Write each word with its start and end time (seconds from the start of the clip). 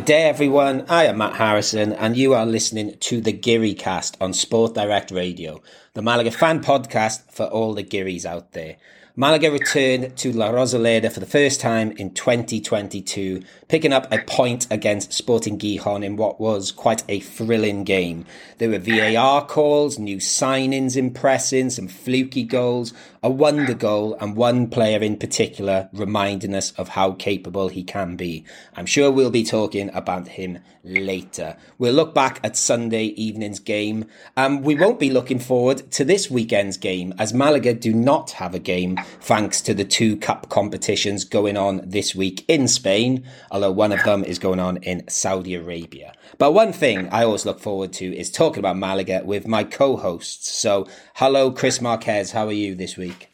Good 0.00 0.06
day, 0.06 0.22
everyone. 0.22 0.86
I 0.88 1.04
am 1.04 1.18
Matt 1.18 1.34
Harrison, 1.34 1.92
and 1.92 2.16
you 2.16 2.32
are 2.32 2.46
listening 2.46 2.96
to 3.00 3.20
the 3.20 3.34
Guiri 3.34 3.78
Cast 3.78 4.16
on 4.18 4.32
Sport 4.32 4.72
Direct 4.72 5.10
Radio, 5.10 5.60
the 5.92 6.00
Malaga 6.00 6.30
fan 6.30 6.62
podcast 6.62 7.30
for 7.30 7.44
all 7.44 7.74
the 7.74 7.84
Guiris 7.84 8.24
out 8.24 8.52
there. 8.52 8.76
Malaga 9.14 9.50
returned 9.50 10.16
to 10.16 10.32
La 10.32 10.50
Rosaleda 10.50 11.12
for 11.12 11.20
the 11.20 11.26
first 11.26 11.60
time 11.60 11.90
in 11.98 12.14
2022, 12.14 13.42
picking 13.68 13.92
up 13.92 14.10
a 14.10 14.20
point 14.20 14.66
against 14.70 15.12
Sporting 15.12 15.58
Gijon 15.58 16.02
in 16.02 16.16
what 16.16 16.40
was 16.40 16.72
quite 16.72 17.04
a 17.06 17.20
thrilling 17.20 17.84
game. 17.84 18.24
There 18.56 18.70
were 18.70 18.78
VAR 18.78 19.44
calls, 19.44 19.98
new 19.98 20.16
signings 20.16 20.96
impressing, 20.96 21.68
some 21.68 21.88
fluky 21.88 22.44
goals, 22.44 22.94
a 23.22 23.30
wonder 23.30 23.74
goal, 23.74 24.16
and 24.20 24.36
one 24.36 24.68
player 24.68 25.00
in 25.00 25.16
particular 25.16 25.88
reminding 25.92 26.54
us 26.54 26.72
of 26.72 26.90
how 26.90 27.12
capable 27.12 27.68
he 27.68 27.82
can 27.82 28.16
be. 28.16 28.44
I'm 28.74 28.86
sure 28.86 29.10
we'll 29.10 29.30
be 29.30 29.44
talking 29.44 29.90
about 29.94 30.28
him 30.28 30.58
later. 30.82 31.56
We'll 31.78 31.92
look 31.92 32.14
back 32.14 32.40
at 32.42 32.56
Sunday 32.56 33.06
evening's 33.06 33.60
game. 33.60 34.06
Um, 34.36 34.62
we 34.62 34.74
won't 34.74 34.98
be 34.98 35.10
looking 35.10 35.38
forward 35.38 35.90
to 35.92 36.04
this 36.04 36.30
weekend's 36.30 36.76
game 36.76 37.12
as 37.18 37.34
Malaga 37.34 37.74
do 37.74 37.92
not 37.92 38.32
have 38.32 38.54
a 38.54 38.58
game 38.58 38.98
thanks 39.20 39.60
to 39.62 39.74
the 39.74 39.84
two 39.84 40.16
cup 40.16 40.48
competitions 40.48 41.24
going 41.24 41.56
on 41.56 41.82
this 41.84 42.14
week 42.14 42.44
in 42.48 42.68
Spain, 42.68 43.24
although 43.50 43.72
one 43.72 43.92
of 43.92 44.02
them 44.04 44.24
is 44.24 44.38
going 44.38 44.60
on 44.60 44.78
in 44.78 45.06
Saudi 45.08 45.54
Arabia. 45.54 46.12
But 46.38 46.52
one 46.52 46.72
thing 46.72 47.08
I 47.10 47.24
always 47.24 47.44
look 47.44 47.60
forward 47.60 47.92
to 47.94 48.16
is 48.16 48.30
talking 48.30 48.58
about 48.58 48.76
Malaga 48.76 49.22
with 49.24 49.46
my 49.46 49.64
co-hosts. 49.64 50.50
So, 50.50 50.86
hello, 51.14 51.50
Chris 51.50 51.80
Marquez. 51.80 52.32
How 52.32 52.46
are 52.46 52.52
you 52.52 52.74
this 52.74 52.96
week? 52.96 53.28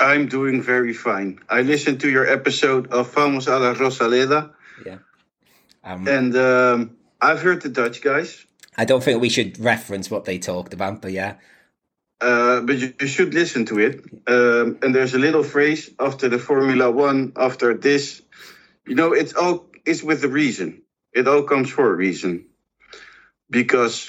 I'm 0.00 0.28
doing 0.28 0.62
very 0.62 0.92
fine. 0.92 1.40
I 1.48 1.62
listened 1.62 2.00
to 2.00 2.10
your 2.10 2.26
episode 2.26 2.88
of 2.88 3.12
Vamos 3.12 3.48
a 3.48 3.58
la 3.58 3.74
Rosaleda. 3.74 4.52
Yeah. 4.86 4.98
Um, 5.82 6.06
and 6.06 6.36
um, 6.36 6.96
I've 7.20 7.42
heard 7.42 7.62
the 7.62 7.68
Dutch 7.68 8.00
guys. 8.02 8.44
I 8.76 8.84
don't 8.84 9.02
think 9.02 9.20
we 9.20 9.28
should 9.28 9.58
reference 9.58 10.10
what 10.10 10.24
they 10.24 10.38
talked 10.38 10.72
about, 10.72 11.02
but 11.02 11.10
yeah. 11.10 11.34
Uh, 12.20 12.60
but 12.60 12.78
you, 12.78 12.94
you, 13.00 13.06
should 13.06 13.34
listen 13.34 13.64
to 13.66 13.78
it. 13.78 14.04
Um, 14.26 14.78
and 14.82 14.94
there's 14.94 15.14
a 15.14 15.18
little 15.18 15.42
phrase 15.42 15.90
after 15.98 16.28
the 16.28 16.38
Formula 16.38 16.90
One, 16.90 17.32
after 17.36 17.74
this. 17.74 18.22
You 18.86 18.94
know, 18.94 19.12
it's 19.12 19.34
all 19.34 19.66
it's 19.84 20.02
with 20.02 20.20
the 20.20 20.28
reason. 20.28 20.82
It 21.18 21.26
all 21.26 21.42
comes 21.42 21.68
for 21.68 21.90
a 21.90 21.94
reason. 21.94 22.44
Because 23.50 24.08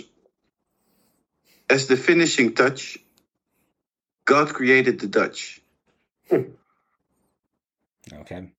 as 1.67 1.88
the 1.88 1.97
finishing 1.97 2.53
touch, 2.53 2.99
God 4.25 4.53
created 4.53 4.99
the 4.99 5.07
Dutch. 5.07 5.59
okay. 6.31 8.52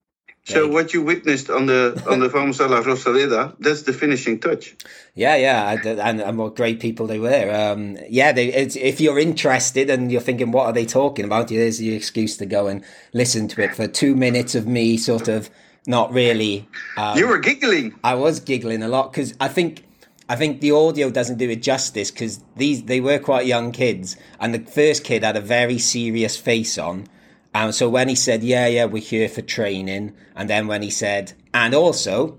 So 0.44 0.66
what 0.66 0.92
you 0.92 1.02
witnessed 1.02 1.48
on 1.48 1.66
the 1.66 2.02
on 2.08 2.18
the 2.18 2.28
Vamos 2.28 2.58
a 2.58 2.66
la 2.66 2.82
Rosaleda, 2.82 3.54
that's 3.60 3.82
the 3.82 3.92
finishing 3.92 4.40
touch. 4.40 4.74
Yeah, 5.14 5.36
yeah, 5.36 5.70
and, 5.70 6.20
and 6.20 6.38
what 6.38 6.56
great 6.56 6.80
people 6.80 7.06
they 7.06 7.20
were. 7.20 7.54
Um, 7.54 7.98
yeah, 8.08 8.32
they, 8.32 8.48
if 8.48 9.00
you're 9.00 9.20
interested 9.20 9.90
and 9.90 10.10
you're 10.10 10.20
thinking, 10.20 10.50
what 10.50 10.66
are 10.66 10.72
they 10.72 10.86
talking 10.86 11.24
about? 11.24 11.50
Here's 11.50 11.78
the 11.78 11.94
excuse 11.94 12.36
to 12.38 12.46
go 12.46 12.66
and 12.66 12.84
listen 13.12 13.46
to 13.48 13.62
it 13.62 13.76
for 13.76 13.86
two 13.86 14.16
minutes 14.16 14.56
of 14.56 14.66
me, 14.66 14.96
sort 14.96 15.28
of 15.28 15.50
not 15.86 16.12
really. 16.12 16.68
Um, 16.96 17.16
you 17.18 17.28
were 17.28 17.38
giggling. 17.38 17.98
I 18.04 18.14
was 18.14 18.40
giggling 18.40 18.82
a 18.82 18.88
lot 18.88 19.12
because 19.12 19.34
I 19.40 19.48
think 19.48 19.84
I 20.28 20.36
think 20.36 20.60
the 20.60 20.72
audio 20.72 21.10
doesn't 21.10 21.38
do 21.38 21.50
it 21.50 21.62
justice 21.62 22.10
because 22.10 22.42
these 22.56 22.84
they 22.84 23.00
were 23.00 23.18
quite 23.18 23.46
young 23.46 23.72
kids, 23.72 24.16
and 24.38 24.54
the 24.54 24.60
first 24.70 25.04
kid 25.04 25.24
had 25.24 25.36
a 25.36 25.40
very 25.40 25.78
serious 25.78 26.36
face 26.36 26.78
on 26.78 27.06
and 27.54 27.74
so 27.74 27.88
when 27.88 28.08
he 28.08 28.14
said, 28.14 28.42
yeah, 28.42 28.66
yeah, 28.66 28.84
we're 28.84 29.02
here 29.02 29.28
for 29.28 29.42
training, 29.42 30.14
and 30.36 30.48
then 30.48 30.68
when 30.68 30.82
he 30.82 30.90
said, 30.90 31.32
and 31.52 31.74
also, 31.74 32.38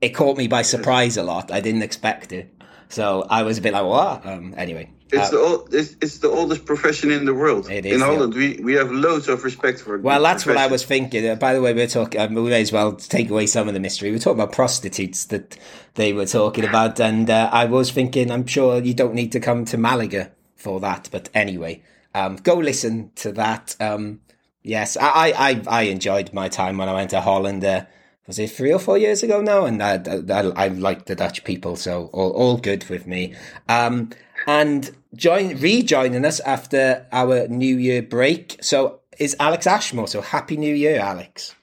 it 0.00 0.10
caught 0.10 0.36
me 0.36 0.46
by 0.46 0.62
surprise 0.62 1.16
a 1.16 1.22
lot. 1.22 1.50
I 1.50 1.60
didn't 1.60 1.82
expect 1.82 2.32
it. 2.32 2.54
So 2.88 3.26
I 3.28 3.42
was 3.42 3.58
a 3.58 3.60
bit 3.60 3.72
like, 3.72 3.84
what? 3.84 4.24
Um, 4.24 4.54
anyway. 4.56 4.92
It's 5.12 5.28
uh, 5.28 5.30
the 5.30 5.38
old, 5.38 5.74
it's, 5.74 5.96
it's, 6.00 6.18
the 6.18 6.28
oldest 6.28 6.64
profession 6.64 7.10
in 7.10 7.24
the 7.24 7.34
world. 7.34 7.70
It 7.70 7.84
is 7.84 7.94
in 7.94 8.00
Holland, 8.00 8.34
we, 8.34 8.60
we 8.62 8.74
have 8.74 8.90
loads 8.90 9.28
of 9.28 9.42
respect 9.42 9.80
for 9.80 9.96
it. 9.96 10.02
Well, 10.02 10.22
that's 10.22 10.44
profession. 10.44 10.62
what 10.62 10.68
I 10.68 10.72
was 10.72 10.84
thinking. 10.84 11.28
Uh, 11.28 11.34
by 11.34 11.54
the 11.54 11.60
way, 11.60 11.74
we're 11.74 11.86
talking. 11.86 12.20
Um, 12.20 12.34
we 12.34 12.42
may 12.42 12.60
as 12.60 12.72
well 12.72 12.92
take 12.92 13.28
away 13.30 13.46
some 13.46 13.66
of 13.68 13.74
the 13.74 13.80
mystery. 13.80 14.10
We're 14.12 14.18
talking 14.18 14.40
about 14.40 14.52
prostitutes 14.52 15.24
that 15.26 15.56
they 15.94 16.12
were 16.12 16.26
talking 16.26 16.64
about, 16.64 17.00
and 17.00 17.28
uh, 17.28 17.50
I 17.52 17.64
was 17.64 17.90
thinking, 17.90 18.30
I'm 18.30 18.46
sure 18.46 18.80
you 18.80 18.94
don't 18.94 19.14
need 19.14 19.32
to 19.32 19.40
come 19.40 19.64
to 19.66 19.76
Malaga 19.76 20.30
for 20.54 20.78
that. 20.80 21.08
But 21.10 21.28
anyway, 21.34 21.82
um, 22.14 22.36
go 22.36 22.54
listen 22.54 23.10
to 23.16 23.32
that. 23.32 23.74
Um, 23.80 24.20
yes, 24.62 24.96
I, 24.96 25.32
I, 25.36 25.62
I 25.66 25.82
enjoyed 25.82 26.32
my 26.32 26.48
time 26.48 26.78
when 26.78 26.88
I 26.88 26.94
went 26.94 27.10
to 27.10 27.20
Holland. 27.20 27.64
Uh, 27.64 27.86
was 28.26 28.38
it 28.38 28.50
three 28.50 28.72
or 28.72 28.78
four 28.78 28.96
years 28.96 29.24
ago 29.24 29.40
now? 29.40 29.64
And 29.64 29.82
I, 29.82 29.94
I, 29.94 30.66
I 30.66 30.68
like 30.68 31.06
the 31.06 31.16
Dutch 31.16 31.42
people, 31.42 31.74
so 31.74 32.10
all, 32.12 32.30
all 32.30 32.56
good 32.58 32.88
with 32.88 33.06
me. 33.06 33.34
Um, 33.68 34.10
and 34.46 34.90
join 35.14 35.58
rejoining 35.58 36.24
us 36.24 36.40
after 36.40 37.06
our 37.12 37.48
New 37.48 37.76
Year 37.76 38.02
break. 38.02 38.58
So 38.60 39.00
is 39.18 39.36
Alex 39.38 39.66
Ashmore. 39.66 40.08
So 40.08 40.20
happy 40.20 40.56
New 40.56 40.74
Year, 40.74 41.00
Alex. 41.00 41.54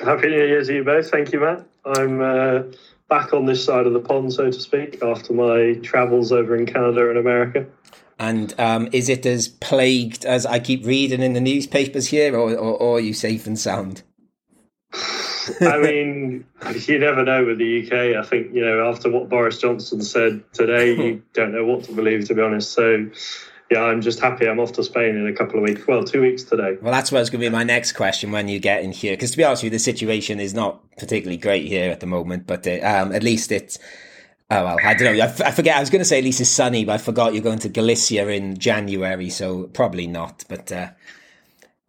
Happy 0.00 0.28
New 0.28 0.44
Year 0.44 0.62
to 0.62 0.74
you 0.74 0.84
both. 0.84 1.10
Thank 1.10 1.32
you, 1.32 1.40
Matt. 1.40 1.66
I'm 1.84 2.20
uh, 2.20 2.62
back 3.08 3.32
on 3.32 3.46
this 3.46 3.64
side 3.64 3.86
of 3.86 3.92
the 3.92 4.00
pond, 4.00 4.32
so 4.32 4.46
to 4.50 4.60
speak, 4.60 5.02
after 5.02 5.32
my 5.32 5.74
travels 5.82 6.30
over 6.30 6.54
in 6.54 6.66
Canada 6.66 7.08
and 7.08 7.18
America. 7.18 7.66
And 8.18 8.54
um, 8.58 8.88
is 8.92 9.08
it 9.08 9.24
as 9.26 9.48
plagued 9.48 10.24
as 10.24 10.44
I 10.44 10.58
keep 10.58 10.84
reading 10.84 11.22
in 11.22 11.32
the 11.32 11.40
newspapers 11.40 12.08
here, 12.08 12.34
or, 12.34 12.50
or, 12.50 12.76
or 12.76 12.96
are 12.96 13.00
you 13.00 13.14
safe 13.14 13.46
and 13.46 13.58
sound? 13.58 14.02
I 15.60 15.78
mean, 15.78 16.44
you 16.86 16.98
never 16.98 17.24
know 17.24 17.44
with 17.44 17.58
the 17.58 17.86
UK. 17.86 18.16
I 18.16 18.28
think, 18.28 18.54
you 18.54 18.64
know, 18.64 18.88
after 18.88 19.10
what 19.10 19.28
Boris 19.28 19.58
Johnson 19.58 20.02
said 20.02 20.42
today, 20.52 20.94
you 20.94 21.22
don't 21.32 21.52
know 21.52 21.64
what 21.64 21.84
to 21.84 21.92
believe, 21.92 22.26
to 22.28 22.34
be 22.34 22.42
honest. 22.42 22.72
So, 22.72 23.10
yeah, 23.70 23.82
I'm 23.82 24.00
just 24.00 24.20
happy 24.20 24.48
I'm 24.48 24.60
off 24.60 24.72
to 24.72 24.82
Spain 24.82 25.16
in 25.16 25.26
a 25.26 25.32
couple 25.32 25.58
of 25.58 25.62
weeks. 25.62 25.86
Well, 25.86 26.04
two 26.04 26.22
weeks 26.22 26.42
today. 26.42 26.78
Well, 26.80 26.92
that's 26.92 27.12
what's 27.12 27.30
going 27.30 27.40
to 27.42 27.46
be 27.46 27.52
my 27.52 27.64
next 27.64 27.92
question 27.92 28.32
when 28.32 28.48
you 28.48 28.58
get 28.58 28.82
in 28.82 28.92
here. 28.92 29.14
Because 29.14 29.32
to 29.32 29.36
be 29.36 29.44
honest 29.44 29.62
with 29.62 29.72
you, 29.72 29.78
the 29.78 29.82
situation 29.82 30.40
is 30.40 30.54
not 30.54 30.80
particularly 30.96 31.36
great 31.36 31.66
here 31.66 31.90
at 31.90 32.00
the 32.00 32.06
moment, 32.06 32.46
but 32.46 32.66
uh, 32.66 32.80
um, 32.82 33.12
at 33.12 33.22
least 33.22 33.52
it's 33.52 33.78
Oh 34.50 34.64
well, 34.64 34.78
I 34.82 34.94
don't 34.94 35.14
know. 35.14 35.22
I, 35.22 35.26
f- 35.26 35.42
I 35.42 35.50
forget. 35.50 35.76
I 35.76 35.80
was 35.80 35.90
going 35.90 36.00
to 36.00 36.06
say 36.06 36.18
at 36.18 36.24
least 36.24 36.40
it's 36.40 36.48
sunny, 36.48 36.86
but 36.86 36.92
I 36.92 36.98
forgot 36.98 37.34
you're 37.34 37.42
going 37.42 37.58
to 37.60 37.68
Galicia 37.68 38.26
in 38.28 38.56
January, 38.56 39.28
so 39.28 39.64
probably 39.64 40.06
not. 40.06 40.44
But 40.48 40.72
uh, 40.72 40.88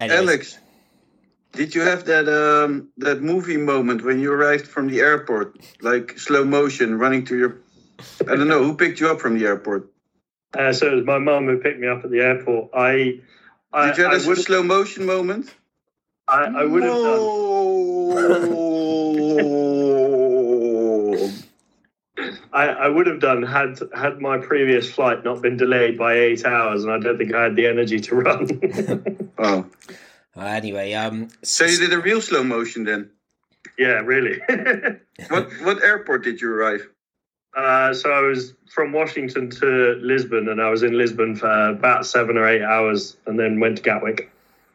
Alex, 0.01 0.57
did 1.59 1.75
you 1.75 1.81
have 1.81 2.05
that 2.05 2.29
um, 2.29 2.87
that 2.99 3.21
movie 3.21 3.57
moment 3.57 4.01
when 4.01 4.21
you 4.21 4.31
arrived 4.31 4.65
from 4.65 4.87
the 4.87 5.01
airport, 5.01 5.59
like 5.81 6.17
slow 6.17 6.45
motion, 6.45 6.97
running 6.97 7.25
to 7.25 7.37
your? 7.37 7.57
I 8.21 8.37
don't 8.37 8.47
know 8.47 8.63
who 8.63 8.77
picked 8.77 9.01
you 9.01 9.09
up 9.09 9.19
from 9.19 9.37
the 9.37 9.45
airport. 9.45 9.91
Uh, 10.57 10.71
so 10.71 10.87
it 10.87 10.95
was 10.95 11.05
my 11.05 11.17
mum 11.17 11.47
who 11.47 11.57
picked 11.57 11.81
me 11.81 11.89
up 11.89 12.05
at 12.05 12.11
the 12.11 12.21
airport. 12.21 12.69
I, 12.73 13.19
I 13.73 13.87
did 13.87 13.97
you 13.97 14.03
have 14.05 14.13
a 14.13 14.35
slow 14.37 14.63
motion 14.63 15.05
moment? 15.05 15.53
I, 16.29 16.45
I 16.45 16.63
would 16.63 16.83
have 16.83 16.93
done. 17.09 17.19
I, 22.53 22.67
I 22.67 22.87
would 22.87 23.07
have 23.07 23.19
done 23.19 23.43
had 23.43 23.79
had 23.93 24.21
my 24.21 24.37
previous 24.37 24.89
flight 24.89 25.25
not 25.25 25.41
been 25.41 25.57
delayed 25.57 25.97
by 25.97 26.13
eight 26.13 26.45
hours, 26.45 26.85
and 26.85 26.93
I 26.93 26.99
don't 26.99 27.17
think 27.17 27.33
I 27.33 27.43
had 27.43 27.57
the 27.57 27.67
energy 27.67 27.99
to 27.99 28.15
run. 28.27 29.31
oh. 29.37 29.65
Uh, 30.39 30.45
anyway, 30.45 30.93
um, 30.93 31.27
so 31.43 31.65
you 31.65 31.77
did 31.77 31.91
a 31.91 31.99
real 31.99 32.21
slow 32.21 32.43
motion 32.43 32.85
then? 32.85 33.11
Yeah, 33.77 34.01
really. 34.05 34.39
what 35.27 35.51
what 35.61 35.83
airport 35.83 36.23
did 36.23 36.39
you 36.39 36.49
arrive? 36.49 36.87
Uh, 37.55 37.93
so 37.93 38.11
I 38.11 38.21
was 38.21 38.53
from 38.71 38.93
Washington 38.93 39.49
to 39.49 39.99
Lisbon, 40.01 40.47
and 40.47 40.61
I 40.61 40.69
was 40.69 40.83
in 40.83 40.97
Lisbon 40.97 41.35
for 41.35 41.69
about 41.69 42.05
seven 42.05 42.37
or 42.37 42.47
eight 42.47 42.61
hours, 42.61 43.17
and 43.25 43.37
then 43.37 43.59
went 43.59 43.77
to 43.77 43.83
Gatwick. 43.83 44.31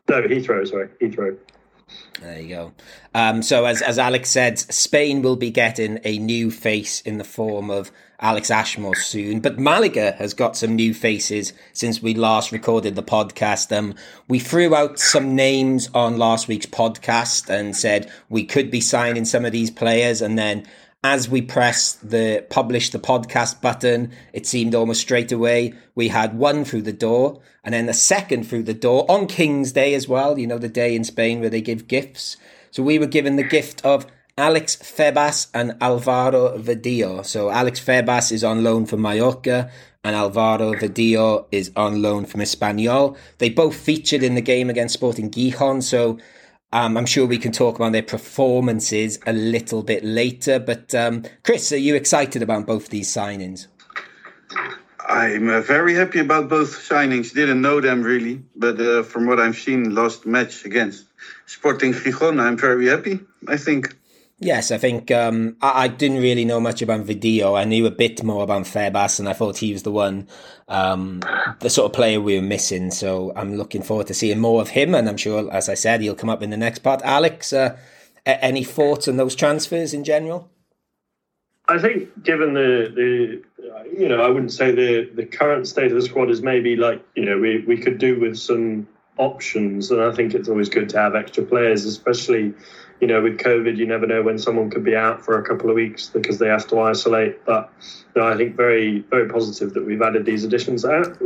No, 0.09 0.21
Heathrow. 0.23 0.69
Sorry, 0.69 0.89
Heathrow. 1.01 1.39
There 2.21 2.41
you 2.41 2.49
go. 2.49 2.73
Um, 3.15 3.43
so, 3.43 3.65
as 3.65 3.81
as 3.81 3.99
Alex 3.99 4.31
said, 4.31 4.59
Spain 4.59 5.23
will 5.23 5.37
be 5.37 5.51
getting 5.51 6.01
a 6.05 6.19
new 6.19 6.51
face 6.51 7.01
in 7.01 7.19
the 7.19 7.25
form 7.25 7.71
of 7.71 7.91
Alex 8.21 8.51
Ashmore 8.51 8.95
soon. 8.95 9.41
But 9.41 9.59
Malaga 9.59 10.13
has 10.13 10.35
got 10.35 10.57
some 10.57 10.75
new 10.75 10.95
faces 10.95 11.53
since 11.73 12.03
we 12.03 12.15
last 12.15 12.53
recorded 12.53 12.95
the 12.95 13.03
podcast. 13.03 13.77
Um, 13.77 13.95
we 14.29 14.39
threw 14.39 14.75
out 14.75 14.99
some 14.99 15.35
names 15.35 15.91
on 15.95 16.19
last 16.19 16.49
week's 16.49 16.67
podcast 16.67 17.49
and 17.51 17.77
said 17.77 18.11
we 18.29 18.45
could 18.45 18.71
be 18.71 18.81
signing 18.81 19.25
some 19.25 19.45
of 19.45 19.53
these 19.53 19.71
players, 19.71 20.23
and 20.23 20.39
then 20.39 20.67
as 21.05 21.29
we 21.29 21.43
pressed 21.43 22.09
the 22.09 22.45
publish 22.49 22.89
the 22.89 22.99
podcast 22.99 23.61
button, 23.61 24.11
it 24.33 24.47
seemed 24.47 24.75
almost 24.75 25.03
straight 25.03 25.31
away 25.31 25.75
we 25.95 26.09
had 26.09 26.39
one 26.39 26.65
through 26.65 26.83
the 26.83 26.95
door 26.95 27.43
and 27.63 27.75
then 27.75 27.85
the 27.85 27.93
second 27.93 28.45
through 28.45 28.63
the 28.63 28.75
door 28.75 29.05
on 29.11 29.27
King's 29.27 29.73
Day 29.73 29.95
as 29.95 30.09
well. 30.09 30.39
You 30.39 30.47
know, 30.47 30.57
the 30.57 30.69
day 30.69 30.97
in 30.97 31.05
Spain 31.05 31.41
where 31.41 31.51
they 31.51 31.61
give 31.61 31.89
gifts. 31.89 32.39
So 32.71 32.83
we 32.83 32.99
were 32.99 33.07
given 33.07 33.37
the 33.37 33.43
gift 33.43 33.85
of 33.85 34.07
Alex 34.37 34.77
Febas 34.77 35.49
and 35.55 35.77
Alvaro 35.81 36.59
Vadillo. 36.59 37.25
So 37.25 37.51
Alex 37.51 37.79
Febas 37.81 38.33
is 38.33 38.43
on 38.43 38.65
loan 38.65 38.85
from 38.85 39.03
Mallorca 39.03 39.71
and 40.03 40.17
Alvaro 40.17 40.73
Vadillo 40.75 41.47
is 41.53 41.71
on 41.77 42.03
loan 42.03 42.27
from 42.27 42.41
Espanyol. 42.41 43.17
They 43.39 43.51
both 43.51 43.77
featured 43.77 44.23
in 44.25 44.35
the 44.35 44.41
game 44.41 44.71
against 44.71 44.95
Sporting 44.95 45.31
Gijon. 45.31 45.83
So 45.83 46.19
Um, 46.75 46.97
I'm 46.97 47.07
sure 47.07 47.25
we 47.25 47.39
can 47.39 47.53
talk 47.53 47.77
about 47.77 47.93
their 47.93 48.03
performances 48.03 49.21
a 49.27 49.33
little 49.33 49.85
bit 49.85 50.03
later. 50.03 50.59
But 50.59 50.93
um, 50.93 51.23
Chris, 51.45 51.71
are 51.71 51.77
you 51.77 51.95
excited 51.95 52.43
about 52.43 52.67
both 52.67 52.89
these 52.89 53.09
signings? 53.09 53.69
I'm 55.07 55.49
uh, 55.49 55.61
very 55.61 55.95
happy 55.95 56.19
about 56.19 56.49
both 56.49 56.71
signings. 56.89 57.33
Didn't 57.33 57.63
know 57.63 57.81
them 57.81 58.03
really, 58.03 58.43
but 58.57 58.81
uh, 58.81 59.05
from 59.05 59.29
what 59.29 59.39
I've 59.39 59.57
seen 59.57 59.95
last 59.95 60.27
match 60.27 60.65
against 60.65 61.05
Sporting 61.47 61.93
Gijon, 61.93 62.41
I'm 62.41 62.57
very 62.57 62.89
happy. 62.89 63.21
I 63.47 63.57
think. 63.57 63.95
Yes, 64.41 64.73
I 64.73 64.79
think 64.79 65.11
um, 65.11 65.57
I, 65.63 65.85
I, 65.85 65.89
didn't 65.89 66.21
really 66.21 66.45
know 66.45 66.59
much 66.59 66.83
about 66.83 67.07
Vadillo. 67.07 67.57
I 67.57 67.65
knew 67.65 67.87
a 67.87 67.91
bit 67.91 68.23
more 68.25 68.43
about 68.43 68.63
Febas, 68.63 69.21
and 69.21 69.29
I 69.29 69.33
thought 69.33 69.59
he 69.59 69.73
was 69.73 69.85
the 69.85 69.93
one, 69.93 70.27
um, 70.67 71.21
the 71.61 71.71
sort 71.71 71.87
of 71.87 71.93
player 71.95 72.21
we 72.21 72.35
were 72.37 72.43
missing. 72.43 72.91
So 72.91 73.33
I'm 73.37 73.57
looking 73.57 73.83
forward 73.83 74.09
to 74.09 74.15
seeing 74.15 74.41
more 74.41 74.61
of 74.61 74.71
him, 74.71 74.95
and 74.95 75.09
I'm 75.09 75.17
sure, 75.17 75.53
as 75.53 75.69
I 75.69 75.75
said, 75.75 76.01
he'll 76.01 76.17
come 76.17 76.31
up 76.31 76.43
in 76.43 76.51
the 76.51 76.57
next 76.57 76.81
part. 76.81 77.01
Alex, 77.05 77.53
uh, 77.53 77.77
any 78.27 78.65
thoughts 78.65 79.07
on 79.07 79.19
those 79.19 79.37
transfers 79.37 79.95
in 79.95 80.03
general? 80.03 80.51
I 81.69 81.79
think, 81.79 82.25
given 82.25 82.55
the 82.55 82.93
the 82.95 83.43
you 83.97 84.09
know, 84.09 84.21
I 84.21 84.29
wouldn't 84.29 84.53
say 84.53 84.73
the 84.73 85.11
the 85.15 85.27
current 85.27 85.69
state 85.69 85.93
of 85.93 85.97
the 85.97 86.03
squad 86.03 86.29
is 86.31 86.43
maybe 86.43 86.77
like 86.77 87.05
you 87.15 87.25
know 87.25 87.39
we 87.39 87.65
we 87.67 87.77
could 87.77 87.99
do 87.99 88.19
with 88.19 88.37
some 88.37 88.89
options, 89.17 89.91
and 89.91 90.03
I 90.03 90.13
think 90.13 90.35
it's 90.35 90.49
always 90.49 90.69
good 90.69 90.89
to 90.91 90.99
have 90.99 91.15
extra 91.15 91.45
players, 91.45 91.85
especially 91.85 92.55
you 93.01 93.07
know 93.07 93.23
with 93.23 93.39
COVID. 93.39 93.77
You 93.77 93.87
never 93.87 94.07
know 94.07 94.23
when 94.23 94.39
someone 94.39 94.71
could 94.71 94.85
be 94.85 94.97
out 94.97 95.25
for 95.25 95.39
a 95.39 95.45
couple 95.45 95.71
of 95.71 95.77
weeks 95.77 96.09
because 96.09 96.39
they 96.39 96.49
have 96.49 96.67
to 96.69 96.81
isolate. 96.81 97.45
But 97.45 97.71
you 98.15 98.23
know, 98.23 98.29
I 98.29 98.37
think 98.37 98.57
very 98.57 99.01
very 99.01 99.29
positive 99.29 99.75
that 99.75 99.85
we've 99.85 100.03
added 100.03 100.25
these 100.25 100.45
additions 100.45 100.85
out. 100.85 101.19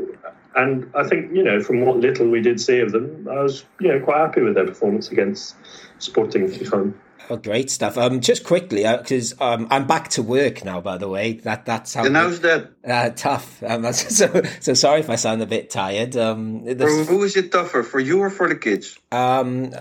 And 0.56 0.90
I 0.94 1.06
think 1.06 1.34
you 1.34 1.42
know 1.42 1.62
from 1.62 1.80
what 1.82 1.98
little 1.98 2.28
we 2.28 2.40
did 2.40 2.60
see 2.60 2.80
of 2.80 2.92
them, 2.92 3.28
I 3.30 3.42
was 3.42 3.64
you 3.80 3.88
know 3.88 4.00
quite 4.00 4.18
happy 4.18 4.42
with 4.42 4.54
their 4.54 4.66
performance 4.66 5.10
against 5.10 5.54
Sporting 5.98 6.48
Gijon. 6.48 6.94
Oh, 7.30 7.36
great 7.36 7.70
stuff. 7.70 7.98
Um, 7.98 8.20
just 8.20 8.42
quickly, 8.42 8.84
because 8.84 9.34
uh, 9.38 9.52
um, 9.52 9.68
I'm 9.70 9.86
back 9.86 10.08
to 10.10 10.22
work 10.22 10.64
now. 10.64 10.80
By 10.80 10.96
the 10.96 11.08
way, 11.08 11.34
that 11.34 11.66
that's 11.66 11.92
how. 11.92 12.06
And 12.06 12.16
how's 12.16 12.40
that? 12.40 12.70
Uh, 12.86 13.10
tough. 13.10 13.62
Um, 13.62 13.92
so, 13.92 14.42
so 14.60 14.74
sorry 14.74 15.00
if 15.00 15.10
I 15.10 15.16
sound 15.16 15.42
a 15.42 15.46
bit 15.46 15.68
tired. 15.68 16.16
Um, 16.16 16.64
for 16.64 17.04
who 17.04 17.22
is 17.24 17.36
it 17.36 17.52
tougher, 17.52 17.82
for 17.82 18.00
you 18.00 18.20
or 18.20 18.30
for 18.30 18.48
the 18.48 18.56
kids? 18.56 18.98
Um, 19.12 19.72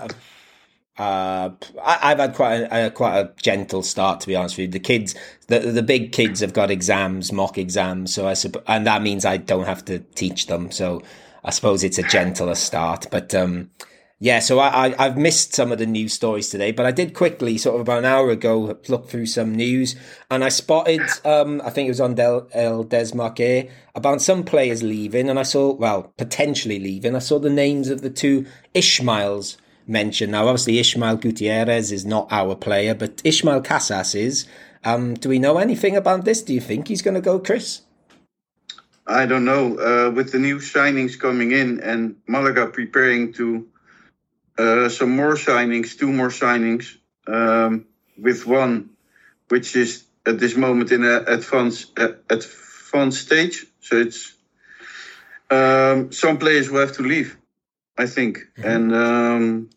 uh, 0.98 1.52
I, 1.84 2.10
have 2.10 2.20
had 2.20 2.34
quite 2.34 2.62
a, 2.62 2.88
a, 2.88 2.92
quite 2.92 3.18
a 3.20 3.32
gentle 3.42 3.84
start, 3.84 4.22
to 4.22 4.28
be 4.28 4.36
honest 4.36 4.58
with 4.58 4.66
you. 4.66 4.72
The 4.72 4.80
kids, 4.80 5.16
the 5.48 5.60
the 5.60 5.84
big 5.84 6.12
kids, 6.12 6.40
have 6.40 6.54
got 6.54 6.72
exams, 6.72 7.32
mock 7.32 7.58
exams, 7.58 8.14
so 8.14 8.28
I 8.28 8.36
and 8.68 8.88
that 8.88 9.02
means 9.02 9.24
I 9.24 9.38
don't 9.38 9.66
have 9.66 9.86
to 9.86 10.00
teach 10.00 10.48
them. 10.48 10.72
So 10.72 11.04
I 11.44 11.52
suppose 11.52 11.84
it's 11.84 12.00
a 12.00 12.04
gentler 12.04 12.56
start, 12.56 13.08
but 13.12 13.36
um 13.36 13.70
yeah, 14.20 14.40
so 14.40 14.58
I, 14.58 14.96
I, 14.98 15.04
have 15.04 15.18
missed 15.18 15.54
some 15.54 15.72
of 15.72 15.78
the 15.78 15.86
news 15.86 16.12
stories 16.12 16.50
today, 16.50 16.72
but 16.72 16.88
I 16.88 16.92
did 16.92 17.14
quickly, 17.14 17.60
sort 17.60 17.76
of 17.76 17.82
about 17.82 18.00
an 18.00 18.06
hour 18.06 18.32
ago, 18.32 18.80
look 18.88 19.08
through 19.08 19.28
some 19.28 19.54
news, 19.54 19.96
and 20.32 20.44
I 20.44 20.50
spotted, 20.50 21.04
um, 21.24 21.62
I 21.64 21.70
think 21.70 21.86
it 21.86 21.92
was 21.92 22.02
on 22.02 22.16
Del, 22.16 22.48
El 22.52 22.84
Desmarque, 22.84 23.70
about 23.94 24.24
some 24.24 24.44
players 24.44 24.82
leaving, 24.82 25.30
and 25.30 25.38
I 25.38 25.44
saw, 25.44 25.72
well, 25.72 26.14
potentially 26.18 26.80
leaving. 26.80 27.16
I 27.16 27.20
saw 27.20 27.38
the 27.38 27.52
names 27.52 27.90
of 27.90 28.02
the 28.02 28.10
two 28.10 28.48
Ishmaels 28.74 29.58
mentioned. 29.88 30.31
Now, 30.31 30.48
obviously, 30.48 30.80
Ishmael 30.80 31.18
Gutierrez 31.18 31.92
is 31.92 32.06
not 32.06 32.28
our 32.31 32.56
player, 32.56 32.94
but 32.94 33.22
Ishmael 33.24 33.62
Casas 33.62 34.16
is. 34.16 34.45
Um, 34.84 35.16
do 35.16 35.30
we 35.30 35.39
know 35.39 35.57
anything 35.57 35.95
about 35.95 36.25
this? 36.25 36.42
Do 36.42 36.54
you 36.54 36.62
think 36.62 36.88
he's 36.88 37.01
going 37.01 37.16
to 37.16 37.22
go, 37.22 37.39
Chris? 37.39 37.81
I 39.06 39.25
don't 39.25 39.45
know. 39.45 39.80
Uh, 39.80 40.12
with 40.12 40.31
the 40.31 40.39
new 40.39 40.57
signings 40.57 41.18
coming 41.18 41.51
in 41.51 41.80
and 41.80 42.18
Malaga 42.28 42.68
preparing 42.68 43.34
to 43.34 43.68
uh, 44.57 44.89
some 44.89 45.16
more 45.16 45.36
signings, 45.36 45.98
two 45.98 46.12
more 46.12 46.30
signings, 46.30 46.98
um, 47.28 47.86
with 48.18 48.45
one 48.45 48.90
which 49.50 49.75
is 49.75 50.04
at 50.25 50.40
this 50.40 50.56
moment 50.56 50.92
in 50.92 51.04
an 51.04 51.24
advanced 51.28 51.98
uh, 51.98 52.13
advanced 52.30 53.22
stage. 53.25 53.66
So 53.80 53.98
it's 53.98 54.33
um, 55.50 56.12
some 56.12 56.38
players 56.38 56.69
will 56.69 56.81
have 56.81 56.94
to 56.94 57.04
leave, 57.04 57.38
I 57.98 58.06
think, 58.07 58.40
mm-hmm. 58.57 58.69
and 58.69 58.95
um, 58.95 59.69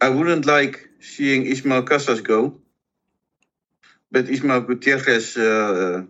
I 0.00 0.08
wouldn't 0.08 0.46
like 0.46 0.88
seeing 1.00 1.46
Ismael 1.46 1.82
Casas 1.82 2.20
go, 2.20 2.60
but 4.10 4.28
Ismael 4.28 4.60
Gutierrez, 4.62 5.36
uh, 5.36 6.02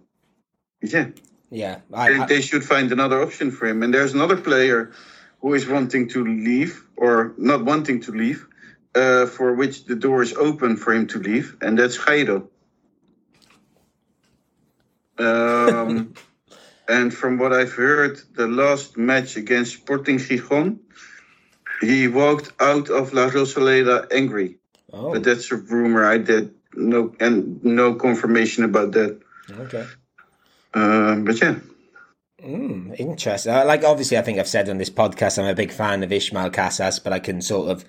yeah, 0.82 1.08
yeah, 1.50 1.78
I, 1.92 2.12
they, 2.12 2.26
they 2.36 2.40
should 2.40 2.64
find 2.64 2.90
another 2.92 3.22
option 3.22 3.50
for 3.50 3.66
him. 3.66 3.82
And 3.82 3.94
there's 3.94 4.14
another 4.14 4.36
player 4.36 4.92
who 5.40 5.54
is 5.54 5.68
wanting 5.68 6.08
to 6.08 6.24
leave 6.24 6.84
or 6.96 7.34
not 7.36 7.64
wanting 7.64 8.00
to 8.02 8.12
leave, 8.12 8.46
uh, 8.94 9.26
for 9.26 9.54
which 9.54 9.84
the 9.84 9.94
door 9.94 10.22
is 10.22 10.32
open 10.32 10.76
for 10.76 10.92
him 10.94 11.06
to 11.08 11.18
leave, 11.18 11.56
and 11.60 11.78
that's 11.78 11.98
Jairo. 11.98 12.48
Um, 15.18 16.14
and 16.88 17.12
from 17.12 17.38
what 17.38 17.52
I've 17.52 17.72
heard, 17.72 18.20
the 18.34 18.46
last 18.46 18.96
match 18.96 19.36
against 19.36 19.74
Sporting 19.74 20.18
Gijon, 20.18 20.78
he 21.84 22.08
walked 22.08 22.52
out 22.60 22.90
of 22.90 23.12
La 23.12 23.28
Rosaleda 23.28 24.12
angry. 24.12 24.56
Oh. 24.92 25.12
But 25.12 25.24
that's 25.24 25.50
a 25.50 25.56
rumor. 25.56 26.04
I 26.04 26.18
did 26.18 26.54
no 26.74 27.14
and 27.20 27.64
no 27.64 27.94
confirmation 27.94 28.64
about 28.64 28.92
that. 28.92 29.20
Okay. 29.50 29.86
Uh, 30.72 31.16
but 31.16 31.40
yeah. 31.40 31.56
Mm, 32.42 32.98
interesting. 32.98 33.52
Like, 33.52 33.84
obviously, 33.84 34.18
I 34.18 34.22
think 34.22 34.38
I've 34.38 34.48
said 34.48 34.68
on 34.68 34.78
this 34.78 34.90
podcast, 34.90 35.38
I'm 35.38 35.46
a 35.46 35.54
big 35.54 35.72
fan 35.72 36.02
of 36.02 36.12
Ishmael 36.12 36.50
Casas, 36.50 36.98
but 36.98 37.12
I 37.12 37.18
can 37.18 37.40
sort 37.40 37.70
of 37.70 37.84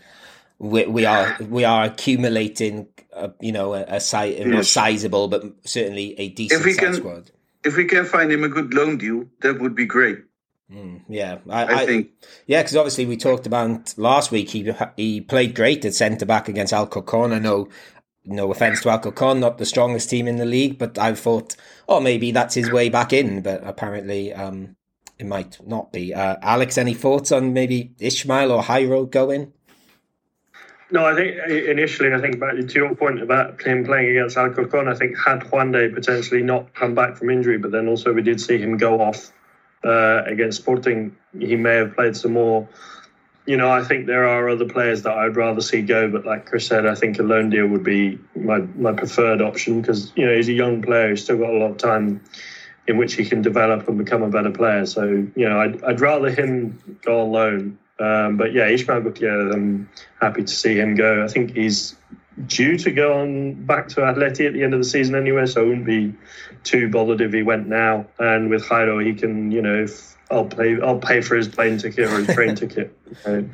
we, 0.60 0.86
we 0.86 1.06
are 1.06 1.38
we 1.50 1.66
are 1.66 1.86
accumulating, 1.86 2.88
a, 3.14 3.32
you 3.42 3.52
know, 3.52 3.74
a, 3.74 3.84
a 3.84 4.00
si- 4.00 4.38
yes. 4.38 4.48
more 4.48 4.64
sizable, 4.64 5.28
but 5.28 5.44
certainly 5.66 6.18
a 6.20 6.30
decent 6.30 6.62
if 6.62 6.66
we 6.66 6.74
can, 6.74 6.94
squad. 6.94 7.32
If 7.64 7.76
we 7.76 7.86
can 7.86 8.06
find 8.06 8.32
him 8.32 8.44
a 8.44 8.50
good 8.50 8.74
loan 8.74 8.98
deal, 8.98 9.26
that 9.42 9.60
would 9.60 9.76
be 9.76 9.86
great. 9.86 10.20
Mm, 10.72 11.02
yeah, 11.08 11.38
I, 11.48 11.64
I, 11.64 11.82
I, 11.82 11.86
think. 11.86 12.10
Yeah, 12.48 12.62
because 12.62 12.76
obviously 12.76 13.06
we 13.06 13.18
talked 13.18 13.46
about 13.46 13.94
last 13.98 14.32
week. 14.32 14.50
He 14.50 14.72
he 14.98 15.22
played 15.22 15.54
great 15.56 15.86
at 15.86 15.94
centre 15.94 16.26
back 16.26 16.50
against 16.50 16.74
Alcorcon. 16.74 17.34
I 17.34 17.40
know 17.40 17.70
no 18.26 18.52
offense 18.52 18.82
to 18.82 18.90
Alcorcon, 18.90 19.40
not 19.40 19.60
the 19.60 19.66
strongest 19.66 20.10
team 20.10 20.28
in 20.28 20.38
the 20.38 20.46
league, 20.46 20.80
but 20.80 20.98
I 20.98 21.14
thought, 21.14 21.56
oh, 21.88 22.00
maybe 22.00 22.32
that's 22.32 22.56
his 22.56 22.72
way 22.72 22.90
back 22.90 23.14
in. 23.14 23.42
But 23.42 23.62
apparently, 23.64 24.34
um, 24.34 24.76
it 25.20 25.28
might 25.28 25.60
not 25.66 25.92
be. 25.92 26.14
Uh, 26.14 26.38
Alex, 26.42 26.78
any 26.78 26.96
thoughts 26.96 27.32
on 27.32 27.54
maybe 27.54 27.94
Ishmael 28.00 28.52
or 28.52 28.64
Jairo 28.64 29.10
going? 29.10 29.54
No, 30.92 31.06
I 31.06 31.16
think 31.16 31.36
initially, 31.68 32.14
I 32.14 32.22
think 32.22 32.40
back 32.40 32.56
to 32.56 32.74
your 32.74 32.96
point 32.96 33.22
about 33.22 33.62
him 33.62 33.86
playing 33.86 34.18
against 34.18 34.38
Alcorcon, 34.38 34.88
I 34.88 34.96
think 34.96 35.18
had 35.18 35.42
Juande 35.42 35.94
potentially 35.94 36.44
not 36.44 36.74
come 36.74 36.96
back 36.96 37.18
from 37.18 37.30
injury, 37.30 37.58
but 37.58 37.72
then 37.72 37.88
also 37.88 38.14
we 38.14 38.22
did 38.22 38.40
see 38.40 38.58
him 38.58 38.78
go 38.78 39.02
off 39.02 39.32
uh, 39.86 40.24
against 40.26 40.62
Sporting, 40.62 41.16
he 41.38 41.56
may 41.56 41.76
have 41.76 41.96
played 41.96 42.16
some 42.16 42.34
more 42.34 42.68
you 43.46 43.58
know, 43.58 43.70
I 43.70 43.84
think 43.84 44.08
there 44.08 44.28
are 44.28 44.50
other 44.50 44.66
players 44.66 45.04
that 45.04 45.14
I'd 45.14 45.36
rather 45.36 45.62
see 45.62 45.82
go, 45.82 46.10
but 46.10 46.26
like 46.26 46.48
Chris 46.48 46.66
said, 46.66 46.86
I 46.86 46.96
think 46.96 47.20
a 47.20 47.24
loan 47.24 47.50
deal 47.52 47.68
would 47.68 47.84
be 47.84 48.20
my, 48.36 48.60
my 48.76 48.92
preferred 48.92 49.42
option 49.42 49.82
because, 49.82 50.12
you 50.16 50.26
know, 50.26 50.36
he's 50.36 50.50
a 50.50 50.54
young 50.54 50.82
player 50.82 51.10
who's 51.10 51.24
still 51.24 51.38
got 51.38 51.52
a 51.52 51.58
lot 51.58 51.72
of 51.72 51.78
time 51.78 52.22
in 52.88 52.98
which 52.98 53.14
he 53.14 53.26
can 53.26 53.42
develop 53.42 53.88
and 53.88 53.98
become 53.98 54.24
a 54.24 54.30
better 54.30 54.52
player. 54.52 54.86
So, 54.86 55.28
you 55.36 55.50
know, 55.50 55.60
I'd, 55.60 55.84
I'd 55.84 56.02
rather 56.02 56.30
him 56.30 57.00
go 57.04 57.22
on 57.22 57.32
loan. 57.32 57.80
Um, 58.00 58.38
but 58.38 58.52
yeah, 58.52 58.68
Ishmael 58.68 59.02
Gutierrez, 59.02 59.54
I'm 59.54 59.90
happy 60.20 60.44
to 60.44 60.54
see 60.54 60.78
him 60.78 60.96
go. 60.96 61.24
I 61.24 61.28
think 61.28 61.56
he's 61.56 61.96
due 62.48 62.78
to 62.78 62.92
go 62.92 63.22
on 63.22 63.54
back 63.66 63.88
to 63.90 64.02
Atleti 64.02 64.46
at 64.46 64.54
the 64.54 64.64
end 64.64 64.74
of 64.74 64.80
the 64.80 64.86
season 64.86 65.16
anyway, 65.16 65.46
so 65.46 65.62
I 65.62 65.66
wouldn't 65.66 65.86
be 65.86 66.14
too 66.64 66.90
bothered 66.90 67.22
if 67.22 67.34
he 67.34 67.44
went 67.44 67.68
now. 67.68 68.06
And 68.20 68.50
with 68.50 68.64
Jairo, 68.64 69.06
he 69.06 69.14
can, 69.14 69.52
you 69.52 69.62
know, 69.62 69.84
if 69.84 70.16
I'll 70.32 70.46
pay. 70.46 70.80
I'll 70.82 71.00
pay 71.00 71.22
for 71.22 71.36
his 71.36 71.48
plane 71.48 71.78
ticket 71.78 72.12
or 72.12 72.18
his 72.18 72.36
train 72.36 72.56
ticket. 72.56 72.98
So, 73.24 73.46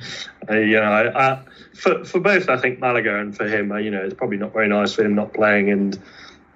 uh, 0.49 0.55
you 0.55 0.79
know, 0.79 0.83
I, 0.83 1.31
I, 1.31 1.43
for 1.73 2.05
for 2.05 2.19
both, 2.19 2.49
I 2.49 2.57
think 2.57 2.79
Malaga 2.79 3.19
and 3.19 3.35
for 3.35 3.47
him, 3.47 3.71
uh, 3.71 3.77
you 3.77 3.91
know, 3.91 4.03
it's 4.03 4.13
probably 4.13 4.37
not 4.37 4.53
very 4.53 4.67
nice 4.67 4.93
for 4.93 5.03
him 5.03 5.13
not 5.13 5.33
playing, 5.33 5.69
and 5.69 5.99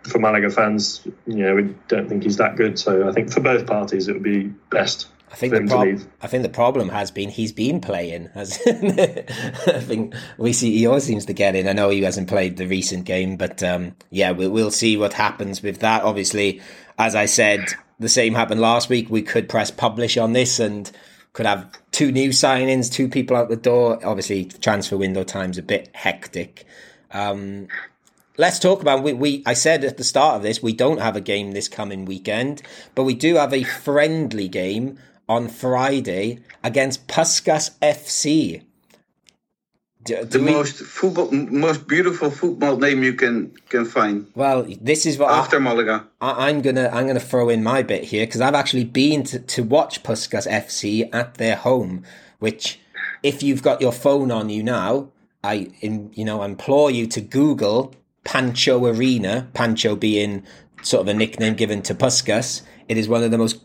for 0.04 0.20
Malaga 0.20 0.50
fans, 0.50 1.06
you 1.28 1.44
know, 1.44 1.56
we 1.56 1.76
don't 1.88 2.08
think 2.08 2.24
he's 2.24 2.38
that 2.38 2.56
good. 2.56 2.80
So 2.80 3.08
I 3.10 3.12
think 3.12 3.32
for 3.32 3.42
both 3.42 3.66
parties, 3.66 4.08
it 4.08 4.14
would 4.14 4.24
be 4.24 4.44
best. 4.70 5.08
I 5.36 5.38
think 5.38 5.54
the 5.54 5.68
prob- 5.68 6.02
I 6.22 6.28
think 6.28 6.44
the 6.44 6.50
problem 6.50 6.88
has 6.90 7.12
been 7.12 7.30
he's 7.30 7.52
been 7.52 7.82
playing. 7.82 8.30
I 8.36 8.46
think 8.46 10.16
we 10.38 10.54
see 10.54 10.78
he 10.78 10.88
always 10.88 11.04
seems 11.04 11.26
to 11.26 11.34
get 11.34 11.58
in. 11.58 11.68
I 11.68 11.74
know 11.74 11.90
he 11.90 12.04
hasn't 12.04 12.30
played 12.30 12.56
the 12.56 12.66
recent 12.66 13.04
game, 13.04 13.36
but 13.36 13.62
um, 13.62 13.98
yeah, 14.12 14.32
we'll, 14.32 14.50
we'll 14.50 14.72
see 14.72 14.96
what 14.96 15.12
happens 15.12 15.62
with 15.62 15.80
that. 15.80 16.04
Obviously, 16.04 16.62
as 16.98 17.16
I 17.16 17.26
said, 17.26 17.66
the 18.00 18.08
same 18.08 18.34
happened 18.34 18.62
last 18.62 18.88
week. 18.88 19.10
We 19.10 19.24
could 19.24 19.50
press 19.50 19.72
publish 19.72 20.16
on 20.16 20.32
this 20.32 20.58
and 20.58 20.90
could 21.34 21.46
have 21.46 21.70
two 21.92 22.14
new 22.14 22.30
signings, 22.30 22.90
two 22.90 23.10
people 23.10 23.36
out 23.36 23.50
the 23.50 23.58
door. 23.58 24.00
Obviously, 24.06 24.46
transfer 24.46 24.96
window 24.96 25.26
time's 25.26 25.58
a 25.58 25.64
bit 25.64 25.90
hectic. 25.94 26.64
Um, 27.12 27.68
let's 28.38 28.58
talk 28.58 28.82
about 28.82 29.04
we, 29.04 29.12
we. 29.12 29.44
I 29.46 29.54
said 29.54 29.84
at 29.84 29.98
the 29.98 30.06
start 30.06 30.38
of 30.38 30.44
this, 30.44 30.64
we 30.64 30.72
don't 30.72 31.02
have 31.02 31.18
a 31.18 31.22
game 31.22 31.52
this 31.52 31.68
coming 31.68 32.06
weekend, 32.06 32.62
but 32.96 33.04
we 33.04 33.16
do 33.16 33.36
have 33.36 33.54
a 33.54 33.64
friendly 33.64 34.48
game 34.48 34.98
on 35.28 35.48
Friday 35.48 36.40
against 36.64 37.08
Puskas 37.08 37.72
FC. 37.82 38.62
Do, 40.04 40.18
do 40.18 40.26
The 40.26 40.40
we- 40.40 40.52
most 40.52 40.76
football, 40.76 41.32
most 41.32 41.88
beautiful 41.88 42.30
football 42.30 42.78
name 42.78 43.02
you 43.04 43.14
can 43.14 43.52
can 43.70 43.86
find 43.86 44.28
well, 44.36 44.64
this 44.80 45.06
is 45.08 45.18
what 45.18 45.32
I- 45.32 45.40
after 45.40 45.60
Malaga. 45.60 46.06
I, 46.22 46.50
I'm 46.50 46.62
gonna 46.62 46.90
I'm 46.94 47.08
gonna 47.08 47.20
throw 47.20 47.50
in 47.50 47.64
my 47.64 47.82
bit 47.82 48.04
here 48.04 48.26
because 48.26 48.42
I've 48.42 48.54
actually 48.54 48.84
been 48.84 49.24
to, 49.24 49.40
to 49.40 49.64
watch 49.64 50.04
Puskas 50.04 50.48
FC 50.48 51.10
at 51.12 51.36
their 51.36 51.56
home. 51.56 52.04
Which, 52.40 52.80
if 53.24 53.42
you've 53.42 53.64
got 53.64 53.82
your 53.82 53.92
phone 53.94 54.30
on 54.30 54.50
you 54.50 54.62
now, 54.62 55.10
I 55.44 55.72
in, 55.82 56.12
you 56.14 56.24
know 56.26 56.44
implore 56.44 56.92
you 56.92 57.08
to 57.08 57.22
Google 57.22 57.96
Pancho 58.24 58.86
Arena. 58.86 59.48
Pancho 59.56 59.96
being 59.96 60.44
sort 60.84 61.02
of 61.02 61.08
a 61.08 61.14
nickname 61.16 61.56
given 61.56 61.82
to 61.82 61.96
Puskas. 61.96 62.62
It 62.88 62.98
is 62.98 63.08
one 63.08 63.24
of 63.24 63.32
the 63.32 63.40
most. 63.40 63.60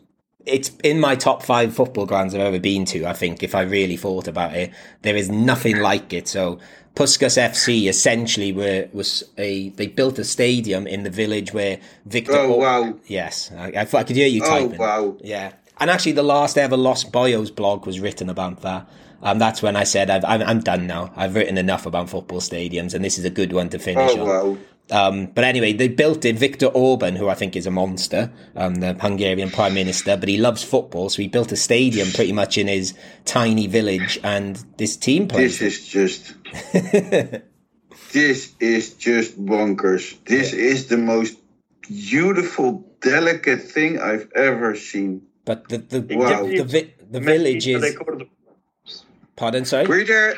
It's 0.46 0.70
in 0.82 1.00
my 1.00 1.16
top 1.16 1.42
five 1.42 1.74
football 1.74 2.06
grounds 2.06 2.34
I've 2.34 2.40
ever 2.40 2.58
been 2.58 2.84
to. 2.86 3.06
I 3.06 3.12
think 3.12 3.42
if 3.42 3.54
I 3.54 3.62
really 3.62 3.96
thought 3.96 4.26
about 4.26 4.54
it, 4.54 4.72
there 5.02 5.16
is 5.16 5.30
nothing 5.30 5.78
like 5.80 6.12
it. 6.12 6.28
So. 6.28 6.58
Puskas 6.96 7.38
FC 7.38 7.88
essentially 7.88 8.52
were 8.52 8.88
was 8.92 9.22
a 9.38 9.68
they 9.70 9.86
built 9.86 10.18
a 10.18 10.24
stadium 10.24 10.88
in 10.88 11.04
the 11.04 11.08
village 11.08 11.54
where 11.54 11.78
Viktor 12.04 12.32
Oh 12.34 12.56
wow! 12.56 12.94
Yes, 13.06 13.52
I, 13.56 13.66
I, 13.68 13.80
I 13.82 14.02
could 14.02 14.16
hear 14.16 14.26
you 14.26 14.40
typing. 14.40 14.74
Oh 14.80 14.84
wow! 14.84 15.16
Yeah, 15.22 15.52
and 15.78 15.88
actually, 15.88 16.12
the 16.12 16.24
last 16.24 16.58
ever 16.58 16.76
Lost 16.76 17.12
Boyos 17.12 17.54
blog 17.54 17.86
was 17.86 18.00
written 18.00 18.28
about 18.28 18.62
that. 18.62 18.88
Um, 19.22 19.38
that's 19.38 19.62
when 19.62 19.76
I 19.76 19.84
said 19.84 20.10
I've, 20.10 20.24
I'm, 20.24 20.42
I'm 20.42 20.60
done 20.60 20.88
now. 20.88 21.12
I've 21.14 21.36
written 21.36 21.58
enough 21.58 21.86
about 21.86 22.10
football 22.10 22.40
stadiums, 22.40 22.92
and 22.92 23.04
this 23.04 23.18
is 23.18 23.24
a 23.24 23.30
good 23.30 23.52
one 23.52 23.68
to 23.68 23.78
finish 23.78 24.10
Oh 24.16 24.22
on. 24.22 24.26
wow! 24.26 24.58
Um, 24.90 25.26
but 25.26 25.44
anyway, 25.44 25.72
they 25.72 25.88
built 25.88 26.24
it. 26.24 26.36
Viktor 26.36 26.66
Orban, 26.66 27.16
who 27.16 27.28
I 27.28 27.34
think 27.34 27.56
is 27.56 27.66
a 27.66 27.70
monster, 27.70 28.32
um, 28.56 28.76
the 28.76 28.94
Hungarian 28.94 29.50
prime 29.50 29.74
minister, 29.74 30.16
but 30.16 30.28
he 30.28 30.36
loves 30.36 30.62
football, 30.64 31.08
so 31.08 31.22
he 31.22 31.28
built 31.28 31.52
a 31.52 31.56
stadium 31.56 32.10
pretty 32.10 32.32
much 32.32 32.58
in 32.58 32.66
his 32.68 32.94
tiny 33.24 33.66
village, 33.66 34.18
and 34.24 34.62
this 34.78 34.96
team 34.96 35.28
plays. 35.28 35.58
This 35.58 35.78
is 35.78 35.88
just. 35.88 36.34
this 38.12 38.52
is 38.60 38.94
just 38.94 39.44
bonkers. 39.44 40.16
This 40.24 40.52
is 40.52 40.88
the 40.88 40.96
most 40.98 41.38
beautiful, 41.88 42.84
delicate 43.00 43.62
thing 43.62 44.00
I've 44.00 44.30
ever 44.34 44.74
seen. 44.76 45.22
but 45.44 45.68
the 45.68 45.78
the 45.78 46.16
Wow. 46.16 46.44
the, 46.44 46.58
the, 46.58 46.64
vi- 46.64 46.94
the 47.10 47.20
village 47.20 47.66
is. 47.66 47.96
called 47.96 48.22
it 48.22 48.28
Pardon, 49.36 49.64
sorry. 49.64 49.86
Were 49.86 49.98
you 49.98 50.04
there? 50.04 50.34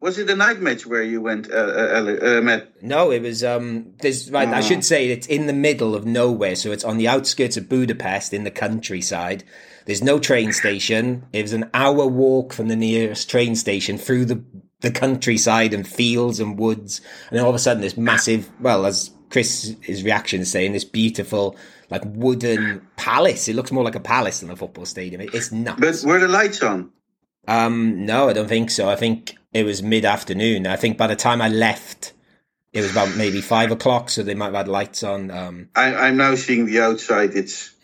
Was 0.00 0.16
it 0.18 0.30
a 0.30 0.36
night 0.36 0.60
match 0.60 0.86
where 0.86 1.02
you 1.02 1.20
went, 1.20 1.50
uh, 1.50 1.56
uh, 1.56 2.16
uh, 2.22 2.40
Matt? 2.40 2.82
No, 2.82 3.10
it 3.10 3.20
was 3.22 3.42
um. 3.42 3.94
There's 4.00 4.30
right. 4.30 4.46
I 4.48 4.60
should 4.60 4.84
say 4.84 5.08
it's 5.08 5.26
in 5.26 5.46
the 5.46 5.52
middle 5.52 5.94
of 5.96 6.06
nowhere, 6.06 6.54
so 6.54 6.70
it's 6.70 6.84
on 6.84 6.98
the 6.98 7.08
outskirts 7.08 7.56
of 7.56 7.68
Budapest 7.68 8.32
in 8.32 8.44
the 8.44 8.50
countryside. 8.52 9.42
There's 9.86 10.02
no 10.02 10.20
train 10.20 10.52
station. 10.52 11.24
It 11.32 11.42
was 11.42 11.52
an 11.52 11.68
hour 11.74 12.06
walk 12.06 12.52
from 12.52 12.68
the 12.68 12.76
nearest 12.76 13.28
train 13.28 13.56
station 13.56 13.98
through 13.98 14.26
the 14.26 14.44
the 14.82 14.92
countryside 14.92 15.74
and 15.74 15.86
fields 15.88 16.38
and 16.38 16.56
woods, 16.56 17.00
and 17.28 17.36
then 17.36 17.42
all 17.44 17.50
of 17.50 17.56
a 17.56 17.58
sudden 17.58 17.82
this 17.82 17.96
massive. 17.96 18.48
Well, 18.60 18.86
as 18.86 19.10
Chris 19.30 19.74
his 19.80 20.04
reaction 20.04 20.42
is 20.42 20.50
saying, 20.50 20.72
this 20.74 20.84
beautiful 20.84 21.56
like 21.90 22.02
wooden 22.04 22.86
palace. 22.96 23.48
It 23.48 23.56
looks 23.56 23.72
more 23.72 23.82
like 23.82 23.96
a 23.96 24.00
palace 24.00 24.40
than 24.40 24.50
a 24.50 24.56
football 24.56 24.84
stadium. 24.84 25.22
It- 25.22 25.34
It's 25.34 25.50
nuts. 25.50 25.80
But 25.80 26.08
were 26.08 26.20
the 26.20 26.28
lights 26.28 26.62
on? 26.62 26.92
Um, 27.48 28.04
no, 28.04 28.28
I 28.28 28.34
don't 28.34 28.46
think 28.48 28.70
so. 28.70 28.88
I 28.90 28.94
think 28.94 29.34
it 29.52 29.64
was 29.64 29.82
mid 29.82 30.04
afternoon. 30.04 30.66
I 30.66 30.76
think 30.76 30.96
by 30.96 31.06
the 31.06 31.16
time 31.16 31.40
I 31.40 31.48
left, 31.48 32.12
it 32.72 32.82
was 32.82 32.90
about 32.92 33.16
maybe 33.16 33.40
five 33.40 33.70
o'clock, 33.70 34.10
so 34.10 34.22
they 34.22 34.34
might 34.34 34.46
have 34.46 34.54
had 34.54 34.68
lights 34.68 35.02
on. 35.02 35.30
Um, 35.30 35.68
I, 35.74 35.94
I'm 35.94 36.16
now 36.16 36.34
seeing 36.34 36.66
the 36.66 36.80
outside. 36.80 37.34
It's 37.34 37.74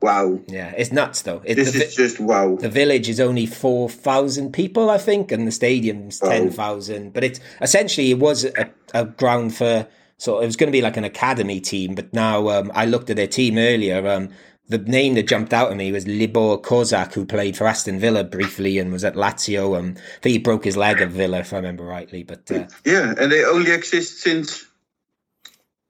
wow. 0.00 0.40
yeah, 0.48 0.72
it's 0.76 0.92
nuts 0.92 1.22
though. 1.22 1.42
It, 1.44 1.54
This 1.54 1.72
the, 1.72 1.84
is 1.84 1.94
just 1.94 2.20
wow. 2.20 2.56
the 2.56 2.68
village 2.68 3.08
is 3.08 3.20
only 3.20 3.46
four 3.46 3.88
thousand 3.88 4.52
people, 4.52 4.90
I 4.90 4.98
think, 4.98 5.30
and 5.32 5.46
the 5.46 5.52
stadium's 5.52 6.20
Oh. 6.22 6.28
ten 6.28 6.50
thousand. 6.50 7.12
But 7.12 7.24
it's 7.24 7.40
essentially 7.60 8.10
it 8.10 8.18
was 8.18 8.44
a, 8.44 8.70
a 8.94 9.04
ground 9.04 9.54
for. 9.54 9.86
So 10.20 10.40
it 10.40 10.46
was 10.46 10.56
going 10.56 10.66
to 10.66 10.76
be 10.76 10.82
like 10.82 10.96
an 10.96 11.04
academy 11.04 11.60
team, 11.60 11.94
but 11.94 12.12
now 12.12 12.48
um, 12.48 12.72
I 12.74 12.86
looked 12.86 13.08
at 13.08 13.14
their 13.14 13.28
team 13.28 13.56
earlier. 13.56 14.04
Um, 14.08 14.30
the 14.68 14.78
name 14.78 15.14
that 15.14 15.26
jumped 15.26 15.54
out 15.54 15.70
at 15.70 15.76
me 15.76 15.90
was 15.92 16.06
Libor 16.06 16.58
Kozak, 16.58 17.14
who 17.14 17.24
played 17.24 17.56
for 17.56 17.66
Aston 17.66 17.98
Villa 17.98 18.22
briefly 18.22 18.78
and 18.78 18.92
was 18.92 19.02
at 19.02 19.14
Lazio. 19.14 19.78
Um, 19.78 19.94
I 19.96 20.20
think 20.20 20.32
he 20.32 20.38
broke 20.38 20.64
his 20.64 20.76
leg 20.76 21.00
at 21.00 21.08
Villa, 21.08 21.38
if 21.38 21.52
I 21.52 21.56
remember 21.56 21.84
rightly. 21.84 22.22
But 22.22 22.50
uh, 22.50 22.66
Yeah, 22.84 23.14
and 23.18 23.32
they 23.32 23.44
only 23.44 23.70
exist 23.70 24.20
since 24.20 24.66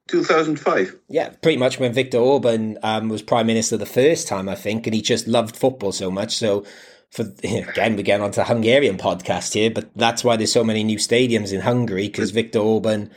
2005. 0.07 0.97
Yeah, 1.09 1.29
pretty 1.41 1.57
much 1.57 1.77
when 1.77 1.91
Viktor 1.91 2.19
Orban 2.19 2.77
um, 2.81 3.09
was 3.09 3.21
prime 3.21 3.47
minister 3.47 3.75
the 3.75 3.85
first 3.85 4.29
time, 4.29 4.47
I 4.47 4.55
think, 4.55 4.87
and 4.87 4.93
he 4.93 5.01
just 5.01 5.27
loved 5.27 5.57
football 5.57 5.91
so 5.91 6.09
much. 6.09 6.37
So, 6.37 6.65
for 7.11 7.23
again, 7.43 7.97
we 7.97 8.03
get 8.03 8.21
onto 8.21 8.37
the 8.37 8.45
Hungarian 8.45 8.97
podcast 8.97 9.53
here, 9.53 9.71
but 9.71 9.89
that's 9.95 10.23
why 10.23 10.37
there's 10.37 10.53
so 10.53 10.63
many 10.63 10.85
new 10.85 10.97
stadiums 10.97 11.51
in 11.51 11.61
Hungary 11.61 12.07
because 12.07 12.31
Viktor 12.31 12.59
Orban 12.59 13.11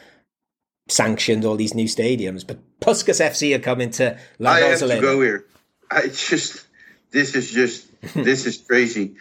sanctioned 0.88 1.45
all 1.45 1.54
these 1.54 1.75
new 1.75 1.87
stadiums. 1.87 2.45
But 2.45 2.59
Puskas 2.81 3.25
FC 3.25 3.54
are 3.54 3.61
coming 3.61 3.90
to 3.92 4.19
La 4.40 4.52
I 4.52 4.61
have 4.61 4.81
to 4.81 5.00
go 5.00 5.21
here. 5.21 5.47
I 5.92 6.08
just, 6.08 6.66
this 7.11 7.34
is 7.34 7.50
just, 7.50 7.87
this 8.14 8.46
is 8.46 8.58
crazy. 8.58 9.16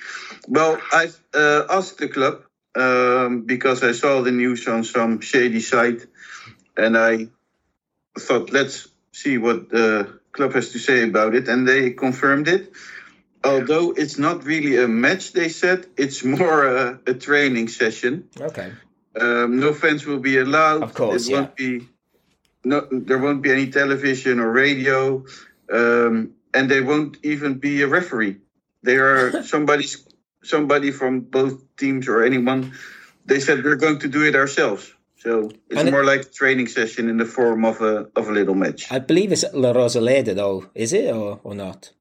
Well, 0.47 0.79
I 0.91 1.09
uh, 1.33 1.65
asked 1.69 1.97
the 1.97 2.07
club 2.07 2.43
um, 2.75 3.41
because 3.41 3.83
I 3.83 3.91
saw 3.91 4.21
the 4.21 4.31
news 4.31 4.67
on 4.67 4.83
some 4.83 5.21
shady 5.21 5.59
site, 5.59 6.05
and 6.77 6.97
I 6.97 7.27
thought, 8.17 8.51
let's 8.51 8.87
see 9.11 9.37
what 9.37 9.69
the 9.69 10.19
club 10.31 10.53
has 10.53 10.71
to 10.71 10.79
say 10.79 11.03
about 11.03 11.35
it, 11.35 11.47
and 11.47 11.67
they 11.67 11.91
confirmed 11.91 12.47
it. 12.47 12.71
Although 13.43 13.91
it's 13.91 14.17
not 14.17 14.43
really 14.43 14.77
a 14.77 14.87
match, 14.87 15.33
they 15.33 15.49
said 15.49 15.87
it's 15.97 16.23
more 16.23 16.65
a, 16.65 16.99
a 17.07 17.13
training 17.13 17.67
session. 17.69 18.29
Okay. 18.39 18.71
Um, 19.19 19.59
no 19.59 19.73
fans 19.73 20.05
will 20.05 20.19
be 20.19 20.37
allowed. 20.37 20.83
Of 20.83 20.93
course, 20.93 21.27
it 21.27 21.33
won't 21.33 21.55
be. 21.55 21.87
No, 22.63 22.87
there 22.91 23.17
won't 23.17 23.41
be 23.41 23.51
any 23.51 23.71
television 23.71 24.39
or 24.39 24.51
radio, 24.51 25.25
um, 25.73 26.33
and 26.53 26.69
they 26.69 26.81
won't 26.81 27.17
even 27.23 27.55
be 27.59 27.81
a 27.81 27.87
referee. 27.87 28.37
There 28.83 29.05
are 29.17 29.43
somebody, 29.53 29.85
somebody 30.43 30.91
from 30.91 31.21
both 31.21 31.63
teams 31.77 32.07
or 32.07 32.23
anyone. 32.23 32.73
They 33.25 33.39
said 33.39 33.63
we're 33.63 33.75
going 33.75 33.99
to 33.99 34.07
do 34.07 34.23
it 34.25 34.35
ourselves. 34.35 34.93
So 35.19 35.51
it's 35.69 35.79
And 35.79 35.87
it- 35.87 35.91
more 35.91 36.03
like 36.03 36.21
a 36.21 36.29
training 36.29 36.67
session 36.67 37.09
in 37.09 37.17
the 37.17 37.25
form 37.25 37.63
of 37.65 37.81
a 37.81 38.07
of 38.15 38.27
a 38.27 38.31
little 38.31 38.55
match. 38.55 38.91
I 38.91 38.99
believe 38.99 39.31
it's 39.31 39.45
La 39.53 39.71
Rosaleda, 39.73 40.33
though. 40.35 40.65
Is 40.73 40.93
it 40.93 41.13
or, 41.13 41.39
or 41.43 41.53
not? 41.53 41.91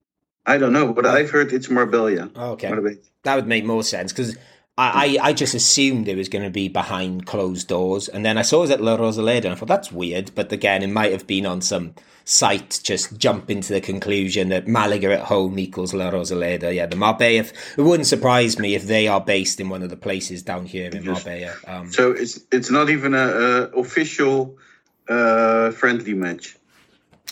I 0.46 0.56
don't 0.56 0.72
know, 0.72 0.92
but 0.94 1.04
I've 1.04 1.30
heard 1.30 1.52
it's 1.52 1.68
Marbella. 1.68 2.30
Oh, 2.34 2.52
okay. 2.52 2.70
Marbella. 2.70 2.96
That 3.24 3.36
would 3.36 3.46
make 3.46 3.64
more 3.66 3.82
sense 3.84 4.10
because 4.12 4.36
I, 4.80 5.18
I, 5.20 5.28
I 5.28 5.32
just 5.34 5.54
assumed 5.54 6.08
it 6.08 6.16
was 6.16 6.30
going 6.30 6.44
to 6.44 6.50
be 6.50 6.68
behind 6.68 7.26
closed 7.26 7.68
doors. 7.68 8.08
And 8.08 8.24
then 8.24 8.38
I 8.38 8.42
saw 8.42 8.58
it 8.58 8.60
was 8.62 8.70
at 8.70 8.80
La 8.80 8.96
Rosaleda 8.96 9.44
and 9.44 9.52
I 9.52 9.54
thought 9.54 9.68
that's 9.68 9.92
weird. 9.92 10.30
But 10.34 10.50
again, 10.52 10.82
it 10.82 10.86
might 10.86 11.12
have 11.12 11.26
been 11.26 11.44
on 11.44 11.60
some 11.60 11.94
site 12.24 12.80
just 12.82 13.18
jumping 13.18 13.60
to 13.60 13.74
the 13.74 13.80
conclusion 13.82 14.48
that 14.48 14.66
Malaga 14.66 15.12
at 15.12 15.26
home 15.26 15.58
equals 15.58 15.92
La 15.92 16.10
Rosaleda. 16.10 16.74
Yeah, 16.74 16.86
the 16.86 16.96
Marbella. 16.96 17.44
It 17.76 17.82
wouldn't 17.82 18.06
surprise 18.06 18.58
me 18.58 18.74
if 18.74 18.86
they 18.86 19.06
are 19.06 19.20
based 19.20 19.60
in 19.60 19.68
one 19.68 19.82
of 19.82 19.90
the 19.90 19.98
places 19.98 20.42
down 20.42 20.64
here 20.64 20.90
in 20.90 21.04
Marbella. 21.04 21.54
Um, 21.66 21.92
So 21.92 22.12
it's 22.12 22.40
it's 22.50 22.70
not 22.70 22.88
even 22.88 23.14
a, 23.14 23.18
a 23.18 23.62
official 23.78 24.56
uh, 25.08 25.72
friendly 25.72 26.14
match. 26.14 26.56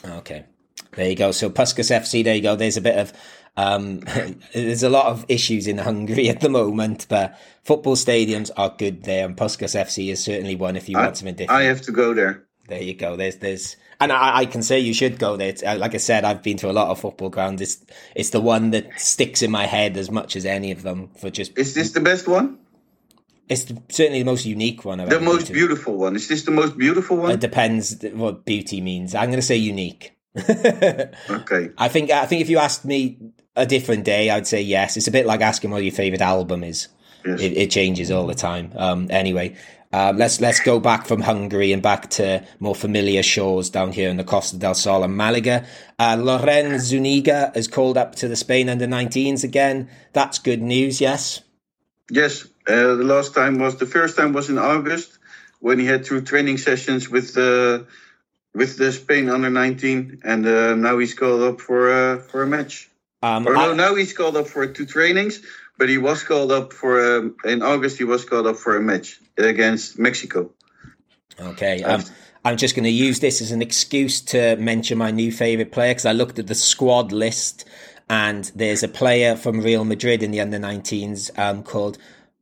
Okay. 0.05 0.45
There 0.93 1.09
you 1.09 1.17
go. 1.17 1.33
So 1.33 1.49
Puskas 1.49 1.90
FC, 1.90 2.25
there 2.25 2.35
you 2.35 2.43
go. 2.43 2.57
There's 2.57 2.76
a 2.76 2.81
bit 2.81 2.99
of 2.99 3.12
um, 3.57 4.00
there's 4.55 4.83
a 4.83 4.88
lot 4.88 5.07
of 5.07 5.25
issues 5.28 5.67
in 5.67 5.78
Hungary 5.78 6.28
at 6.35 6.40
the 6.40 6.49
moment, 6.49 7.07
but 7.09 7.38
football 7.64 7.97
stadiums 7.97 8.50
are 8.57 8.75
good 8.76 9.05
there, 9.05 9.26
and 9.26 9.37
Puskas 9.37 9.78
FC 9.78 10.11
is 10.11 10.23
certainly 10.23 10.55
one 10.55 10.76
if 10.76 10.88
you 10.88 10.99
I, 10.99 11.05
want 11.05 11.17
something 11.17 11.35
different. 11.35 11.61
I 11.61 11.64
have 11.64 11.83
to 11.83 11.93
go 11.93 12.14
there. 12.14 12.45
there 12.69 12.83
you 12.83 12.95
go. 12.95 13.17
There's 13.17 13.37
there's 13.37 13.76
and 14.00 14.12
I, 14.12 14.38
I 14.38 14.47
can 14.47 14.62
say 14.62 14.78
you 14.78 14.95
should 14.95 15.19
go 15.19 15.37
there. 15.37 15.49
It's, 15.49 15.62
uh, 15.62 15.76
like 15.78 15.95
I 15.95 15.99
said, 15.99 16.25
I've 16.25 16.43
been 16.43 16.57
to 16.59 16.71
a 16.71 16.73
lot 16.73 16.88
of 16.88 17.00
football 17.00 17.31
grounds. 17.31 17.61
It's 17.61 17.85
it's 18.14 18.31
the 18.31 18.40
one 18.40 18.71
that 18.71 18.88
sticks 19.00 19.43
in 19.43 19.50
my 19.50 19.67
head 19.67 19.97
as 19.97 20.11
much 20.11 20.37
as 20.37 20.47
any 20.47 20.71
of 20.71 20.83
them 20.83 21.09
for 21.19 21.31
just 21.31 21.59
Is 21.59 21.75
this 21.75 21.93
the 21.93 22.00
best 22.00 22.28
one? 22.28 22.59
it's 23.49 23.64
the, 23.64 23.83
certainly 23.88 24.21
the 24.21 24.26
most 24.26 24.45
unique 24.45 24.85
one. 24.85 25.00
I've 25.00 25.11
The 25.11 25.21
most 25.21 25.52
beautiful 25.52 25.97
one. 25.97 26.17
Is 26.17 26.28
this 26.28 26.45
the 26.45 26.50
most 26.50 26.76
beautiful 26.76 27.17
one? 27.17 27.31
It 27.31 27.40
depends 27.40 27.97
what 28.12 28.45
beauty 28.45 28.81
means. 28.81 29.14
I'm 29.14 29.31
going 29.31 29.40
to 29.40 29.43
say 29.43 29.57
unique. 29.57 30.14
Okay. 31.31 31.71
I 31.76 31.88
think 31.88 32.11
I 32.11 32.26
think 32.26 32.43
if 32.43 32.50
you 32.50 32.59
asked 32.59 32.85
me 32.85 33.19
a 33.59 33.67
different 33.67 34.05
day, 34.05 34.31
I'd 34.31 34.47
say 34.47 34.62
yes. 34.62 34.97
It's 34.97 35.09
a 35.09 35.11
bit 35.11 35.27
like 35.27 35.41
asking 35.41 35.71
what 35.71 35.83
your 35.83 35.93
favorite 35.93 36.23
album 36.23 36.65
is. 36.65 36.88
Yes. 37.25 37.41
It, 37.41 37.57
it 37.57 37.71
changes 37.71 38.11
all 38.11 38.27
the 38.27 38.35
time. 38.35 38.73
Um, 38.77 39.09
anyway, 39.11 39.57
um, 39.93 40.17
let's 40.19 40.41
let's 40.41 40.61
go 40.61 40.79
back 40.81 41.07
from 41.07 41.23
Hungary 41.23 41.73
and 41.73 41.83
back 41.83 42.11
to 42.11 42.45
more 42.61 42.75
familiar 42.75 43.23
shores 43.23 43.71
down 43.71 43.93
here 43.93 44.11
in 44.11 44.17
the 44.17 44.25
Costa 44.25 44.57
del 44.57 44.75
Sol 44.75 45.03
and 45.03 45.17
Malaga. 45.17 45.67
Uh, 45.99 46.17
Loren 46.21 46.79
Zuniga 46.79 47.53
is 47.55 47.69
called 47.69 47.97
up 47.97 48.15
to 48.17 48.29
the 48.29 48.37
Spain 48.37 48.69
under 48.69 48.87
19s 48.87 49.45
again. 49.45 49.88
That's 50.12 50.38
good 50.38 50.62
news. 50.62 51.00
Yes. 51.00 51.41
Yes. 52.11 52.45
Uh, 52.67 52.95
the 52.97 53.05
last 53.05 53.35
time 53.35 53.59
was 53.59 53.77
the 53.77 53.87
first 53.87 54.17
time 54.17 54.33
was 54.35 54.50
in 54.50 54.59
August 54.59 55.19
when 55.61 55.79
he 55.79 55.87
had 55.87 56.05
two 56.05 56.21
training 56.21 56.59
sessions 56.59 57.09
with 57.09 57.35
the 57.35 57.87
with 58.55 58.77
the 58.77 58.93
Spain 58.93 59.29
under 59.29 59.50
19, 59.50 60.21
and 60.25 60.47
uh, 60.47 60.75
now 60.75 60.99
he's 60.99 61.15
called 61.15 61.43
up 61.43 61.61
for 61.61 61.91
uh, 61.91 62.19
for 62.19 62.43
a 62.43 62.47
match. 62.47 62.91
Um, 63.22 63.48
I- 63.48 63.52
no, 63.52 63.75
now 63.75 63.94
he's 63.94 64.12
called 64.12 64.37
up 64.37 64.46
for 64.48 64.66
two 64.66 64.87
trainings, 64.87 65.40
but 65.76 65.88
he 65.88 65.98
was 65.98 66.22
called 66.22 66.52
up 66.52 66.72
for 66.72 67.18
um, 67.18 67.37
in 67.44 67.62
August. 67.62 67.98
He 67.98 68.04
was 68.04 68.25
called 68.25 68.46
up 68.46 68.56
for 68.56 68.76
a 68.76 68.80
match 68.80 69.20
against 69.37 69.98
Mexico. 69.98 70.50
Okay. 71.40 71.82
Um, 71.82 72.02
I'm 72.44 72.56
just 72.56 72.75
going 72.75 72.84
to 72.84 72.90
use 72.90 73.20
this 73.20 73.40
as 73.42 73.50
an 73.52 73.60
excuse 73.62 74.20
to 74.22 74.56
mention 74.56 74.96
my 74.98 75.10
new 75.10 75.30
favorite 75.32 75.72
player 75.72 75.90
because 75.90 76.06
I 76.06 76.12
looked 76.12 76.38
at 76.38 76.46
the 76.46 76.54
squad 76.54 77.12
list 77.12 77.64
and 78.08 78.50
there's 78.54 78.82
a 78.82 78.88
player 78.88 79.37
from 79.37 79.60
Real 79.60 79.84
Madrid 79.84 80.22
in 80.22 80.30
the 80.30 80.40
under 80.40 80.58
19s 80.58 81.37
um, 81.38 81.62
called 81.62 81.98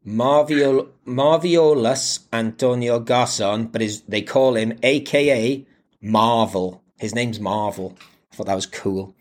Marviol- 0.06 0.88
Marviolas 1.06 2.20
Antonio 2.32 3.00
Garson, 3.00 3.66
but 3.66 3.80
his, 3.80 4.02
they 4.02 4.22
call 4.22 4.54
him 4.54 4.78
AKA 4.82 5.66
Marvel. 6.00 6.82
His 6.98 7.14
name's 7.14 7.40
Marvel. 7.40 7.96
I 8.32 8.36
thought 8.36 8.46
that 8.46 8.54
was 8.54 8.66
cool. 8.66 9.15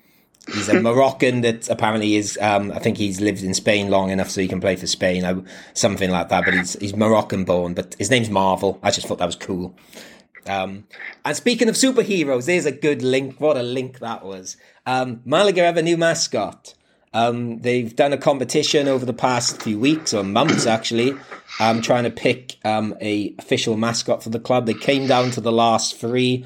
He's 0.54 0.70
a 0.70 0.80
Moroccan 0.82 1.42
that 1.42 1.70
apparently 1.70 2.16
is. 2.16 2.38
Um, 2.42 2.72
I 2.72 2.80
think 2.80 2.98
he's 2.98 3.22
lived 3.22 3.44
in 3.44 3.54
Spain 3.54 3.90
long 3.90 4.10
enough 4.10 4.30
so 4.30 4.42
he 4.42 4.48
can 4.48 4.62
play 4.62 4.76
for 4.76 4.88
Spain, 4.88 5.26
or 5.26 5.44
something 5.74 6.10
like 6.10 6.30
that. 6.30 6.46
But 6.46 6.54
he's 6.54 6.74
he's 6.80 6.96
Moroccan 6.96 7.46
born. 7.46 7.74
But 7.74 7.96
his 7.98 8.10
name's 8.10 8.30
Marvel. 8.30 8.80
I 8.84 8.92
just 8.92 9.08
thought 9.08 9.20
that 9.20 9.26
was 9.26 9.36
cool. 9.36 9.76
Um, 10.48 10.86
and 11.24 11.36
speaking 11.36 11.70
of 11.70 11.76
superheroes, 11.76 12.46
there's 12.46 12.66
a 12.66 12.72
good 12.72 13.02
link. 13.02 13.40
What 13.40 13.58
a 13.58 13.64
link 13.64 14.00
that 14.00 14.24
was. 14.24 14.58
Um, 14.86 15.22
Malaga 15.26 15.64
have 15.64 15.78
a 15.78 15.82
new 15.82 15.98
mascot. 15.98 16.76
Um, 17.16 17.60
they've 17.60 17.96
done 17.96 18.12
a 18.12 18.18
competition 18.18 18.90
over 18.90 19.06
the 19.06 19.14
past 19.14 19.62
few 19.62 19.80
weeks 19.80 20.14
or 20.14 20.22
months, 20.22 20.66
actually, 20.66 21.16
um, 21.62 21.82
trying 21.82 22.04
to 22.04 22.10
pick 22.10 22.58
um, 22.66 22.94
a 23.00 23.34
official 23.40 23.78
mascot 23.78 24.22
for 24.22 24.30
the 24.30 24.40
club. 24.40 24.66
They 24.66 24.74
came 24.74 25.08
down 25.08 25.32
to 25.32 25.42
the 25.42 25.52
last 25.52 25.96
three, 25.96 26.46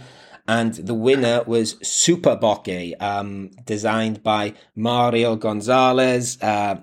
and 0.49 0.73
the 0.73 0.95
winner 0.95 1.43
was 1.45 1.77
Super 1.83 2.35
Boque, 2.35 2.95
um, 2.99 3.51
designed 3.65 4.23
by 4.23 4.55
Mario 4.75 5.35
Gonzalez. 5.35 6.39
Uh, 6.41 6.77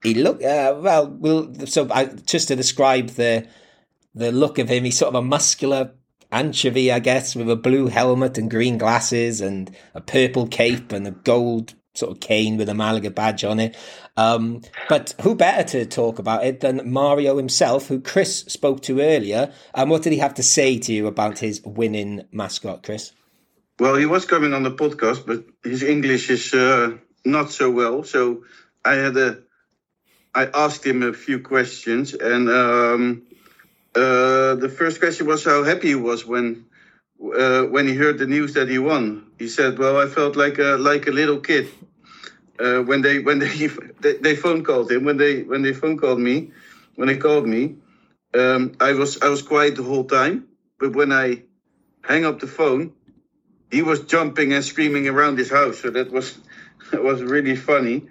he 0.00 0.14
looked 0.14 0.44
uh, 0.44 0.78
well. 0.78 1.08
Well, 1.08 1.52
so 1.66 1.88
I, 1.90 2.04
just 2.04 2.46
to 2.48 2.56
describe 2.56 3.08
the 3.08 3.48
the 4.14 4.30
look 4.30 4.60
of 4.60 4.68
him, 4.68 4.84
he's 4.84 4.96
sort 4.96 5.08
of 5.08 5.16
a 5.16 5.26
muscular 5.26 5.90
anchovy, 6.30 6.92
I 6.92 7.00
guess, 7.00 7.34
with 7.34 7.50
a 7.50 7.56
blue 7.56 7.88
helmet 7.88 8.38
and 8.38 8.48
green 8.48 8.78
glasses 8.78 9.40
and 9.40 9.74
a 9.92 10.00
purple 10.00 10.46
cape 10.46 10.92
and 10.92 11.04
a 11.04 11.10
gold 11.10 11.74
sort 11.94 12.12
of 12.12 12.20
cane 12.20 12.56
with 12.56 12.68
a 12.68 12.74
Malaga 12.74 13.10
badge 13.10 13.44
on 13.44 13.60
it. 13.60 13.76
Um, 14.16 14.62
but 14.88 15.14
who 15.22 15.34
better 15.34 15.64
to 15.70 15.86
talk 15.86 16.18
about 16.18 16.44
it 16.44 16.60
than 16.60 16.90
Mario 16.90 17.36
himself, 17.36 17.88
who 17.88 18.00
Chris 18.00 18.40
spoke 18.40 18.82
to 18.82 19.00
earlier? 19.00 19.52
And 19.74 19.84
um, 19.84 19.88
what 19.88 20.02
did 20.02 20.12
he 20.12 20.18
have 20.18 20.34
to 20.34 20.42
say 20.42 20.78
to 20.78 20.92
you 20.92 21.06
about 21.06 21.38
his 21.38 21.62
winning 21.64 22.22
mascot, 22.32 22.82
Chris? 22.82 23.12
Well, 23.78 23.96
he 23.96 24.06
was 24.06 24.26
coming 24.26 24.52
on 24.52 24.62
the 24.62 24.70
podcast, 24.70 25.26
but 25.26 25.44
his 25.64 25.82
English 25.82 26.28
is 26.28 26.52
uh, 26.52 26.98
not 27.24 27.50
so 27.50 27.70
well. 27.70 28.04
So 28.04 28.44
I 28.84 28.94
had 28.94 29.16
a, 29.16 29.38
I 30.34 30.46
asked 30.46 30.84
him 30.84 31.02
a 31.02 31.12
few 31.12 31.40
questions, 31.40 32.12
and 32.12 32.50
um, 32.50 33.22
uh, 33.94 34.54
the 34.56 34.68
first 34.68 35.00
question 35.00 35.26
was 35.26 35.44
how 35.44 35.64
happy 35.64 35.88
he 35.88 35.94
was 35.94 36.26
when 36.26 36.66
uh, 37.22 37.62
when 37.64 37.88
he 37.88 37.94
heard 37.94 38.18
the 38.18 38.26
news 38.26 38.54
that 38.54 38.68
he 38.68 38.78
won. 38.78 39.29
He 39.40 39.48
said, 39.48 39.78
"Well, 39.78 39.96
I 39.96 40.06
felt 40.06 40.36
like 40.36 40.58
a 40.58 40.76
like 40.76 41.06
a 41.06 41.10
little 41.10 41.40
kid 41.40 41.66
uh, 42.58 42.80
when 42.82 43.00
they 43.00 43.20
when 43.20 43.38
they, 43.38 43.68
they 44.02 44.14
they 44.18 44.36
phone 44.36 44.62
called 44.62 44.92
him 44.92 45.04
when 45.04 45.16
they 45.16 45.42
when 45.42 45.62
they 45.62 45.72
phone 45.72 45.96
called 45.96 46.20
me 46.20 46.50
when 46.96 47.08
they 47.08 47.16
called 47.16 47.46
me. 47.46 47.76
Um, 48.34 48.72
I 48.80 48.92
was 48.92 49.22
I 49.22 49.30
was 49.30 49.40
quiet 49.40 49.76
the 49.76 49.82
whole 49.82 50.04
time, 50.04 50.46
but 50.78 50.94
when 50.94 51.10
I 51.10 51.44
hang 52.02 52.26
up 52.26 52.38
the 52.38 52.46
phone, 52.46 52.92
he 53.70 53.80
was 53.80 54.00
jumping 54.00 54.52
and 54.52 54.62
screaming 54.62 55.08
around 55.08 55.38
his 55.38 55.50
house. 55.50 55.80
So 55.80 55.88
that 55.88 56.12
was 56.12 56.36
that 56.90 57.02
was 57.02 57.22
really 57.22 57.56
funny. 57.56 58.08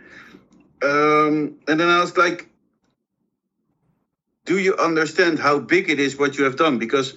Um, 0.82 1.60
and 1.68 1.80
then 1.80 1.90
I 1.90 2.00
was 2.00 2.18
like, 2.18 2.50
do 4.46 4.58
you 4.58 4.76
understand 4.78 5.38
how 5.38 5.60
big 5.60 5.92
it 5.92 6.00
is 6.00 6.18
what 6.18 6.40
you 6.40 6.46
have 6.46 6.56
done? 6.56 6.80
Because 6.80 7.14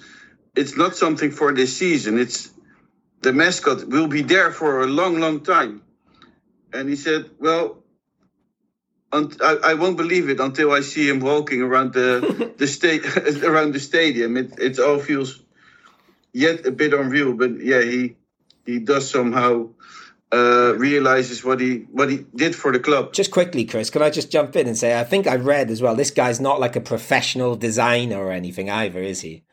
it's 0.55 0.77
not 0.77 0.95
something 0.95 1.31
for 1.31 1.51
this 1.51 1.75
season. 1.75 2.19
It's 2.19 2.52
the 3.23 3.33
mascot 3.33 3.85
will 3.87 4.07
be 4.07 4.21
there 4.21 4.51
for 4.51 4.81
a 4.81 4.87
long, 4.87 5.19
long 5.19 5.41
time. 5.41 5.81
And 6.73 6.89
he 6.89 6.95
said, 6.95 7.29
well, 7.39 7.83
I, 9.11 9.59
I 9.63 9.73
won't 9.75 9.97
believe 9.97 10.29
it 10.29 10.39
until 10.39 10.71
I 10.71 10.81
see 10.81 11.07
him 11.07 11.19
walking 11.19 11.61
around 11.61 11.93
the 11.93 12.51
the 12.57 12.67
state 12.67 13.05
around 13.43 13.73
the 13.73 13.79
stadium. 13.79 14.37
It 14.37 14.59
it 14.59 14.79
all 14.79 14.99
feels 14.99 15.41
yet 16.33 16.65
a 16.65 16.71
bit 16.71 16.93
unreal, 16.93 17.33
but 17.33 17.63
yeah, 17.63 17.81
he 17.81 18.15
he 18.65 18.79
does 18.79 19.09
somehow 19.09 19.69
uh, 20.33 20.73
realizes 20.77 21.43
what 21.43 21.59
he 21.59 21.85
what 21.91 22.09
he 22.09 22.25
did 22.35 22.55
for 22.55 22.71
the 22.71 22.79
club. 22.79 23.13
Just 23.13 23.29
quickly, 23.29 23.65
Chris, 23.65 23.91
can 23.91 24.01
I 24.01 24.09
just 24.09 24.31
jump 24.31 24.55
in 24.55 24.67
and 24.67 24.77
say 24.77 24.99
I 24.99 25.03
think 25.03 25.27
I 25.27 25.35
read 25.35 25.69
as 25.69 25.79
well. 25.81 25.95
This 25.95 26.11
guy's 26.11 26.39
not 26.39 26.59
like 26.59 26.75
a 26.75 26.81
professional 26.81 27.55
designer 27.55 28.17
or 28.17 28.31
anything 28.31 28.69
either, 28.69 28.99
is 28.99 29.21
he? 29.21 29.43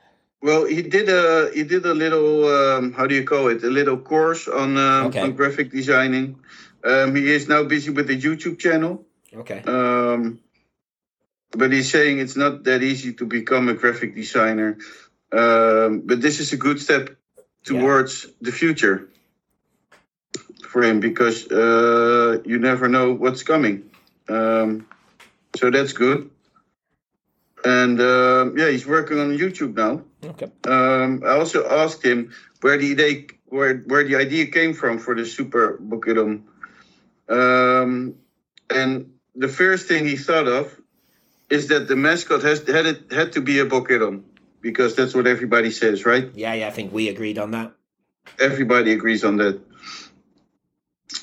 Well, 0.42 0.64
he 0.64 0.82
did 0.82 1.08
a 1.08 1.50
he 1.52 1.64
did 1.64 1.84
a 1.84 1.92
little 1.92 2.48
um, 2.48 2.92
how 2.92 3.06
do 3.06 3.14
you 3.14 3.24
call 3.24 3.48
it? 3.48 3.62
A 3.62 3.68
little 3.68 3.98
course 3.98 4.48
on 4.48 4.76
uh, 4.76 5.04
okay. 5.08 5.20
on 5.20 5.32
graphic 5.32 5.70
designing. 5.70 6.38
Um, 6.82 7.14
he 7.14 7.30
is 7.30 7.46
now 7.46 7.62
busy 7.64 7.90
with 7.90 8.06
the 8.06 8.18
YouTube 8.18 8.58
channel. 8.58 9.04
Okay. 9.34 9.62
Um, 9.66 10.40
but 11.52 11.72
he's 11.72 11.90
saying 11.90 12.20
it's 12.20 12.36
not 12.36 12.64
that 12.64 12.82
easy 12.82 13.12
to 13.14 13.26
become 13.26 13.68
a 13.68 13.74
graphic 13.74 14.14
designer. 14.14 14.78
Um, 15.32 16.02
but 16.06 16.20
this 16.20 16.40
is 16.40 16.52
a 16.52 16.56
good 16.56 16.80
step 16.80 17.16
towards 17.64 18.24
yeah. 18.24 18.30
the 18.40 18.52
future 18.52 19.08
for 20.66 20.82
him 20.82 21.00
because 21.00 21.50
uh, 21.50 22.40
you 22.44 22.58
never 22.58 22.88
know 22.88 23.12
what's 23.12 23.42
coming. 23.42 23.90
Um, 24.28 24.86
so 25.56 25.70
that's 25.70 25.92
good. 25.92 26.30
And 27.64 28.00
uh, 28.00 28.50
yeah, 28.56 28.70
he's 28.70 28.86
working 28.86 29.18
on 29.18 29.36
YouTube 29.36 29.74
now. 29.76 30.02
Okay. 30.24 30.48
Um, 30.66 31.22
I 31.24 31.38
also 31.38 31.66
asked 31.66 32.04
him 32.04 32.32
where 32.60 32.76
the 32.76 32.92
idea 32.92 33.26
where 33.46 33.78
where 33.78 34.04
the 34.04 34.16
idea 34.16 34.46
came 34.46 34.74
from 34.74 34.98
for 34.98 35.14
the 35.14 35.24
Super 35.24 35.78
Boquerón. 35.78 36.42
Um, 37.28 38.16
and 38.68 39.12
the 39.34 39.48
first 39.48 39.88
thing 39.88 40.06
he 40.06 40.16
thought 40.16 40.46
of 40.46 40.80
is 41.48 41.68
that 41.68 41.88
the 41.88 41.96
mascot 41.96 42.42
has 42.42 42.66
had 42.66 42.86
it 42.86 43.12
had 43.12 43.32
to 43.32 43.40
be 43.40 43.58
a 43.60 43.66
Boquerón 43.66 44.22
because 44.60 44.94
that's 44.94 45.14
what 45.14 45.26
everybody 45.26 45.70
says, 45.70 46.04
right? 46.04 46.30
Yeah, 46.34 46.54
yeah, 46.54 46.68
I 46.68 46.70
think 46.70 46.92
we 46.92 47.08
agreed 47.08 47.38
on 47.38 47.52
that. 47.52 47.72
Everybody 48.38 48.92
agrees 48.92 49.24
on 49.24 49.38
that. 49.38 49.60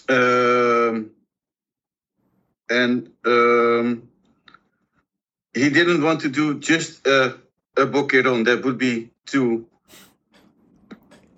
Um, 0.10 1.12
and 2.70 3.12
um, 3.26 4.10
he 5.54 5.70
didn't 5.70 6.02
want 6.04 6.22
to 6.22 6.30
do 6.30 6.60
just 6.60 7.06
a, 7.08 7.38
a 7.78 7.86
boquerón. 7.86 8.46
That 8.46 8.64
would 8.64 8.78
be 8.78 9.12
too 9.26 9.68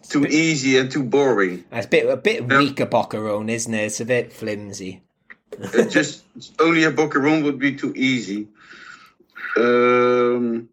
too 0.08 0.22
bit, 0.22 0.32
easy 0.32 0.78
and 0.78 0.92
too 0.92 1.04
boring. 1.04 1.64
It's 1.72 1.86
a 1.86 1.90
bit 1.90 2.10
a 2.10 2.18
bit 2.18 2.48
weaker 2.48 2.86
boquerón, 2.86 3.50
isn't 3.50 3.74
it? 3.74 3.86
It's 3.86 4.00
a 4.00 4.06
bit 4.06 4.34
flimsy. 4.34 5.02
just 5.90 6.24
only 6.60 6.84
a 6.84 6.92
boquerón 6.92 7.44
would 7.44 7.60
be 7.60 7.76
too 7.76 7.94
easy. 7.96 8.48
Um, 9.58 10.70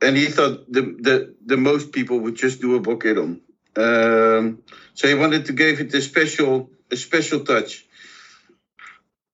and 0.00 0.16
he 0.16 0.26
thought 0.26 0.70
the, 0.70 0.82
the 0.82 1.34
the 1.44 1.56
most 1.56 1.92
people 1.92 2.18
would 2.20 2.36
just 2.36 2.60
do 2.60 2.76
a 2.76 2.80
boquerón. 2.80 3.40
Um, 3.76 4.62
so 4.94 5.08
he 5.08 5.14
wanted 5.14 5.46
to 5.46 5.52
give 5.52 5.80
it 5.80 5.94
a 5.94 6.00
special 6.00 6.70
a 6.90 6.96
special 6.96 7.40
touch. 7.40 7.84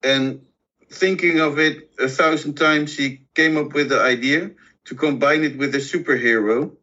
And 0.02 0.44
thinking 0.90 1.40
of 1.40 1.58
it 1.58 1.90
a 1.98 2.08
thousand 2.08 2.54
times, 2.54 2.96
he 2.96 3.22
came 3.34 3.56
up 3.56 3.72
with 3.72 3.88
the 3.88 4.00
idea 4.00 4.50
to 4.86 4.94
combine 4.94 5.44
it 5.44 5.56
with 5.56 5.74
a 5.74 5.78
superhero. 5.78 6.76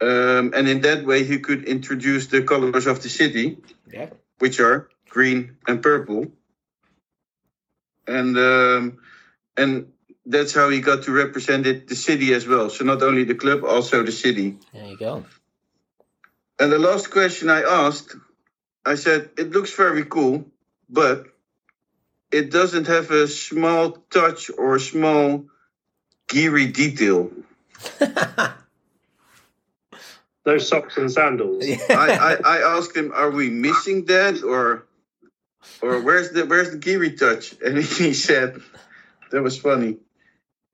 Um, 0.00 0.52
and 0.54 0.68
in 0.68 0.80
that 0.82 1.04
way, 1.04 1.24
he 1.24 1.38
could 1.38 1.64
introduce 1.64 2.26
the 2.28 2.42
colors 2.42 2.86
of 2.86 3.02
the 3.02 3.08
city, 3.08 3.58
yeah. 3.92 4.10
which 4.38 4.60
are 4.60 4.88
green 5.08 5.56
and 5.66 5.82
purple. 5.82 6.26
And 8.06 8.38
um, 8.38 8.98
and 9.56 9.92
that's 10.24 10.54
how 10.54 10.68
he 10.68 10.80
got 10.80 11.04
to 11.04 11.12
represent 11.12 11.66
it, 11.66 11.88
the 11.88 11.96
city 11.96 12.32
as 12.32 12.46
well. 12.46 12.70
So 12.70 12.84
not 12.84 13.02
only 13.02 13.24
the 13.24 13.34
club, 13.34 13.64
also 13.64 14.02
the 14.02 14.12
city. 14.12 14.58
There 14.72 14.86
you 14.86 14.96
go. 14.96 15.24
And 16.60 16.70
the 16.70 16.78
last 16.78 17.10
question 17.10 17.50
I 17.50 17.62
asked 17.62 18.14
I 18.88 18.94
said, 18.94 19.30
it 19.36 19.50
looks 19.50 19.74
very 19.74 20.04
cool, 20.04 20.46
but 20.88 21.26
it 22.32 22.50
doesn't 22.50 22.86
have 22.86 23.10
a 23.10 23.28
small 23.28 23.92
touch 24.10 24.50
or 24.56 24.76
a 24.76 24.80
small 24.80 25.44
guiri 26.28 26.72
detail. 26.72 27.30
Those 30.44 30.68
socks 30.68 30.96
and 30.96 31.10
sandals. 31.10 31.64
I, 31.90 31.94
I, 31.94 32.36
I, 32.44 32.76
asked 32.76 32.96
him, 32.96 33.12
are 33.14 33.30
we 33.30 33.50
missing 33.50 34.06
that 34.06 34.42
or 34.42 34.86
or 35.82 36.00
where's 36.00 36.30
the 36.30 36.46
where's 36.46 36.70
the 36.70 36.78
guiri 36.78 37.18
touch? 37.18 37.54
And 37.64 37.76
he 37.76 38.14
said, 38.14 38.60
that 39.30 39.42
was 39.42 39.58
funny. 39.58 39.98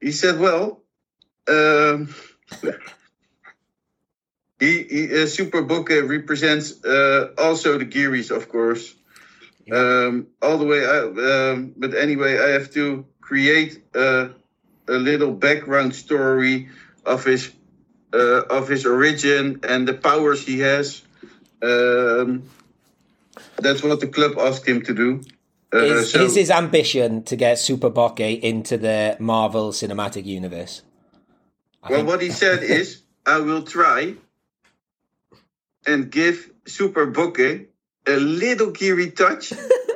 He 0.01 0.13
said, 0.13 0.39
well, 0.39 0.83
um, 1.49 2.15
he, 4.61 4.83
he 4.85 5.23
uh, 5.23 5.27
Super 5.27 5.63
Boque 5.63 5.91
represents 5.91 6.85
uh, 6.85 7.33
also 7.39 7.79
the 7.79 7.87
Guiris, 7.87 8.31
of 8.31 8.49
course. 8.49 8.95
Um, 9.73 10.27
all 10.43 10.59
the 10.59 10.67
way. 10.67 10.85
out, 10.85 11.19
um, 11.19 11.73
but 11.77 11.95
anyway, 11.95 12.39
I 12.39 12.51
have 12.51 12.71
to 12.75 13.07
create 13.21 13.83
a, 13.95 14.31
a 14.89 14.93
little 14.95 15.33
background 15.33 15.95
story 15.95 16.69
of 17.05 17.25
his 17.25 17.53
uh, 18.13 18.43
of 18.51 18.69
his 18.69 18.87
origin 18.87 19.61
and 19.69 19.89
the 19.89 19.95
powers 19.95 20.45
he 20.47 20.61
has. 20.61 21.03
Um, 21.63 22.43
that's 23.57 23.83
what 23.83 24.01
the 24.01 24.07
club 24.09 24.39
asked 24.39 24.67
him 24.69 24.83
to 24.83 24.95
do. 24.95 25.21
Uh, 25.73 25.79
Is, 25.79 26.13
so- 26.13 26.23
is 26.23 26.35
his 26.37 26.51
ambition 26.51 27.23
to 27.25 27.35
get 27.37 27.59
Super 27.59 27.91
Boque 27.91 28.21
into 28.21 28.77
the 28.79 29.17
Marvel 29.19 29.73
Cinematic 29.73 30.25
Universe? 30.25 30.83
I 31.83 31.89
Well, 31.91 31.99
think- 31.99 32.09
what 32.09 32.23
he 32.23 32.31
said 32.45 32.63
is, 32.63 33.03
I 33.27 33.41
will 33.41 33.63
try 33.63 34.15
and 35.87 36.11
give 36.11 36.51
Super 36.67 37.07
Boque 37.07 37.67
a 38.07 38.17
little 38.17 38.71
guiri 38.71 39.15
touch 39.17 39.53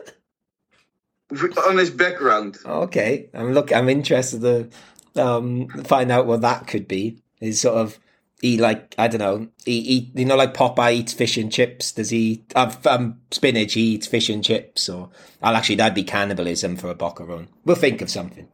on 1.67 1.77
his 1.77 1.91
background. 1.91 2.59
Okay, 2.65 3.29
I'm 3.35 3.53
look. 3.53 3.73
I'm 3.73 3.89
interested 3.89 4.41
to 4.43 5.23
um, 5.23 5.69
find 5.85 6.11
out 6.11 6.27
what 6.27 6.43
that 6.43 6.67
could 6.67 6.89
be. 6.89 7.23
Is 7.41 7.61
sort 7.61 7.77
of 7.77 7.99
he 8.41 8.59
like 8.59 8.95
I 8.99 9.09
don't 9.09 9.21
know. 9.21 9.49
He 9.65 9.79
eat 9.79 10.11
you 10.15 10.25
know 10.25 10.37
like 10.37 10.55
Popeye 10.55 10.95
eats 10.95 11.13
fish 11.13 11.37
and 11.37 11.53
chips. 11.53 11.93
Does 11.93 12.11
he 12.11 12.45
have 12.55 12.87
um, 12.87 13.21
spinach? 13.31 13.75
He 13.75 13.95
eats 13.95 14.07
fish 14.07 14.29
and 14.29 14.45
chips. 14.45 14.89
Or 14.89 15.11
well, 15.43 15.57
actually, 15.57 15.77
that'd 15.77 15.95
be 15.95 16.05
cannibalism 16.05 16.77
for 16.77 16.91
a 16.91 16.95
boquerón. 16.95 17.49
We'll 17.65 17.77
think 17.77 18.01
of 18.01 18.11
something. 18.11 18.49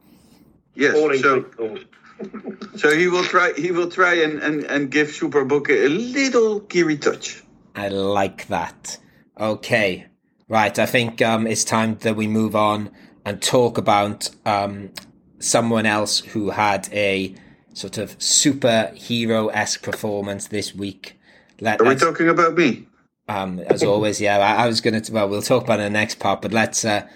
Yes, 0.75 0.93
Falling 0.93 1.19
so 1.19 1.45
so 2.75 2.95
he 2.95 3.07
will 3.07 3.23
try. 3.23 3.53
He 3.55 3.71
will 3.71 3.89
try 3.89 4.15
and 4.15 4.39
and, 4.39 4.63
and 4.65 4.91
give 4.91 5.09
Super 5.09 5.45
Boque 5.45 5.69
a 5.69 5.87
little 5.87 6.61
guiri 6.61 6.99
touch. 6.99 7.43
I 7.75 7.89
like 7.89 8.47
that. 8.47 8.97
Okay, 9.39 10.07
right. 10.47 10.77
I 10.77 10.85
think 10.85 11.21
um, 11.21 11.47
it's 11.47 11.63
time 11.63 11.97
that 12.01 12.15
we 12.15 12.27
move 12.27 12.55
on 12.55 12.91
and 13.25 13.41
talk 13.41 13.77
about 13.77 14.29
um, 14.45 14.91
someone 15.39 15.85
else 15.85 16.19
who 16.19 16.51
had 16.51 16.89
a 16.91 17.35
sort 17.73 17.97
of 17.97 18.17
superhero 18.19 19.49
esque 19.53 19.83
performance 19.83 20.47
this 20.47 20.73
week. 20.73 21.19
Let, 21.59 21.81
Are 21.81 21.87
we 21.87 21.95
talking 21.95 22.29
about 22.29 22.55
me? 22.55 22.87
um, 23.27 23.59
as 23.59 23.83
always, 23.83 24.21
yeah. 24.21 24.37
I, 24.37 24.63
I 24.63 24.67
was 24.67 24.81
going 24.81 25.01
to. 25.01 25.11
Well, 25.11 25.29
we'll 25.29 25.41
talk 25.41 25.63
about 25.63 25.79
it 25.79 25.83
in 25.83 25.93
the 25.93 25.99
next 25.99 26.19
part, 26.19 26.41
but 26.41 26.53
let's 26.53 26.85
uh, 26.85 27.07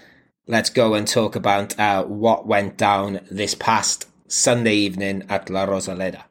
let's 0.46 0.70
go 0.70 0.94
and 0.94 1.06
talk 1.06 1.36
about 1.36 1.78
uh, 1.78 2.04
what 2.04 2.46
went 2.46 2.76
down 2.76 3.20
this 3.30 3.54
past 3.54 4.08
Sunday 4.26 4.74
evening 4.74 5.24
at 5.28 5.50
La 5.50 5.66
Rosaleda. 5.66 6.24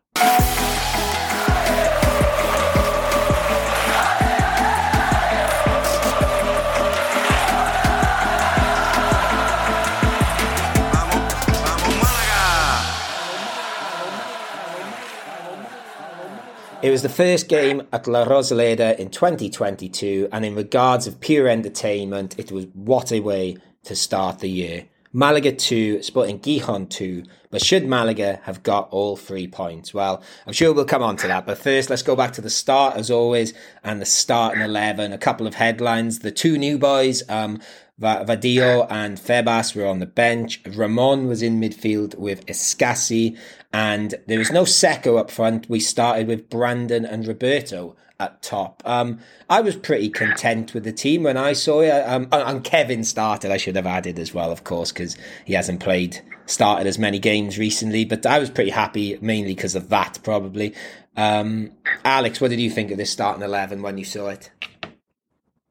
It 16.81 16.91
was 16.91 17.01
the 17.01 17.09
first 17.09 17.49
game 17.49 17.85
at 17.91 18.07
La 18.07 18.23
Rosaleda 18.23 18.97
in 18.97 19.09
2022, 19.09 20.29
and 20.31 20.45
in 20.45 20.55
regards 20.55 21.07
of 21.07 21.19
pure 21.19 21.49
entertainment, 21.49 22.39
it 22.39 22.53
was 22.53 22.67
what 22.73 23.11
a 23.11 23.19
way 23.19 23.57
to 23.83 23.97
start 23.97 24.39
the 24.39 24.49
year. 24.49 24.85
Malaga 25.11 25.51
2, 25.51 26.01
Sporting 26.01 26.39
Gijon 26.39 26.89
2, 26.89 27.23
but 27.51 27.61
should 27.61 27.85
Malaga 27.85 28.39
have 28.43 28.63
got 28.63 28.87
all 28.91 29.17
three 29.17 29.45
points? 29.45 29.93
Well, 29.93 30.23
I'm 30.47 30.53
sure 30.53 30.71
we'll 30.71 30.85
come 30.85 31.03
on 31.03 31.17
to 31.17 31.27
that, 31.27 31.45
but 31.45 31.57
first 31.57 31.89
let's 31.89 32.01
go 32.01 32.15
back 32.15 32.31
to 32.33 32.41
the 32.41 32.49
start 32.49 32.95
as 32.95 33.11
always, 33.11 33.53
and 33.83 33.99
the 33.99 34.05
starting 34.05 34.61
11. 34.61 35.11
A 35.11 35.17
couple 35.17 35.47
of 35.47 35.55
headlines. 35.55 36.19
The 36.19 36.31
two 36.31 36.57
new 36.57 36.77
boys, 36.77 37.23
um, 37.27 37.59
Va- 37.99 38.23
Vadillo 38.27 38.87
and 38.89 39.17
Febas 39.17 39.75
were 39.75 39.85
on 39.85 39.99
the 39.99 40.05
bench. 40.05 40.61
Ramon 40.65 41.27
was 41.27 41.41
in 41.41 41.59
midfield 41.59 42.15
with 42.15 42.45
Escassi, 42.45 43.37
and 43.73 44.15
there 44.27 44.39
was 44.39 44.51
no 44.51 44.63
Sekou 44.63 45.19
up 45.19 45.29
front. 45.29 45.69
We 45.69 45.79
started 45.79 46.27
with 46.27 46.49
Brandon 46.49 47.05
and 47.05 47.27
Roberto 47.27 47.95
at 48.19 48.41
top. 48.41 48.81
Um, 48.85 49.19
I 49.49 49.61
was 49.61 49.75
pretty 49.75 50.09
content 50.09 50.73
with 50.73 50.83
the 50.83 50.91
team 50.91 51.23
when 51.23 51.37
I 51.37 51.53
saw 51.53 51.81
it. 51.81 51.89
Um, 51.91 52.27
and- 52.31 52.43
and 52.43 52.63
Kevin 52.63 53.03
started. 53.03 53.51
I 53.51 53.57
should 53.57 53.75
have 53.75 53.85
added 53.87 54.17
as 54.19 54.33
well, 54.33 54.51
of 54.51 54.63
course, 54.63 54.91
because 54.91 55.15
he 55.45 55.53
hasn't 55.53 55.79
played 55.79 56.19
started 56.45 56.87
as 56.87 56.97
many 56.97 57.19
games 57.19 57.57
recently. 57.59 58.05
But 58.05 58.25
I 58.25 58.39
was 58.39 58.49
pretty 58.49 58.71
happy, 58.71 59.17
mainly 59.21 59.53
because 59.53 59.75
of 59.75 59.89
that, 59.89 60.19
probably. 60.23 60.73
Um, 61.15 61.71
Alex, 62.03 62.41
what 62.41 62.49
did 62.49 62.59
you 62.59 62.69
think 62.69 62.91
of 62.91 62.97
this 62.97 63.11
starting 63.11 63.43
eleven 63.43 63.81
when 63.81 63.97
you 63.97 64.05
saw 64.05 64.29
it? 64.29 64.49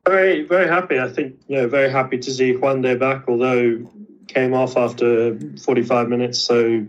Very, 0.08 0.42
very 0.42 0.66
happy. 0.66 0.98
I 0.98 1.08
think, 1.08 1.38
you 1.48 1.56
know, 1.56 1.68
very 1.68 1.90
happy 1.90 2.16
to 2.16 2.32
see 2.32 2.54
Juande 2.54 2.98
back, 2.98 3.24
although 3.28 3.86
came 4.26 4.54
off 4.54 4.74
after 4.78 5.38
45 5.38 6.08
minutes. 6.08 6.38
So 6.38 6.86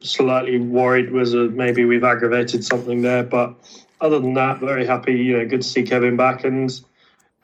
slightly 0.00 0.58
worried 0.58 1.10
was 1.10 1.34
uh, 1.34 1.48
maybe 1.52 1.84
we've 1.84 2.04
aggravated 2.04 2.64
something 2.64 3.02
there. 3.02 3.24
But 3.24 3.56
other 4.00 4.20
than 4.20 4.32
that, 4.34 4.60
very 4.60 4.86
happy. 4.86 5.16
You 5.16 5.36
know, 5.36 5.46
good 5.46 5.60
to 5.60 5.68
see 5.68 5.82
Kevin 5.82 6.16
back. 6.16 6.44
And, 6.44 6.70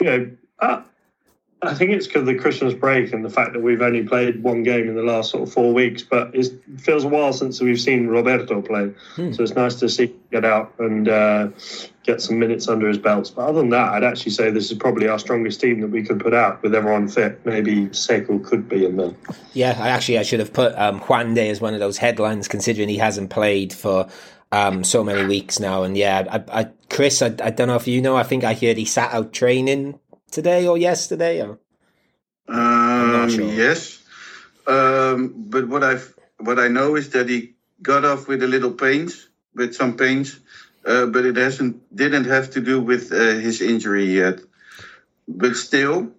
you 0.01 0.07
know, 0.07 0.31
uh, 0.61 0.81
I 1.61 1.75
think 1.75 1.91
it's 1.91 2.07
because 2.07 2.21
of 2.21 2.27
the 2.27 2.39
Christmas 2.39 2.73
break 2.73 3.13
and 3.13 3.23
the 3.23 3.29
fact 3.29 3.53
that 3.53 3.61
we've 3.61 3.83
only 3.83 4.05
played 4.05 4.43
one 4.43 4.63
game 4.63 4.89
in 4.89 4.95
the 4.95 5.03
last 5.03 5.31
sort 5.31 5.43
of 5.43 5.53
four 5.53 5.75
weeks. 5.75 6.03
But 6.03 6.35
it 6.35 6.51
feels 6.79 7.05
a 7.05 7.09
while 7.09 7.35
since 7.35 7.61
we've 7.61 7.81
seen 7.81 8.07
Roberto 8.07 8.63
play. 8.63 8.95
So 9.35 9.43
it's 9.43 9.55
nice 9.55 9.75
to 9.77 9.91
see 9.91 10.15
get 10.31 10.47
out 10.47 10.73
and 10.79 11.07
uh, 11.07 11.49
get 12.05 12.21
some 12.21 12.39
minutes 12.39 12.69
under 12.69 12.87
his 12.87 12.99
belts. 12.99 13.31
But 13.31 13.49
other 13.49 13.61
than 13.61 13.71
that, 13.71 13.93
I'd 13.93 14.05
actually 14.05 14.33
say 14.33 14.51
this 14.51 14.71
is 14.71 14.79
probably 14.79 15.09
our 15.09 15.19
strongest 15.19 15.61
team 15.61 15.81
that 15.81 15.89
we 15.89 16.03
could 16.03 16.21
put 16.21 16.35
out 16.35 16.63
with 16.63 16.75
everyone 16.75 17.09
fit. 17.09 17.45
Maybe 17.45 17.87
Sekou 17.87 18.45
could 18.45 18.69
be 18.69 18.85
in 18.85 18.97
there. 18.97 19.13
Yeah, 19.55 19.77
I 19.81 19.89
actually 19.89 20.19
I 20.19 20.23
should 20.23 20.41
have 20.41 20.53
put 20.53 20.75
um, 20.77 21.01
Juande 21.01 21.51
as 21.51 21.61
one 21.61 21.75
of 21.75 21.81
those 21.81 21.99
headlines, 21.99 22.47
considering 22.47 22.89
he 22.89 22.99
hasn't 22.99 23.31
played 23.31 23.73
for 23.73 24.09
um, 24.53 24.85
so 24.85 25.03
many 25.03 25.27
weeks 25.27 25.59
now. 25.59 25.83
And 25.83 25.97
yeah, 25.97 26.27
I, 26.31 26.61
I, 26.61 26.71
Chris, 26.91 27.23
I, 27.23 27.27
I 27.43 27.51
don't 27.51 27.69
know 27.69 27.77
if 27.77 27.89
you 27.89 28.01
know. 28.01 28.17
I 28.17 28.23
think 28.23 28.45
I 28.45 28.55
heard 28.55 28.77
he 28.77 28.85
sat 28.85 29.13
out 29.13 29.33
training 29.33 29.99
today 30.31 30.67
or 30.67 30.77
yesterday. 30.77 31.43
Or 31.43 31.59
Um, 32.49 33.13
not 33.13 33.31
sure. 33.31 33.51
Yes, 33.51 34.03
um, 34.67 35.33
but 35.37 35.69
what 35.69 35.83
I 35.83 35.99
what 36.39 36.59
I 36.59 36.69
know 36.69 36.97
is 36.97 37.11
that 37.11 37.31
he 37.31 37.55
got 37.81 38.05
off 38.05 38.29
with 38.29 38.43
a 38.43 38.47
little 38.47 38.73
pains, 38.73 39.29
with 39.55 39.75
some 39.75 39.97
pains, 39.97 40.39
uh, 40.87 41.07
but 41.07 41.25
it 41.25 41.37
hasn't 41.37 41.95
didn't 41.95 42.25
have 42.25 42.51
to 42.51 42.61
do 42.61 42.81
with 42.81 43.13
uh, 43.13 43.39
his 43.39 43.61
injury 43.61 44.07
yet. 44.07 44.41
But 45.27 45.57
still, 45.57 46.13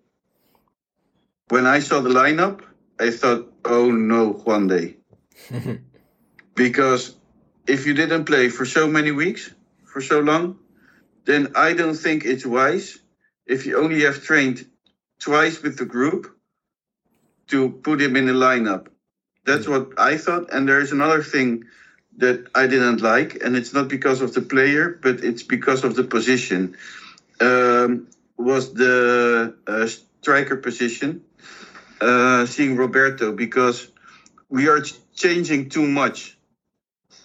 when 1.49 1.65
I 1.65 1.80
saw 1.80 2.01
the 2.01 2.10
lineup, 2.10 2.62
I 2.99 3.12
thought, 3.12 3.51
"Oh 3.63 3.91
no, 3.91 4.34
Juande," 4.34 4.95
because 6.56 7.15
if 7.67 7.86
you 7.86 7.93
didn't 7.93 8.25
play 8.25 8.49
for 8.49 8.65
so 8.65 8.88
many 8.88 9.12
weeks, 9.12 9.54
for 9.86 10.01
so 10.01 10.19
long, 10.19 10.60
then 11.25 11.54
I 11.56 11.73
don't 11.73 11.95
think 11.95 12.25
it's 12.25 12.45
wise 12.45 12.99
if 13.45 13.65
you 13.65 13.78
only 13.78 14.01
have 14.04 14.23
trained 14.23 14.65
twice 15.19 15.62
with 15.62 15.78
the 15.78 15.86
group 15.86 16.36
to 17.47 17.69
put 17.69 18.01
him 18.01 18.15
in 18.15 18.25
the 18.25 18.34
lineup. 18.34 18.88
That's 19.45 19.67
what 19.67 19.93
I 19.97 20.17
thought. 20.17 20.51
And 20.51 20.67
there's 20.67 20.91
another 20.91 21.21
thing 21.21 21.65
that 22.17 22.47
I 22.56 22.67
didn't 22.67 23.01
like, 23.01 23.43
and 23.43 23.56
it's 23.56 23.73
not 23.73 23.88
because 23.88 24.21
of 24.21 24.34
the 24.34 24.41
player, 24.41 24.97
but 25.01 25.23
it's 25.23 25.43
because 25.43 25.84
of 25.84 25.95
the 25.95 26.04
position. 26.04 26.78
Um, 27.41 28.08
was 28.38 28.73
the 28.73 29.56
uh, 29.67 29.88
striker 30.21 30.58
position, 30.58 31.21
uh, 32.01 32.45
seeing 32.45 32.75
Roberto, 32.75 33.32
because 33.32 33.88
we 34.49 34.67
are 34.67 34.82
ch- 34.82 34.95
changing 35.13 35.69
too 35.69 35.88
much. 35.88 36.38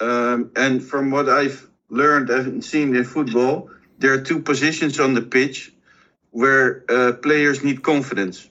Um, 0.01 0.51
and 0.57 0.83
from 0.83 1.11
what 1.11 1.29
I've 1.29 1.69
learned 1.89 2.31
and 2.31 2.65
seen 2.65 2.95
in 2.95 3.05
football, 3.05 3.71
there 3.99 4.13
are 4.15 4.21
two 4.21 4.41
positions 4.41 4.99
on 5.01 5.15
the 5.15 5.23
pitch 5.23 5.73
where 6.31 6.85
uh, 6.89 7.13
players 7.13 7.63
need 7.63 7.83
confidence, 7.83 8.49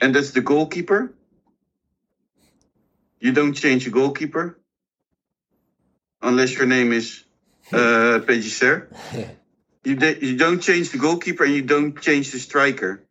and 0.00 0.14
that's 0.14 0.32
the 0.32 0.42
goalkeeper. 0.42 1.12
You 3.18 3.32
don't 3.32 3.54
change 3.54 3.86
a 3.86 3.90
goalkeeper 3.90 4.58
unless 6.22 6.56
your 6.56 6.66
name 6.66 6.92
is 6.92 7.24
uh, 7.72 8.20
Pellicer. 8.26 8.88
You, 9.84 9.94
de- 9.94 10.18
you 10.18 10.36
don't 10.36 10.58
change 10.58 10.90
the 10.90 10.98
goalkeeper 10.98 11.44
and 11.44 11.54
you 11.54 11.62
don't 11.62 12.00
change 12.00 12.32
the 12.32 12.40
striker 12.40 13.04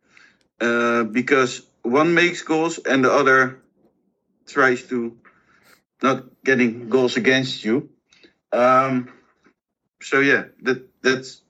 uh, 0.60 1.04
because 1.04 1.62
one 1.80 2.12
makes 2.12 2.42
goals 2.42 2.76
and 2.76 3.02
the 3.02 3.10
other 3.10 3.62
tries 4.46 4.86
to 4.88 5.16
not 6.02 6.24
getting 6.44 6.90
goals 6.90 7.16
against 7.16 7.64
you. 7.64 7.88
Um, 8.52 9.08
so 10.02 10.20
yeah, 10.20 10.44
that 10.62 10.86
that's 11.02 11.40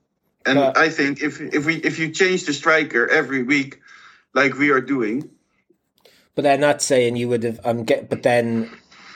and 0.44 0.58
I 0.58 0.88
think 0.88 1.22
if 1.22 1.40
if 1.40 1.66
we 1.66 1.76
if 1.76 1.98
you 1.98 2.10
change 2.10 2.44
the 2.44 2.52
striker 2.52 3.08
every 3.08 3.42
week, 3.42 3.80
like 4.32 4.56
we 4.56 4.70
are 4.70 4.80
doing, 4.80 5.28
but 6.34 6.42
they're 6.42 6.58
not 6.58 6.82
saying 6.82 7.16
you 7.16 7.28
would 7.28 7.42
have. 7.42 7.60
Um, 7.64 7.84
get, 7.84 8.08
but 8.08 8.22
then 8.22 8.70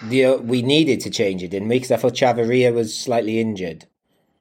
the 0.08 0.24
uh, 0.24 0.36
we 0.36 0.62
needed 0.62 1.00
to 1.00 1.10
change 1.10 1.42
it, 1.42 1.48
didn't 1.48 1.68
we? 1.68 1.76
Because 1.76 1.90
I 1.90 1.96
thought 1.96 2.14
Chavarria 2.14 2.72
was 2.72 2.96
slightly 2.96 3.40
injured. 3.40 3.86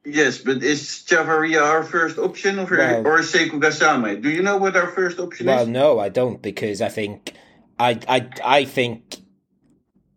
Yes, 0.04 0.38
but 0.38 0.62
is 0.62 0.80
Chavaria 1.06 1.62
our 1.62 1.84
first 1.84 2.18
option 2.18 2.58
or, 2.58 2.64
well, 2.64 3.06
or 3.06 3.18
Sekou 3.18 3.60
Gassama? 3.60 4.20
Do 4.20 4.30
you 4.30 4.42
know 4.42 4.56
what 4.56 4.74
our 4.74 4.88
first 4.88 5.18
option 5.18 5.46
well, 5.46 5.62
is? 5.62 5.66
Well, 5.66 5.72
no, 5.72 5.98
I 5.98 6.08
don't 6.08 6.40
because 6.40 6.80
I 6.80 6.88
think 6.88 7.34
I 7.78 8.00
I 8.08 8.28
I 8.42 8.64
think 8.64 9.18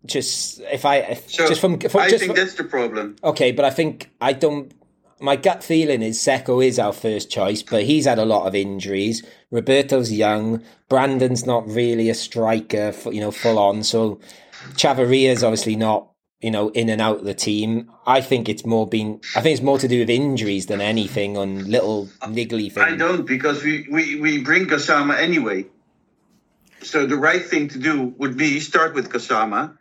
just 0.06 0.62
if 0.62 0.86
I 0.86 0.98
if, 0.98 1.30
so 1.30 1.48
just 1.48 1.62
from, 1.62 1.80
from 1.80 2.02
I 2.02 2.10
just 2.10 2.20
think 2.20 2.36
from, 2.36 2.44
that's 2.44 2.56
the 2.56 2.64
problem. 2.64 3.18
Okay, 3.24 3.52
but 3.52 3.66
I 3.66 3.72
think 3.72 4.10
I 4.22 4.34
don't. 4.34 4.74
My 5.20 5.38
gut 5.38 5.64
feeling 5.64 6.02
is 6.02 6.18
Sekou 6.20 6.66
is 6.66 6.78
our 6.80 6.92
first 6.92 7.30
choice, 7.30 7.64
but 7.64 7.84
he's 7.84 8.06
had 8.06 8.20
a 8.20 8.26
lot 8.26 8.46
of 8.46 8.56
injuries. 8.56 9.24
Roberto's 9.52 10.12
young. 10.12 10.62
Brandon's 10.90 11.46
not 11.46 11.66
really 11.68 12.10
a 12.10 12.14
striker, 12.14 12.92
for, 12.92 13.14
you 13.14 13.22
know, 13.22 13.32
full 13.32 13.58
on. 13.58 13.84
So 13.84 14.20
Chavaria's 14.76 15.44
obviously 15.44 15.76
not 15.76 16.14
you 16.44 16.52
know, 16.52 16.70
in 16.70 16.90
and 16.90 17.02
out 17.02 17.20
of 17.20 17.24
the 17.24 17.34
team. 17.34 17.90
I 18.06 18.20
think 18.20 18.50
it's 18.50 18.66
more 18.66 18.86
been, 18.86 19.22
I 19.34 19.40
think 19.40 19.54
it's 19.54 19.64
more 19.64 19.80
to 19.80 19.88
do 19.88 20.00
with 20.00 20.10
injuries 20.10 20.66
than 20.66 20.82
anything 20.82 21.38
on 21.38 21.72
little 21.72 22.08
niggly 22.24 22.70
things. 22.70 22.80
I 22.80 22.98
don't 22.98 23.26
because 23.26 23.64
we, 23.64 23.88
we, 23.90 24.20
we 24.20 24.44
bring 24.44 24.68
Gassama 24.68 25.18
anyway. 25.18 25.66
So 26.82 27.06
the 27.06 27.16
right 27.16 27.44
thing 27.44 27.70
to 27.70 27.80
do 27.80 28.14
would 28.18 28.36
be 28.36 28.60
start 28.60 28.94
with 28.94 29.10
Gassama 29.10 29.78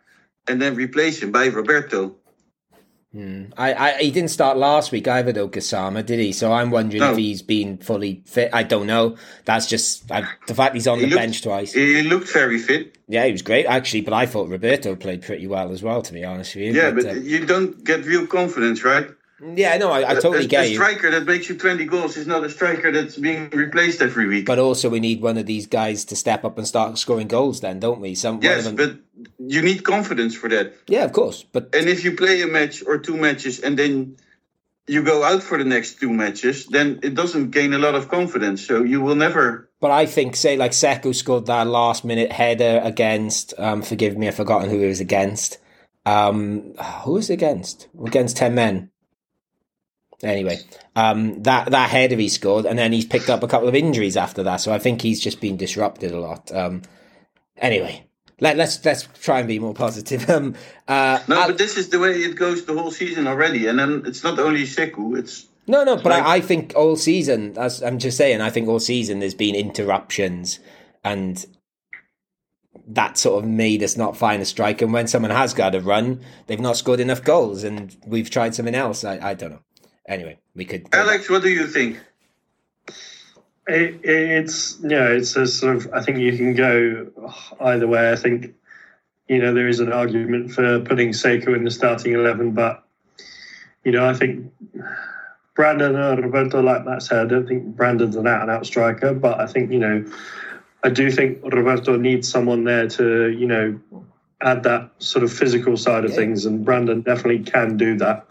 and 0.47 0.61
then 0.61 0.75
replace 0.75 1.21
him 1.21 1.33
by 1.33 1.47
Roberto. 1.47 2.15
Hmm. 3.13 3.43
I, 3.55 3.73
I, 3.73 3.97
he 3.99 4.09
didn't 4.09 4.31
start 4.31 4.57
last 4.57 4.91
week 4.91 5.07
either, 5.07 5.31
though, 5.31 5.47
did 5.47 6.19
he? 6.19 6.31
So 6.31 6.51
I'm 6.51 6.71
wondering 6.71 7.01
no. 7.01 7.11
if 7.11 7.17
he's 7.17 7.43
been 7.43 7.77
fully 7.77 8.23
fit. 8.25 8.49
I 8.51 8.63
don't 8.63 8.87
know. 8.87 9.17
That's 9.45 9.67
just 9.67 10.11
I, 10.11 10.27
the 10.47 10.55
fact 10.55 10.73
he's 10.73 10.87
on 10.87 10.97
he 10.97 11.05
the 11.05 11.11
looked, 11.11 11.21
bench 11.21 11.43
twice. 11.43 11.73
He 11.73 12.01
looked 12.01 12.29
very 12.29 12.57
fit. 12.57 12.97
Yeah, 13.07 13.25
he 13.25 13.31
was 13.31 13.43
great 13.43 13.67
actually, 13.67 14.01
but 14.01 14.13
I 14.13 14.25
thought 14.25 14.49
Roberto 14.49 14.95
played 14.95 15.21
pretty 15.21 15.45
well 15.45 15.71
as 15.71 15.83
well. 15.83 16.01
To 16.01 16.11
be 16.11 16.25
honest 16.25 16.55
with 16.55 16.63
you. 16.63 16.73
Yeah, 16.73 16.89
but, 16.89 17.03
but 17.03 17.17
uh, 17.17 17.19
you 17.19 17.45
don't 17.45 17.83
get 17.83 18.03
real 18.05 18.25
confidence, 18.25 18.83
right? 18.83 19.07
Yeah, 19.43 19.77
no, 19.77 19.91
I, 19.91 20.11
I 20.11 20.13
totally 20.15 20.45
a, 20.45 20.47
get 20.47 20.65
a 20.65 20.69
you. 20.69 20.81
A 20.81 20.83
striker 20.83 21.11
that 21.11 21.25
makes 21.25 21.49
you 21.49 21.57
20 21.57 21.85
goals 21.85 22.15
is 22.17 22.27
not 22.27 22.43
a 22.43 22.49
striker 22.49 22.91
that's 22.91 23.17
being 23.17 23.49
replaced 23.49 24.01
every 24.01 24.27
week. 24.27 24.45
But 24.45 24.59
also, 24.59 24.89
we 24.89 24.99
need 24.99 25.21
one 25.21 25.37
of 25.37 25.45
these 25.45 25.67
guys 25.67 26.05
to 26.05 26.15
step 26.15 26.45
up 26.45 26.57
and 26.57 26.67
start 26.67 26.97
scoring 26.97 27.27
goals, 27.27 27.61
then, 27.61 27.79
don't 27.79 27.99
we? 27.99 28.15
Some, 28.15 28.41
yes, 28.41 28.67
but 28.69 28.99
you 29.39 29.61
need 29.61 29.83
confidence 29.83 30.35
for 30.35 30.49
that. 30.49 30.73
Yeah, 30.87 31.03
of 31.03 31.11
course. 31.11 31.43
But 31.43 31.75
And 31.75 31.89
if 31.89 32.03
you 32.03 32.15
play 32.15 32.41
a 32.41 32.47
match 32.47 32.83
or 32.85 32.97
two 32.99 33.17
matches 33.17 33.59
and 33.59 33.77
then 33.77 34.17
you 34.87 35.03
go 35.03 35.23
out 35.23 35.43
for 35.43 35.57
the 35.57 35.65
next 35.65 35.99
two 35.99 36.11
matches, 36.11 36.65
then 36.67 36.99
it 37.03 37.13
doesn't 37.13 37.51
gain 37.51 37.73
a 37.73 37.77
lot 37.77 37.95
of 37.95 38.09
confidence. 38.09 38.65
So 38.65 38.83
you 38.83 39.01
will 39.01 39.15
never. 39.15 39.69
But 39.81 39.91
I 39.91 40.05
think, 40.05 40.35
say, 40.35 40.55
like 40.55 40.71
Sekou 40.71 41.13
scored 41.13 41.47
that 41.47 41.67
last 41.67 42.05
minute 42.05 42.31
header 42.31 42.81
against, 42.83 43.53
um, 43.57 43.81
forgive 43.81 44.17
me, 44.17 44.27
I've 44.27 44.35
forgotten 44.35 44.69
who 44.69 44.79
he 44.79 44.87
was 44.87 45.01
against. 45.01 45.57
Um, 46.05 46.73
who 47.03 47.13
was 47.13 47.29
against? 47.29 47.87
Against 48.05 48.37
10 48.37 48.55
men. 48.55 48.89
Anyway, 50.23 50.59
um, 50.95 51.41
that 51.43 51.71
that 51.71 51.89
header 51.89 52.15
he 52.15 52.29
scored, 52.29 52.65
and 52.65 52.79
then 52.79 52.93
he's 52.93 53.05
picked 53.05 53.29
up 53.29 53.43
a 53.43 53.47
couple 53.47 53.67
of 53.67 53.75
injuries 53.75 54.15
after 54.15 54.43
that. 54.43 54.57
So 54.57 54.73
I 54.73 54.79
think 54.79 55.01
he's 55.01 55.19
just 55.19 55.41
been 55.41 55.57
disrupted 55.57 56.11
a 56.11 56.19
lot. 56.19 56.51
Um, 56.51 56.81
anyway, 57.57 58.05
let, 58.39 58.59
us 58.59 58.83
let's 58.85 59.07
try 59.21 59.39
and 59.39 59.47
be 59.47 59.59
more 59.59 59.73
positive. 59.73 60.29
Um, 60.33 60.55
uh, 60.87 61.19
no, 61.27 61.47
but 61.47 61.57
this 61.57 61.77
is 61.77 61.89
the 61.89 61.99
way 61.99 62.11
it 62.11 62.35
goes 62.35 62.65
the 62.65 62.73
whole 62.73 62.91
season 62.91 63.27
already, 63.27 63.67
and 63.67 63.77
then 63.77 64.03
it's 64.05 64.23
not 64.23 64.39
only 64.39 64.63
Sekou. 64.63 65.17
It's 65.17 65.47
no, 65.67 65.83
no, 65.83 65.95
but 65.95 66.07
like, 66.07 66.23
I, 66.23 66.35
I, 66.35 66.41
think 66.41 66.73
all 66.75 66.95
season. 66.95 67.57
As 67.57 67.83
I'm 67.83 67.99
just 67.99 68.17
saying, 68.17 68.41
I 68.41 68.49
think 68.49 68.67
all 68.67 68.79
season 68.79 69.19
there's 69.19 69.35
been 69.35 69.55
interruptions, 69.55 70.59
and 71.03 71.45
that 72.87 73.17
sort 73.17 73.43
of 73.43 73.49
made 73.49 73.83
us 73.83 73.95
not 73.95 74.17
find 74.17 74.41
a 74.41 74.45
strike. 74.45 74.81
And 74.81 74.91
when 74.91 75.07
someone 75.07 75.31
has 75.31 75.53
got 75.53 75.75
a 75.75 75.79
run, 75.79 76.21
they've 76.47 76.59
not 76.59 76.77
scored 76.77 76.99
enough 76.99 77.23
goals, 77.23 77.63
and 77.63 77.95
we've 78.05 78.29
tried 78.29 78.55
something 78.55 78.75
else. 78.75 79.03
I, 79.03 79.19
I 79.19 79.33
don't 79.35 79.51
know 79.51 79.63
anyway, 80.07 80.37
we 80.55 80.65
could. 80.65 80.87
Alex, 80.93 81.29
what 81.29 81.41
do 81.41 81.49
you 81.49 81.67
think? 81.67 81.99
It, 83.67 84.01
it's 84.03 84.77
yeah, 84.81 85.07
it's 85.09 85.35
a 85.35 85.47
sort 85.47 85.77
of. 85.77 85.93
I 85.93 86.01
think 86.01 86.17
you 86.17 86.35
can 86.35 86.53
go 86.53 87.07
either 87.61 87.87
way. 87.87 88.11
I 88.11 88.15
think 88.15 88.53
you 89.27 89.39
know 89.39 89.53
there 89.53 89.67
is 89.67 89.79
an 89.79 89.91
argument 89.91 90.51
for 90.51 90.81
putting 90.81 91.09
Sekou 91.09 91.55
in 91.55 91.63
the 91.63 91.71
starting 91.71 92.13
eleven, 92.13 92.51
but 92.51 92.83
you 93.85 93.91
know 93.91 94.07
I 94.07 94.13
think 94.13 94.51
Brandon 95.55 95.95
or 95.95 96.15
Roberto, 96.15 96.61
like 96.61 96.83
Matt 96.85 97.03
said, 97.03 97.19
I 97.19 97.29
don't 97.29 97.47
think 97.47 97.75
Brandon's 97.75 98.15
an 98.15 98.27
out 98.27 98.41
and 98.41 98.51
out 98.51 98.65
striker, 98.65 99.13
but 99.13 99.39
I 99.39 99.47
think 99.47 99.71
you 99.71 99.79
know 99.79 100.05
I 100.83 100.89
do 100.89 101.09
think 101.09 101.39
Roberto 101.43 101.95
needs 101.95 102.27
someone 102.27 102.63
there 102.65 102.89
to 102.89 103.29
you 103.29 103.47
know 103.47 103.79
add 104.43 104.63
that 104.63 104.91
sort 104.99 105.23
of 105.23 105.31
physical 105.31 105.77
side 105.77 106.03
of 106.03 106.11
yeah. 106.11 106.17
things, 106.17 106.45
and 106.45 106.63
Brandon 106.63 107.01
definitely 107.01 107.43
can 107.43 107.77
do 107.77 107.97
that. 107.97 108.27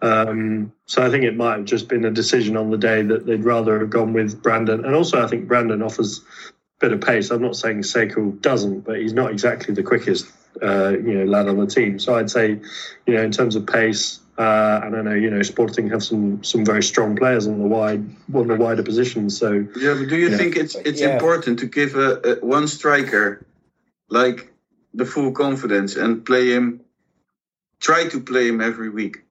Um, 0.00 0.72
so 0.86 1.04
I 1.04 1.10
think 1.10 1.24
it 1.24 1.36
might 1.36 1.56
have 1.56 1.64
just 1.64 1.88
been 1.88 2.04
a 2.04 2.10
decision 2.10 2.56
on 2.56 2.70
the 2.70 2.78
day 2.78 3.02
that 3.02 3.26
they'd 3.26 3.44
rather 3.44 3.80
have 3.80 3.90
gone 3.90 4.12
with 4.12 4.42
Brandon, 4.42 4.84
and 4.84 4.94
also 4.94 5.22
I 5.22 5.26
think 5.26 5.48
Brandon 5.48 5.82
offers 5.82 6.20
a 6.48 6.52
bit 6.80 6.92
of 6.92 7.00
pace. 7.00 7.30
I'm 7.30 7.42
not 7.42 7.56
saying 7.56 7.78
Sekou 7.82 8.40
doesn't, 8.40 8.80
but 8.80 8.98
he's 8.98 9.12
not 9.12 9.32
exactly 9.32 9.74
the 9.74 9.82
quickest, 9.82 10.26
uh, 10.62 10.90
you 10.90 11.14
know, 11.18 11.24
lad 11.24 11.48
on 11.48 11.58
the 11.58 11.66
team. 11.66 11.98
So 11.98 12.14
I'd 12.14 12.30
say, 12.30 12.60
you 13.06 13.14
know, 13.14 13.22
in 13.22 13.32
terms 13.32 13.56
of 13.56 13.66
pace. 13.66 14.20
Uh, 14.38 14.80
and 14.84 14.94
I 14.94 15.02
know 15.02 15.14
you 15.14 15.30
know 15.30 15.42
Sporting 15.42 15.90
have 15.90 16.04
some 16.04 16.44
some 16.44 16.64
very 16.64 16.84
strong 16.84 17.16
players 17.16 17.48
on 17.48 17.58
the 17.58 17.66
wide 17.66 18.08
on 18.32 18.46
the 18.46 18.54
wider 18.54 18.84
positions. 18.84 19.36
So 19.36 19.66
yeah, 19.76 19.94
but 19.94 20.08
do 20.08 20.16
you, 20.16 20.28
you 20.28 20.36
think 20.36 20.54
know, 20.54 20.62
it's 20.62 20.76
it's 20.76 21.00
yeah. 21.00 21.14
important 21.14 21.58
to 21.58 21.66
give 21.66 21.96
a, 21.96 22.20
a 22.22 22.46
one 22.46 22.68
striker 22.68 23.44
like 24.10 24.52
the 24.94 25.04
full 25.04 25.32
confidence 25.32 25.96
and 25.96 26.24
play 26.24 26.50
him. 26.50 26.80
Try 27.80 28.08
to 28.08 28.20
play 28.20 28.48
him 28.48 28.60
every 28.60 28.90
week. 28.90 29.24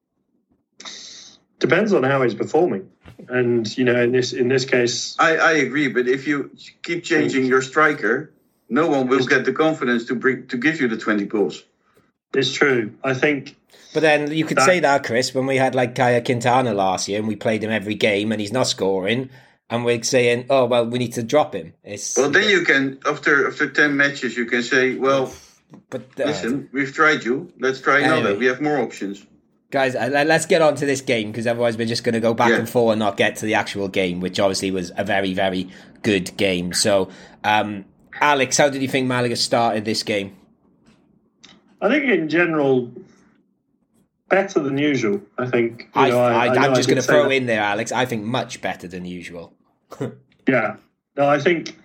Depends 1.59 1.91
on 1.91 2.03
how 2.03 2.21
he's 2.21 2.35
performing, 2.35 2.89
and 3.29 3.77
you 3.77 3.83
know, 3.83 3.99
in 3.99 4.11
this 4.11 4.31
in 4.31 4.47
this 4.47 4.63
case, 4.63 5.15
I, 5.19 5.37
I 5.37 5.51
agree. 5.53 5.87
But 5.87 6.07
if 6.07 6.27
you 6.27 6.51
keep 6.83 7.03
changing 7.03 7.45
your 7.45 7.61
striker, 7.61 8.31
no 8.69 8.87
one 8.87 9.07
will 9.07 9.25
get 9.25 9.43
the 9.43 9.53
confidence 9.53 10.05
to 10.05 10.15
bring 10.15 10.47
to 10.47 10.57
give 10.57 10.79
you 10.79 10.87
the 10.87 10.97
twenty 10.97 11.25
goals. 11.25 11.63
It's 12.33 12.53
true. 12.53 12.93
I 13.03 13.15
think. 13.15 13.55
But 13.93 14.01
then 14.01 14.31
you 14.31 14.45
could 14.45 14.57
that, 14.57 14.65
say 14.65 14.79
that, 14.81 15.03
Chris, 15.03 15.33
when 15.33 15.47
we 15.47 15.57
had 15.57 15.73
like 15.73 15.95
Caye 15.95 16.21
Quintana 16.21 16.73
last 16.73 17.07
year 17.07 17.17
and 17.17 17.27
we 17.27 17.35
played 17.35 17.63
him 17.63 17.71
every 17.71 17.95
game 17.95 18.31
and 18.31 18.39
he's 18.39 18.51
not 18.51 18.67
scoring, 18.67 19.31
and 19.69 19.83
we're 19.83 20.03
saying, 20.03 20.45
"Oh 20.49 20.65
well, 20.65 20.85
we 20.85 20.99
need 20.99 21.13
to 21.13 21.23
drop 21.23 21.55
him." 21.55 21.73
It's, 21.83 22.17
well, 22.17 22.29
then 22.29 22.49
you 22.49 22.63
can 22.63 22.99
after 23.05 23.47
after 23.47 23.69
ten 23.69 23.97
matches, 23.97 24.37
you 24.37 24.45
can 24.45 24.61
say, 24.61 24.95
"Well, 24.95 25.33
but 25.89 26.01
uh, 26.19 26.25
listen, 26.25 26.69
we've 26.71 26.93
tried 26.93 27.23
you. 27.23 27.51
Let's 27.59 27.81
try 27.81 27.99
another. 27.99 28.35
We 28.35 28.45
have 28.45 28.61
more 28.61 28.79
options. 28.79 29.25
Guys, 29.69 29.95
uh, 29.95 30.23
let's 30.25 30.45
get 30.45 30.61
on 30.61 30.75
to 30.75 30.85
this 30.85 31.01
game 31.01 31.29
because 31.29 31.45
otherwise 31.45 31.77
we're 31.77 31.87
just 31.87 32.05
going 32.05 32.13
to 32.13 32.21
go 32.21 32.33
back 32.33 32.51
yeah. 32.51 32.59
and 32.59 32.69
forth 32.69 32.93
and 32.93 32.99
not 32.99 33.17
get 33.17 33.35
to 33.37 33.45
the 33.45 33.55
actual 33.55 33.89
game, 33.89 34.21
which 34.21 34.39
obviously 34.39 34.71
was 34.71 34.93
a 34.95 35.03
very, 35.03 35.33
very 35.33 35.69
good 36.03 36.35
game. 36.37 36.71
So, 36.71 37.09
um, 37.43 37.83
Alex, 38.21 38.57
how 38.57 38.69
did 38.69 38.81
you 38.81 38.87
think 38.87 39.07
Malaga 39.07 39.35
started 39.35 39.83
this 39.83 40.03
game? 40.03 40.37
I 41.81 41.89
think 41.89 42.05
in 42.05 42.29
general, 42.29 42.91
better 44.29 44.61
than 44.61 44.77
usual. 44.77 45.21
I 45.37 45.47
think. 45.47 45.89
I, 45.93 46.09
know, 46.09 46.19
I, 46.19 46.65
am 46.65 46.73
just 46.73 46.87
going 46.87 47.01
to 47.01 47.07
throw 47.07 47.23
that. 47.23 47.31
in 47.31 47.45
there, 47.45 47.61
Alex. 47.61 47.91
I 47.91 48.05
think 48.05 48.23
much 48.23 48.61
better 48.61 48.87
than 48.87 49.03
usual. 49.03 49.53
yeah. 50.47 50.77
No, 51.17 51.27
I 51.27 51.39
think 51.39 51.77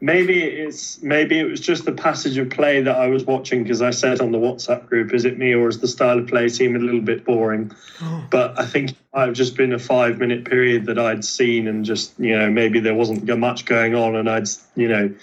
maybe 0.00 0.42
it's 0.42 1.02
maybe 1.02 1.38
it 1.38 1.44
was 1.44 1.60
just 1.60 1.84
the 1.84 1.92
passage 1.92 2.38
of 2.38 2.50
play 2.50 2.82
that 2.82 2.96
I 2.96 3.08
was 3.08 3.24
watching 3.24 3.62
because 3.62 3.82
I 3.82 3.90
said 3.90 4.20
on 4.20 4.30
the 4.30 4.38
WhatsApp 4.38 4.86
group, 4.86 5.12
"Is 5.12 5.24
it 5.24 5.38
me 5.38 5.54
or 5.54 5.68
is 5.68 5.80
the 5.80 5.88
style 5.88 6.18
of 6.18 6.28
play 6.28 6.48
seem 6.48 6.76
a 6.76 6.78
little 6.78 7.00
bit 7.00 7.24
boring?" 7.24 7.72
but 8.30 8.58
I 8.58 8.66
think 8.66 8.94
I've 9.12 9.32
just 9.32 9.56
been 9.56 9.72
a 9.72 9.78
five 9.78 10.18
minute 10.18 10.44
period 10.44 10.86
that 10.86 10.98
I'd 10.98 11.24
seen 11.24 11.66
and 11.66 11.84
just 11.84 12.18
you 12.18 12.38
know 12.38 12.50
maybe 12.50 12.80
there 12.80 12.94
wasn't 12.94 13.26
much 13.38 13.64
going 13.64 13.94
on 13.94 14.16
and 14.16 14.28
I'd 14.30 14.48
you 14.76 14.88
know 14.88 15.14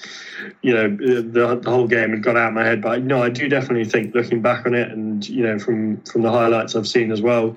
you 0.61 0.73
know 0.73 0.89
the, 0.89 1.59
the 1.61 1.69
whole 1.69 1.87
game 1.87 2.11
had 2.11 2.23
got 2.23 2.35
out 2.35 2.49
of 2.49 2.53
my 2.53 2.65
head. 2.65 2.81
But 2.81 3.03
no, 3.03 3.23
I 3.23 3.29
do 3.29 3.47
definitely 3.47 3.85
think 3.85 4.13
looking 4.13 4.41
back 4.41 4.65
on 4.65 4.73
it 4.73 4.91
and 4.91 5.27
you 5.27 5.43
know 5.43 5.57
from 5.57 6.01
from 6.01 6.21
the 6.21 6.31
highlights 6.31 6.75
I've 6.75 6.87
seen 6.87 7.11
as 7.11 7.21
well 7.21 7.55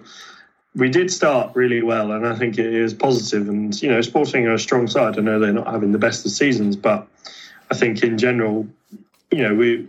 we 0.79 0.88
did 0.88 1.11
start 1.11 1.55
really 1.57 1.83
well, 1.83 2.12
and 2.12 2.27
I 2.27 2.37
think 2.37 2.57
it 2.57 2.73
is 2.73 2.95
positive. 2.95 3.49
And 3.49 3.81
you 3.83 3.91
know, 3.91 4.01
Sporting 4.01 4.47
are 4.47 4.55
a 4.55 4.59
strong 4.59 4.87
side. 4.87 5.19
I 5.19 5.23
know 5.23 5.41
they're 5.41 5.53
not 5.53 5.67
having 5.67 5.91
the 5.91 5.99
best 5.99 6.25
of 6.25 6.31
seasons, 6.31 6.77
but 6.77 7.07
I 7.71 7.75
think 7.75 8.03
in 8.03 8.17
general, 8.17 8.67
you 9.33 9.43
know, 9.43 9.55
we 9.55 9.88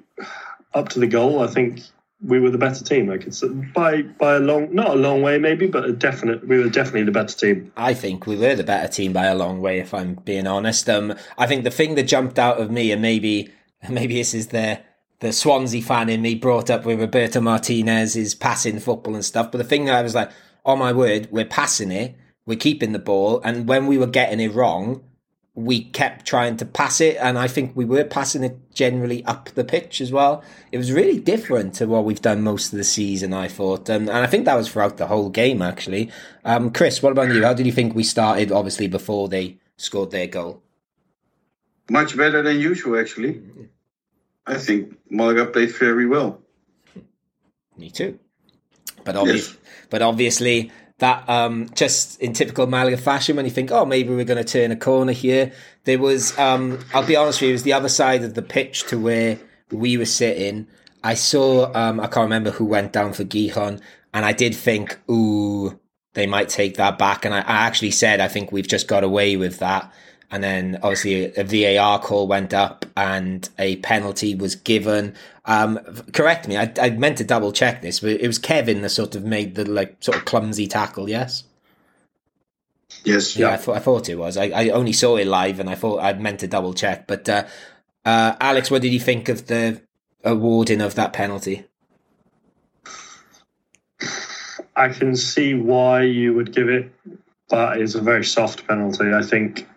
up 0.74 0.90
to 0.90 1.00
the 1.00 1.08
goal. 1.08 1.44
I 1.44 1.48
think 1.48 1.82
we 2.26 2.40
were 2.40 2.50
the 2.50 2.58
better 2.58 2.84
team. 2.84 3.12
I 3.12 3.18
could 3.18 3.36
say 3.36 3.48
by 3.48 4.02
by 4.02 4.36
a 4.36 4.40
long, 4.40 4.74
not 4.74 4.90
a 4.90 4.96
long 4.96 5.22
way, 5.22 5.38
maybe, 5.38 5.68
but 5.68 5.86
a 5.86 5.94
definite. 5.94 6.48
We 6.48 6.58
were 6.58 6.70
definitely 6.70 7.04
the 7.04 7.12
better 7.12 7.38
team. 7.38 7.72
I 7.78 7.94
think 7.94 8.26
we 8.26 8.36
were 8.36 8.56
the 8.56 8.64
better 8.64 8.88
team 8.88 9.14
by 9.14 9.28
a 9.28 9.36
long 9.36 9.62
way, 9.62 9.80
if 9.80 9.94
I'm 9.94 10.16
being 10.16 10.48
honest. 10.48 10.90
Um, 10.90 11.14
I 11.38 11.46
think 11.46 11.66
the 11.66 11.72
thing 11.72 11.96
that 11.96 12.04
jumped 12.04 12.40
out 12.40 12.60
of 12.60 12.72
me, 12.72 12.92
and 12.92 13.02
maybe 13.02 13.52
maybe 13.90 14.16
this 14.16 14.34
is 14.34 14.48
the 14.48 14.82
the 15.20 15.34
Swansea 15.34 15.84
fan 15.84 16.10
in 16.10 16.22
me 16.22 16.34
brought 16.34 16.72
up 16.72 16.84
with 16.84 17.00
Roberto 17.00 17.42
Martinez, 17.42 18.16
is 18.16 18.34
passing 18.34 18.80
football 18.80 19.14
and 19.14 19.26
stuff. 19.26 19.52
But 19.52 19.60
the 19.60 19.66
thing 19.66 19.86
that 19.86 19.96
I 19.96 20.02
was 20.02 20.16
like, 20.16 20.32
oh 20.70 20.76
my 20.76 20.94
word, 20.94 21.28
we're 21.32 21.46
passing 21.46 21.92
it, 21.92 22.16
we're 22.46 22.58
keeping 22.58 22.92
the 22.92 23.00
ball, 23.00 23.42
and 23.44 23.68
when 23.68 23.88
we 23.88 23.98
were 23.98 24.08
getting 24.08 24.40
it 24.40 24.54
wrong, 24.54 25.04
we 25.56 25.84
kept 25.84 26.28
trying 26.28 26.58
to 26.58 26.66
pass 26.66 27.02
it, 27.02 27.18
and 27.20 27.38
I 27.40 27.48
think 27.48 27.76
we 27.76 27.86
were 27.86 28.04
passing 28.04 28.44
it 28.44 28.56
generally 28.72 29.26
up 29.26 29.50
the 29.56 29.64
pitch 29.64 30.00
as 30.00 30.12
well. 30.12 30.44
It 30.72 30.78
was 30.78 30.92
really 30.92 31.20
different 31.20 31.74
to 31.76 31.88
what 31.88 32.06
we've 32.06 32.22
done 32.22 32.44
most 32.44 32.72
of 32.72 32.78
the 32.78 32.84
season, 32.84 33.34
I 33.34 33.48
thought, 33.48 33.90
um, 33.90 34.04
and 34.04 34.20
I 34.20 34.28
think 34.28 34.46
that 34.46 34.56
was 34.56 34.72
throughout 34.72 34.98
the 34.98 35.08
whole 35.08 35.30
game 35.30 35.62
actually. 35.64 36.12
Um, 36.46 36.72
Chris, 36.72 37.02
what 37.02 37.12
about 37.12 37.34
you? 37.34 37.44
How 37.44 37.56
did 37.56 37.66
you 37.66 37.72
think 37.72 37.96
we 37.96 38.04
started? 38.04 38.52
Obviously, 38.52 38.88
before 38.88 39.28
they 39.28 39.58
scored 39.78 40.12
their 40.12 40.28
goal. 40.28 40.62
Much 41.90 42.16
better 42.16 42.44
than 42.44 42.60
usual, 42.60 43.00
actually. 43.00 43.42
I 44.46 44.60
think 44.60 44.96
Malaga 45.10 45.48
played 45.48 45.72
very 45.72 46.06
well. 46.06 46.42
Me 47.76 47.90
too. 47.90 48.20
But 49.04 49.16
obviously, 49.16 49.58
yes. 49.58 49.59
But 49.90 50.02
obviously, 50.02 50.72
that 51.00 51.28
um, 51.30 51.70
just 51.74 52.20
in 52.22 52.34
typical 52.34 52.68
Malaga 52.68 52.98
fashion, 52.98 53.36
when 53.36 53.46
you 53.46 53.52
think, 53.52 53.72
oh, 53.72 53.86
maybe 53.86 54.10
we're 54.10 54.26
going 54.26 54.44
to 54.44 54.50
turn 54.50 54.72
a 54.72 54.76
corner 54.76 55.14
here, 55.14 55.52
there 55.86 56.00
was, 56.00 56.38
um, 56.38 56.80
I'll 56.94 57.06
be 57.06 57.16
honest 57.16 57.42
with 57.42 57.48
you, 57.48 57.50
it 57.50 57.54
was 57.54 57.64
the 57.64 57.74
other 57.74 57.90
side 57.90 58.24
of 58.24 58.34
the 58.34 58.42
pitch 58.42 58.84
to 58.88 59.00
where 59.00 59.40
we 59.72 59.98
were 59.98 60.06
sitting. 60.06 60.68
I 61.04 61.14
saw, 61.14 61.72
um, 61.74 62.00
I 62.00 62.08
can't 62.08 62.26
remember 62.26 62.52
who 62.52 62.66
went 62.66 62.92
down 62.92 63.14
for 63.14 63.24
Gijon, 63.24 63.82
and 64.14 64.26
I 64.26 64.34
did 64.34 64.54
think, 64.56 65.00
ooh, 65.10 65.80
they 66.14 66.28
might 66.28 66.50
take 66.50 66.76
that 66.78 66.98
back. 66.98 67.26
And 67.26 67.34
I, 67.34 67.40
I 67.40 67.66
actually 67.68 67.92
said, 67.92 68.20
I 68.20 68.28
think 68.28 68.52
we've 68.52 68.68
just 68.68 68.88
got 68.88 69.04
away 69.04 69.38
with 69.38 69.60
that. 69.60 69.92
And 70.32 70.44
then 70.44 70.80
obviously 70.84 71.34
a 71.36 71.44
VAR 71.44 72.00
call 72.00 72.28
went 72.28 72.54
up 72.54 72.86
and 72.96 73.48
a 73.58 73.78
penalty 73.78 74.36
was 74.36 74.56
given. 74.56 75.16
Um, 75.50 75.80
correct 76.14 76.48
me, 76.48 76.58
I, 76.58 76.72
I 76.80 76.92
meant 76.92 77.18
to 77.18 77.24
double 77.24 77.52
check 77.52 77.82
this, 77.82 78.02
but 78.02 78.12
it 78.12 78.28
was 78.28 78.38
Kevin 78.38 78.84
that 78.84 78.90
sort 78.90 79.16
of 79.16 79.26
made 79.26 79.56
the 79.56 79.66
like 79.68 79.96
sort 80.00 80.16
of 80.16 80.26
clumsy 80.26 80.68
tackle. 80.68 81.10
Yes. 81.10 81.44
Yes. 83.04 83.36
Yeah, 83.36 83.48
yeah. 83.48 83.54
I, 83.54 83.58
thought, 83.58 83.76
I 83.78 83.80
thought 83.80 84.10
it 84.10 84.16
was. 84.16 84.38
I, 84.38 84.50
I 84.50 84.70
only 84.70 84.94
saw 84.94 85.16
it 85.18 85.26
live, 85.26 85.60
and 85.60 85.68
I 85.68 85.74
thought 85.74 86.04
I 86.04 86.14
meant 86.14 86.42
to 86.42 86.48
double 86.48 86.76
check. 86.76 87.08
But 87.08 87.28
uh, 87.28 87.46
uh, 88.06 88.36
Alex, 88.40 88.70
what 88.70 88.84
did 88.84 88.94
you 88.94 89.00
think 89.00 89.28
of 89.28 89.48
the 89.48 89.82
awarding 90.24 90.82
of 90.82 90.94
that 90.94 91.14
penalty? 91.14 91.66
I 94.76 94.90
can 94.90 95.16
see 95.16 95.56
why 95.56 96.04
you 96.04 96.36
would 96.36 96.54
give 96.54 96.70
it, 96.70 96.92
but 97.50 97.82
it's 97.82 97.96
a 97.96 98.02
very 98.02 98.24
soft 98.24 98.68
penalty. 98.68 99.12
I 99.12 99.24
think 99.24 99.68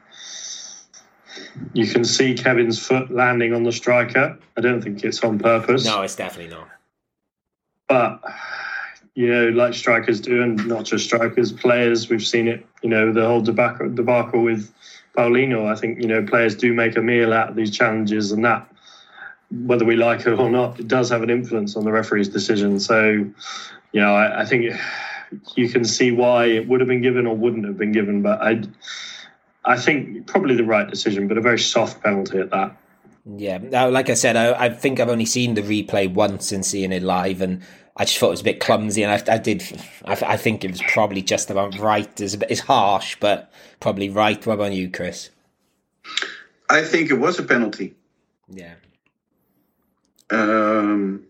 you 1.72 1.86
can 1.86 2.04
see 2.04 2.34
Kevin's 2.34 2.84
foot 2.84 3.10
landing 3.10 3.54
on 3.54 3.62
the 3.62 3.72
striker. 3.72 4.38
I 4.56 4.60
don't 4.60 4.82
think 4.82 5.04
it's 5.04 5.22
on 5.22 5.38
purpose. 5.38 5.84
No, 5.84 6.02
it's 6.02 6.16
definitely 6.16 6.54
not. 6.54 6.68
But 7.88 8.22
you 9.14 9.30
know, 9.30 9.48
like 9.50 9.74
strikers 9.74 10.20
do, 10.20 10.42
and 10.42 10.66
not 10.66 10.84
just 10.84 11.04
strikers, 11.04 11.52
players. 11.52 12.08
We've 12.08 12.24
seen 12.24 12.48
it. 12.48 12.66
You 12.82 12.88
know, 12.88 13.12
the 13.12 13.26
whole 13.26 13.42
debacle, 13.42 13.90
debacle 13.90 14.42
with 14.42 14.72
Paulino. 15.16 15.66
I 15.66 15.76
think 15.76 16.00
you 16.00 16.08
know 16.08 16.24
players 16.24 16.54
do 16.54 16.72
make 16.72 16.96
a 16.96 17.02
meal 17.02 17.32
out 17.32 17.50
of 17.50 17.56
these 17.56 17.70
challenges, 17.70 18.32
and 18.32 18.44
that, 18.44 18.66
whether 19.50 19.84
we 19.84 19.96
like 19.96 20.20
it 20.20 20.38
or 20.38 20.50
not, 20.50 20.80
it 20.80 20.88
does 20.88 21.10
have 21.10 21.22
an 21.22 21.30
influence 21.30 21.76
on 21.76 21.84
the 21.84 21.92
referee's 21.92 22.28
decision. 22.28 22.80
So, 22.80 23.10
you 23.92 24.00
know, 24.00 24.14
I, 24.14 24.42
I 24.42 24.44
think 24.46 24.74
you 25.56 25.68
can 25.68 25.84
see 25.84 26.12
why 26.12 26.46
it 26.46 26.66
would 26.68 26.80
have 26.80 26.88
been 26.88 27.02
given 27.02 27.26
or 27.26 27.36
wouldn't 27.36 27.66
have 27.66 27.76
been 27.76 27.92
given, 27.92 28.22
but 28.22 28.40
I 28.40 28.62
I 29.64 29.76
think 29.76 30.26
probably 30.26 30.56
the 30.56 30.64
right 30.64 30.88
decision, 30.88 31.28
but 31.28 31.38
a 31.38 31.40
very 31.40 31.58
soft 31.58 32.02
penalty 32.02 32.38
at 32.38 32.50
that. 32.50 32.76
Yeah, 33.24 33.58
now, 33.58 33.88
like 33.88 34.10
I 34.10 34.14
said, 34.14 34.36
I, 34.36 34.64
I, 34.64 34.70
think 34.70 34.98
I've 34.98 35.08
only 35.08 35.26
seen 35.26 35.54
the 35.54 35.62
replay 35.62 36.12
once 36.12 36.50
and 36.50 36.66
seeing 36.66 36.90
it 36.90 37.04
live, 37.04 37.40
and 37.40 37.62
I 37.96 38.04
just 38.04 38.18
thought 38.18 38.28
it 38.28 38.30
was 38.30 38.40
a 38.40 38.44
bit 38.44 38.58
clumsy, 38.58 39.04
and 39.04 39.12
I, 39.12 39.34
I 39.34 39.38
did, 39.38 39.62
I, 40.04 40.12
I, 40.12 40.36
think 40.36 40.64
it 40.64 40.72
was 40.72 40.82
probably 40.82 41.22
just 41.22 41.48
about 41.48 41.78
right. 41.78 42.20
It's, 42.20 42.34
bit, 42.34 42.50
it's 42.50 42.62
harsh, 42.62 43.16
but 43.20 43.52
probably 43.78 44.10
right. 44.10 44.44
What 44.44 44.54
about 44.54 44.72
you, 44.72 44.90
Chris? 44.90 45.30
I 46.68 46.82
think 46.82 47.10
it 47.10 47.14
was 47.14 47.38
a 47.38 47.44
penalty. 47.44 47.94
Yeah. 48.48 48.74
Um, 50.30 51.24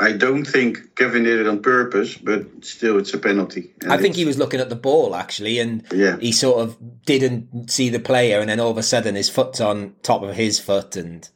I 0.00 0.12
don't 0.12 0.44
think 0.44 0.94
Kevin 0.94 1.24
did 1.24 1.40
it 1.40 1.48
on 1.48 1.60
purpose, 1.60 2.16
but 2.16 2.64
still, 2.64 2.98
it's 2.98 3.12
a 3.14 3.18
penalty. 3.18 3.74
I 3.88 3.96
think 3.96 4.14
he 4.14 4.24
was 4.24 4.38
looking 4.38 4.60
at 4.60 4.68
the 4.68 4.76
ball 4.76 5.16
actually, 5.16 5.58
and 5.58 5.84
yeah. 5.92 6.16
he 6.18 6.30
sort 6.30 6.60
of 6.60 6.76
didn't 7.04 7.70
see 7.70 7.88
the 7.88 7.98
player, 7.98 8.38
and 8.38 8.48
then 8.48 8.60
all 8.60 8.70
of 8.70 8.78
a 8.78 8.82
sudden 8.82 9.16
his 9.16 9.28
foot's 9.28 9.60
on 9.60 9.94
top 10.02 10.22
of 10.22 10.36
his 10.36 10.60
foot, 10.60 10.94
and 10.94 11.28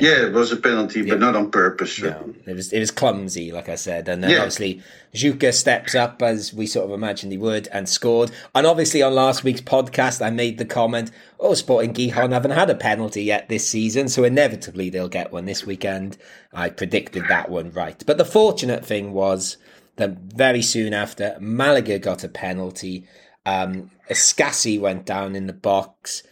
yeah, 0.00 0.26
it 0.26 0.32
was 0.32 0.52
a 0.52 0.56
penalty, 0.56 1.00
yeah. 1.00 1.10
but 1.10 1.20
not 1.20 1.36
on 1.36 1.50
purpose. 1.50 2.00
No, 2.00 2.34
it 2.46 2.54
was 2.54 2.72
it 2.72 2.80
was 2.80 2.90
clumsy, 2.90 3.52
like 3.52 3.68
I 3.68 3.74
said, 3.74 4.08
and 4.08 4.22
then 4.22 4.30
yeah. 4.30 4.38
obviously 4.38 4.82
Djuka 5.14 5.52
steps 5.52 5.94
up 5.94 6.22
as 6.22 6.52
we 6.52 6.66
sort 6.66 6.86
of 6.86 6.92
imagined 6.92 7.32
he 7.32 7.38
would 7.38 7.68
and 7.68 7.88
scored. 7.88 8.30
And 8.54 8.66
obviously 8.66 9.02
on 9.02 9.14
last 9.14 9.44
week's 9.44 9.60
podcast, 9.60 10.24
I 10.24 10.30
made 10.30 10.58
the 10.58 10.64
comment, 10.64 11.10
"Oh, 11.38 11.54
Sporting 11.54 11.94
Gijon 11.94 12.32
haven't 12.32 12.52
had 12.52 12.70
a 12.70 12.74
penalty 12.74 13.24
yet 13.24 13.48
this 13.48 13.68
season, 13.68 14.08
so 14.08 14.24
inevitably 14.24 14.90
they'll 14.90 15.08
get 15.08 15.32
one 15.32 15.44
this 15.44 15.64
weekend." 15.64 16.16
I 16.52 16.70
predicted 16.70 17.24
that 17.28 17.50
one 17.50 17.70
right, 17.72 18.02
but 18.06 18.18
the 18.18 18.24
fortunate 18.24 18.84
thing 18.84 19.12
was 19.12 19.56
that 19.96 20.16
very 20.34 20.62
soon 20.62 20.92
after 20.92 21.36
Malaga 21.40 21.98
got 21.98 22.24
a 22.24 22.28
penalty. 22.28 23.06
Um, 23.46 23.90
Escassi 24.10 24.80
went 24.80 25.06
down 25.06 25.36
in 25.36 25.46
the 25.46 25.52
box 25.52 26.22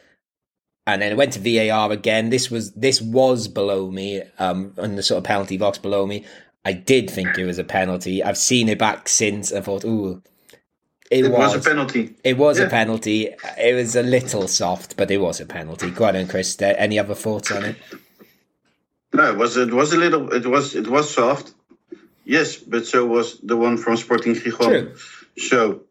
and 0.87 1.01
then 1.01 1.13
it 1.13 1.17
went 1.17 1.33
to 1.35 1.41
VAR 1.41 1.93
again. 1.93 2.31
This 2.31 2.51
was 2.51 2.73
this 2.73 3.01
was 3.01 3.49
below 3.49 3.91
me, 3.91 4.23
um, 4.39 4.75
on 4.79 4.97
the 4.97 5.03
sort 5.03 5.19
of 5.19 5.25
penalty 5.25 5.57
box 5.57 5.79
below 5.79 6.07
me. 6.07 6.25
I 6.65 6.73
did 6.73 7.11
think 7.11 7.39
it 7.39 7.45
was 7.45 7.59
a 7.59 7.65
penalty. 7.65 8.23
I've 8.23 8.39
seen 8.39 8.69
it 8.69 8.79
back 8.79 9.09
since 9.09 9.51
and 9.51 9.65
thought, 9.65 9.85
ooh, 9.85 10.23
it, 11.11 11.25
it 11.25 11.31
was, 11.31 11.55
was, 11.55 11.67
a 11.67 11.71
penalty. 11.71 12.15
It 12.23 12.39
was 12.39 12.59
yeah. 12.59 12.67
a 12.67 12.71
penalty. 12.71 13.29
It 13.59 13.75
was 13.75 13.97
a 13.97 14.03
little 14.03 14.49
soft, 14.49 14.97
but 14.97 15.11
it 15.11 15.19
was 15.19 15.41
a 15.41 15.47
penalty. 15.47 15.91
Go 15.91 16.05
on, 16.05 16.27
Chris. 16.29 16.61
Any 16.61 16.99
other 16.99 17.15
thoughts 17.15 17.51
on 17.51 17.65
it? 17.65 17.77
No, 19.13 19.31
it 19.31 19.37
was 19.37 19.57
it 19.57 19.73
was 19.73 19.93
a 19.93 19.99
little. 19.99 20.33
It 20.33 20.47
was 20.47 20.75
it 20.75 20.89
was 20.89 21.13
soft. 21.13 21.53
Yes, 22.25 22.57
but 22.57 22.87
so 22.87 23.05
was 23.05 23.39
the 23.41 23.57
one 23.57 23.77
from 23.77 23.97
Sporting 23.97 24.35
Gijon. 24.35 24.97
So 25.37 25.83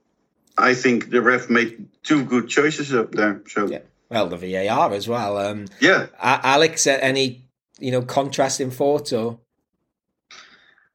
I 0.58 0.74
think 0.74 1.10
the 1.10 1.22
ref 1.22 1.50
made 1.50 1.88
two 2.04 2.24
good 2.26 2.50
choices 2.50 2.94
up 2.94 3.12
there. 3.12 3.42
So. 3.48 3.68
Yeah. 3.68 3.80
Well, 4.12 4.28
the 4.28 4.36
VAR 4.36 4.94
as 4.94 5.08
well. 5.08 5.38
Um, 5.38 5.68
yeah. 5.80 6.08
Alex, 6.20 6.86
any 6.86 7.46
you 7.80 7.92
know 7.92 8.02
contrasting 8.02 8.70
thoughts 8.70 9.14
or? 9.14 9.40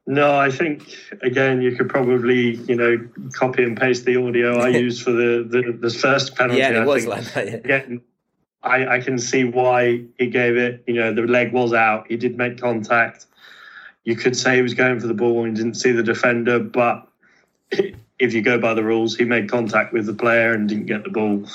No, 0.07 0.39
I 0.39 0.51
think 0.51 0.95
again 1.23 1.63
you 1.63 1.75
could 1.75 1.89
probably 1.89 2.57
you 2.57 2.77
know 2.77 3.09
copy 3.33 3.65
and 3.65 3.77
paste 3.77 4.05
the 4.05 4.17
audio 4.17 4.61
I 4.61 4.69
used 4.85 5.03
for 5.03 5.13
the 5.13 5.47
the, 5.49 5.79
the 5.81 5.91
first 5.91 6.37
penalty. 6.37 6.59
Yeah, 6.59 6.73
it 6.73 6.77
I 6.77 6.85
was 6.85 7.05
think. 7.05 7.17
like 7.17 7.33
that. 7.33 7.47
Yeah. 7.47 7.55
Again, 7.55 8.03
I, 8.63 8.87
I 8.97 9.01
can 9.01 9.19
see 9.19 9.45
why 9.45 10.05
he 10.19 10.27
gave 10.27 10.59
it. 10.59 10.85
You 10.87 10.95
know, 10.95 11.15
the 11.15 11.23
leg 11.23 11.53
was 11.53 11.73
out. 11.73 12.09
He 12.09 12.19
did 12.19 12.37
make 12.37 12.61
contact. 12.61 13.25
You 14.05 14.15
could 14.15 14.37
say 14.37 14.57
he 14.57 14.63
was 14.63 14.75
going 14.75 15.01
for 15.01 15.07
the 15.07 15.15
ball 15.15 15.45
and 15.45 15.57
didn't 15.57 15.75
see 15.75 15.91
the 15.91 16.03
defender, 16.03 16.59
but 16.59 17.09
if 17.71 18.35
you 18.35 18.43
go 18.43 18.59
by 18.59 18.75
the 18.75 18.85
rules, 18.85 19.17
he 19.17 19.25
made 19.25 19.51
contact 19.51 19.95
with 19.95 20.05
the 20.05 20.15
player 20.15 20.53
and 20.53 20.69
didn't 20.69 20.87
get 20.87 21.03
the 21.03 21.11
ball. 21.11 21.47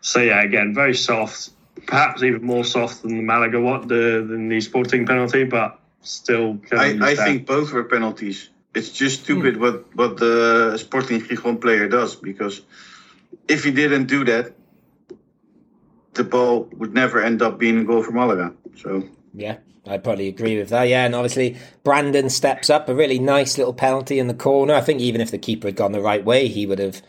So 0.00 0.20
yeah, 0.20 0.42
again, 0.42 0.74
very 0.74 0.94
soft. 0.94 1.50
Perhaps 1.86 2.22
even 2.22 2.42
more 2.42 2.64
soft 2.64 3.02
than 3.02 3.16
the 3.16 3.22
Malaga 3.22 3.60
what 3.60 3.88
the 3.88 4.24
than 4.28 4.48
the 4.48 4.60
Sporting 4.60 5.06
penalty, 5.06 5.44
but 5.44 5.78
still. 6.02 6.58
I, 6.72 6.98
I 7.00 7.14
think 7.14 7.46
both 7.46 7.72
were 7.72 7.84
penalties. 7.84 8.48
It's 8.74 8.90
just 8.90 9.24
stupid 9.24 9.56
hmm. 9.56 9.62
what 9.62 9.96
what 9.96 10.16
the 10.16 10.76
Sporting 10.78 11.20
Gijon 11.20 11.60
player 11.60 11.88
does 11.88 12.16
because 12.16 12.62
if 13.48 13.64
he 13.64 13.70
didn't 13.70 14.06
do 14.06 14.24
that, 14.24 14.52
the 16.14 16.24
ball 16.24 16.68
would 16.76 16.94
never 16.94 17.22
end 17.22 17.42
up 17.42 17.58
being 17.58 17.78
a 17.78 17.84
goal 17.84 18.02
for 18.02 18.12
Malaga. 18.12 18.54
So 18.76 19.04
yeah, 19.34 19.58
I 19.86 19.98
probably 19.98 20.28
agree 20.28 20.58
with 20.58 20.68
that. 20.70 20.84
Yeah, 20.84 21.04
and 21.04 21.14
obviously 21.14 21.56
Brandon 21.84 22.30
steps 22.30 22.70
up 22.70 22.88
a 22.88 22.94
really 22.94 23.18
nice 23.18 23.58
little 23.58 23.74
penalty 23.74 24.18
in 24.18 24.28
the 24.28 24.34
corner. 24.34 24.74
I 24.74 24.80
think 24.80 25.00
even 25.00 25.20
if 25.20 25.30
the 25.30 25.38
keeper 25.38 25.68
had 25.68 25.76
gone 25.76 25.92
the 25.92 26.00
right 26.00 26.24
way, 26.24 26.48
he 26.48 26.66
would 26.66 26.78
have 26.78 27.02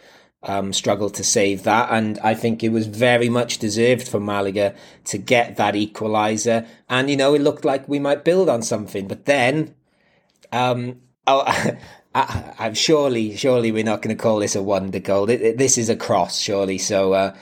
um, 0.44 0.74
struggled 0.74 1.14
to 1.16 1.24
save 1.24 1.64
that. 1.64 1.90
And 1.92 2.20
I 2.20 2.34
think 2.34 2.64
it 2.64 2.70
was 2.70 2.88
very 2.88 3.30
much 3.30 3.60
deserved 3.60 4.08
for 4.08 4.20
Malaga 4.20 4.76
to 5.06 5.18
get 5.18 5.58
that 5.58 5.76
equaliser. 5.76 6.68
And, 6.90 7.10
you 7.10 7.18
know, 7.18 7.34
it 7.34 7.42
looked 7.42 7.66
like 7.66 7.88
we 7.88 8.00
might 8.00 8.26
build 8.26 8.50
on 8.50 8.62
something. 8.62 9.08
But 9.08 9.26
then, 9.26 9.76
um, 10.52 11.02
oh, 11.28 11.44
I, 12.16 12.54
am 12.60 12.74
surely, 12.74 13.36
surely 13.38 13.72
we're 13.72 13.84
not 13.84 14.02
going 14.02 14.16
to 14.16 14.22
call 14.22 14.40
this 14.40 14.56
a 14.56 14.64
wonder 14.64 15.00
goal. 15.00 15.30
It, 15.30 15.42
it, 15.42 15.58
this 15.58 15.78
is 15.78 15.90
a 15.90 15.96
cross, 15.96 16.40
surely. 16.40 16.78
So, 16.78 17.14
uh, 17.14 17.36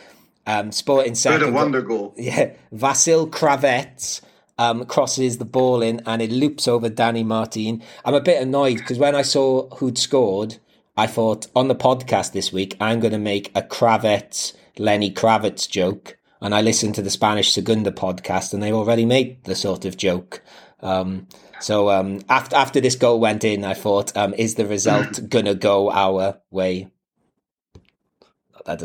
um, 0.45 0.71
Sporting 0.71 1.15
second. 1.15 1.39
Bit 1.39 1.49
a 1.49 1.51
wonder 1.51 1.81
goal. 1.81 2.13
Yeah. 2.17 2.51
Vasil 2.73 3.29
Kravets. 3.29 4.21
Um, 4.57 4.85
crosses 4.87 5.37
the 5.37 5.45
ball 5.45 5.81
in 5.81 6.01
and 6.05 6.21
it 6.21 6.33
loops 6.33 6.67
over 6.67 6.89
Danny 6.89 7.23
Martin. 7.23 7.81
I'm 8.03 8.13
a 8.13 8.19
bit 8.19 8.41
annoyed 8.41 8.79
because 8.79 8.97
when 8.97 9.15
I 9.15 9.21
saw 9.21 9.69
who'd 9.75 9.97
scored, 9.97 10.57
I 10.99 11.07
thought 11.07 11.47
on 11.55 11.69
the 11.69 11.75
podcast 11.75 12.33
this 12.33 12.51
week, 12.51 12.75
I'm 12.81 12.99
going 12.99 13.13
to 13.13 13.19
make 13.19 13.51
a 13.55 13.61
Kravets, 13.61 14.51
Lenny 14.77 15.09
Kravitz 15.09 15.69
joke. 15.69 16.17
And 16.41 16.53
I 16.53 16.59
listened 16.61 16.95
to 16.95 17.01
the 17.01 17.09
Spanish 17.09 17.53
Segunda 17.53 17.89
podcast 17.89 18.53
and 18.53 18.61
they 18.61 18.73
already 18.73 19.05
made 19.05 19.45
the 19.45 19.55
sort 19.55 19.85
of 19.85 19.95
joke. 19.95 20.43
Um, 20.81 21.29
so 21.61 21.89
um, 21.89 22.19
after 22.27 22.57
after 22.57 22.81
this 22.81 22.97
goal 22.97 23.21
went 23.21 23.45
in, 23.45 23.63
I 23.63 23.75
thought, 23.75 24.15
um, 24.17 24.33
is 24.33 24.55
the 24.55 24.65
result 24.65 25.21
gonna 25.29 25.55
go 25.55 25.89
our 25.89 26.41
way? 26.51 26.89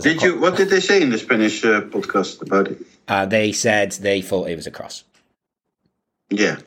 Did 0.01 0.23
you? 0.23 0.39
What 0.39 0.57
did 0.57 0.71
they 0.71 0.79
say 0.79 1.03
in 1.03 1.11
the 1.11 1.19
Spanish 1.19 1.65
uh, 1.65 1.81
podcast 1.81 2.43
about 2.43 2.69
it? 2.69 2.79
Uh, 3.09 3.27
they 3.27 3.51
said 3.51 3.91
they 3.91 4.23
thought 4.23 4.49
it 4.49 4.55
was 4.55 4.69
a 4.69 4.71
cross. 4.71 5.03
Yeah, 6.31 6.59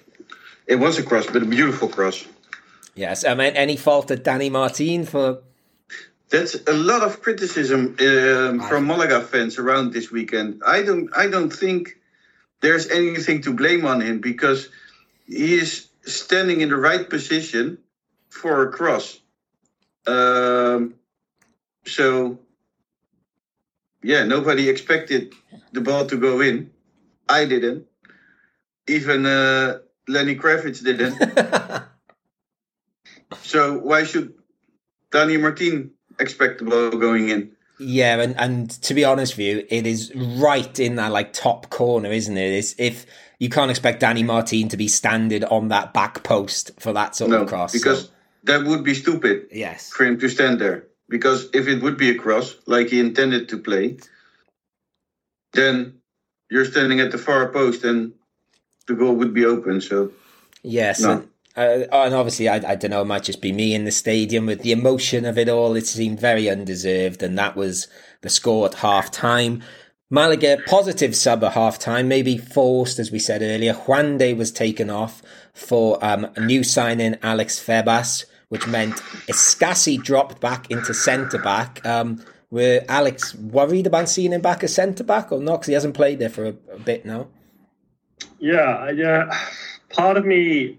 it 0.65 0.75
was 0.75 0.99
a 0.99 1.03
cross, 1.03 1.25
but 1.25 1.41
a 1.41 1.45
beautiful 1.45 1.87
cross. 1.87 2.25
Yes. 2.97 3.23
I 3.23 3.35
mean, 3.35 3.55
any 3.55 3.77
fault 3.77 4.09
at 4.09 4.23
Danny 4.23 4.49
Martin 4.49 5.05
for? 5.05 5.43
That's 6.29 6.55
a 6.67 6.73
lot 6.73 7.03
of 7.03 7.21
criticism 7.21 7.95
um, 8.01 8.59
from 8.59 8.87
Malaga 8.87 9.21
fans 9.21 9.57
around 9.59 9.93
this 9.93 10.11
weekend. 10.11 10.61
I 10.65 10.81
don't. 10.81 11.09
I 11.15 11.27
don't 11.27 11.51
think 11.51 11.97
there's 12.59 12.89
anything 12.89 13.43
to 13.43 13.53
blame 13.53 13.85
on 13.85 14.01
him 14.01 14.19
because 14.19 14.69
he 15.27 15.55
is 15.55 15.87
standing 16.01 16.61
in 16.61 16.69
the 16.69 16.75
right 16.75 17.07
position 17.07 17.77
for 18.29 18.63
a 18.63 18.71
cross. 18.71 19.19
Um, 20.07 20.95
so, 21.85 22.39
yeah, 24.01 24.23
nobody 24.23 24.69
expected 24.69 25.33
the 25.71 25.81
ball 25.81 26.07
to 26.07 26.17
go 26.17 26.41
in. 26.41 26.71
I 27.29 27.45
didn't. 27.45 27.85
Even 28.87 29.25
uh, 29.25 29.79
Lenny 30.07 30.35
Kravitz 30.35 30.83
didn't. 30.83 31.21
so 33.41 33.77
why 33.77 34.03
should 34.03 34.33
Danny 35.11 35.37
Martin 35.37 35.91
expect 36.19 36.59
the 36.59 36.65
ball 36.65 36.91
going 36.91 37.29
in? 37.29 37.51
Yeah, 37.79 38.19
and, 38.19 38.35
and 38.39 38.69
to 38.69 38.93
be 38.93 39.05
honest 39.05 39.37
with 39.37 39.45
you, 39.45 39.67
it 39.69 39.85
is 39.85 40.11
right 40.15 40.79
in 40.79 40.95
that 40.95 41.11
like 41.11 41.33
top 41.33 41.69
corner, 41.69 42.11
isn't 42.11 42.35
it? 42.35 42.51
It's, 42.53 42.75
if 42.79 43.05
you 43.39 43.49
can't 43.49 43.69
expect 43.69 43.99
Danny 43.99 44.23
Martin 44.23 44.67
to 44.69 44.77
be 44.77 44.87
standing 44.87 45.43
on 45.45 45.67
that 45.67 45.93
back 45.93 46.23
post 46.23 46.71
for 46.79 46.93
that 46.93 47.15
sort 47.15 47.31
no, 47.31 47.43
of 47.43 47.47
cross, 47.47 47.73
because 47.73 48.05
so. 48.05 48.11
that 48.45 48.65
would 48.65 48.83
be 48.83 48.95
stupid. 48.95 49.47
Yes, 49.51 49.91
for 49.91 50.05
him 50.05 50.19
to 50.19 50.29
stand 50.29 50.59
there, 50.59 50.87
because 51.07 51.49
if 51.53 51.67
it 51.67 51.81
would 51.83 51.97
be 51.97 52.09
a 52.09 52.15
cross 52.15 52.55
like 52.65 52.87
he 52.87 52.99
intended 52.99 53.49
to 53.49 53.59
play, 53.59 53.97
then 55.53 56.01
you're 56.49 56.65
standing 56.65 56.99
at 56.99 57.11
the 57.11 57.17
far 57.19 57.51
post 57.51 57.83
and 57.83 58.13
the 58.87 58.95
goal 58.95 59.15
would 59.15 59.35
be 59.35 59.45
open. 59.45 59.81
So 59.81 60.11
yes, 60.63 61.01
no. 61.01 61.11
and, 61.11 61.29
uh, 61.57 61.87
and 61.91 62.13
obviously, 62.13 62.47
I, 62.47 62.55
I 62.55 62.75
don't 62.75 62.91
know, 62.91 63.01
it 63.01 63.05
might 63.05 63.23
just 63.23 63.41
be 63.41 63.51
me 63.51 63.73
in 63.73 63.85
the 63.85 63.91
stadium 63.91 64.45
with 64.45 64.61
the 64.61 64.71
emotion 64.71 65.25
of 65.25 65.37
it 65.37 65.49
all. 65.49 65.75
It 65.75 65.87
seemed 65.87 66.19
very 66.19 66.49
undeserved, 66.49 67.23
and 67.23 67.37
that 67.37 67.55
was 67.55 67.87
the 68.21 68.29
score 68.29 68.67
at 68.67 68.75
half 68.75 69.09
time. 69.09 69.63
Malaga, 70.09 70.59
positive 70.67 71.15
sub 71.15 71.43
at 71.43 71.53
half 71.53 71.79
time, 71.79 72.07
maybe 72.07 72.37
forced, 72.37 72.99
as 72.99 73.11
we 73.11 73.19
said 73.19 73.41
earlier. 73.41 73.73
Juande 73.73 74.37
was 74.37 74.51
taken 74.51 74.89
off 74.89 75.21
for 75.53 76.03
um, 76.05 76.27
a 76.35 76.39
new 76.39 76.63
signing, 76.63 77.17
Alex 77.23 77.59
Febas, 77.59 78.25
which 78.49 78.67
meant 78.67 78.93
Escassi 79.27 80.01
dropped 80.01 80.39
back 80.39 80.69
into 80.69 80.93
centre 80.93 81.41
back. 81.41 81.85
Um, 81.85 82.23
were 82.51 82.85
Alex 82.87 83.35
worried 83.35 83.87
about 83.87 84.07
seeing 84.07 84.31
him 84.31 84.41
back 84.41 84.63
as 84.63 84.73
centre 84.75 85.03
back 85.03 85.31
or 85.31 85.41
not? 85.41 85.57
Because 85.57 85.67
he 85.67 85.73
hasn't 85.73 85.95
played 85.95 86.19
there 86.19 86.29
for 86.29 86.45
a, 86.45 86.55
a 86.71 86.79
bit 86.79 87.03
now. 87.03 87.27
Yeah, 88.39 88.91
yeah. 88.91 89.37
Part 89.89 90.17
of 90.17 90.25
me 90.25 90.77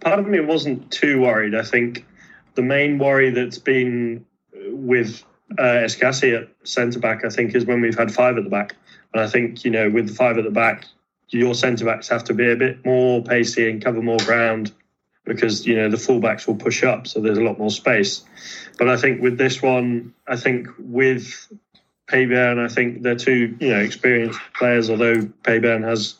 part 0.00 0.18
of 0.18 0.26
me 0.26 0.40
wasn't 0.40 0.90
too 0.90 1.20
worried. 1.20 1.54
I 1.54 1.62
think 1.62 2.06
the 2.54 2.62
main 2.62 2.98
worry 2.98 3.30
that's 3.30 3.58
been 3.58 4.24
with 4.52 5.22
uh, 5.58 5.62
Escassi 5.62 6.40
at 6.40 6.48
centre 6.66 7.00
back, 7.00 7.24
I 7.24 7.30
think, 7.30 7.54
is 7.54 7.64
when 7.64 7.80
we've 7.80 7.96
had 7.96 8.12
five 8.12 8.36
at 8.36 8.44
the 8.44 8.50
back. 8.50 8.76
And 9.12 9.22
I 9.22 9.26
think, 9.26 9.64
you 9.64 9.70
know, 9.70 9.88
with 9.88 10.08
the 10.08 10.14
five 10.14 10.38
at 10.38 10.44
the 10.44 10.50
back, 10.50 10.84
your 11.28 11.54
centre 11.54 11.84
backs 11.84 12.08
have 12.08 12.24
to 12.24 12.34
be 12.34 12.50
a 12.50 12.56
bit 12.56 12.84
more 12.84 13.22
pacey 13.22 13.70
and 13.70 13.82
cover 13.82 14.02
more 14.02 14.18
ground 14.18 14.72
because, 15.24 15.66
you 15.66 15.76
know, 15.76 15.88
the 15.88 15.96
fullbacks 15.96 16.46
will 16.46 16.56
push 16.56 16.82
up. 16.82 17.06
So 17.06 17.20
there's 17.20 17.38
a 17.38 17.42
lot 17.42 17.58
more 17.58 17.70
space. 17.70 18.24
But 18.78 18.88
I 18.88 18.96
think 18.96 19.22
with 19.22 19.36
this 19.36 19.60
one, 19.60 20.14
I 20.26 20.36
think 20.36 20.68
with 20.78 21.52
Peybernes, 22.08 22.64
I 22.64 22.72
think 22.72 23.02
they're 23.02 23.16
two, 23.16 23.56
you 23.60 23.70
know, 23.70 23.80
experienced 23.80 24.40
players, 24.54 24.88
although 24.88 25.16
Peybernes 25.42 25.84
has 25.84 26.14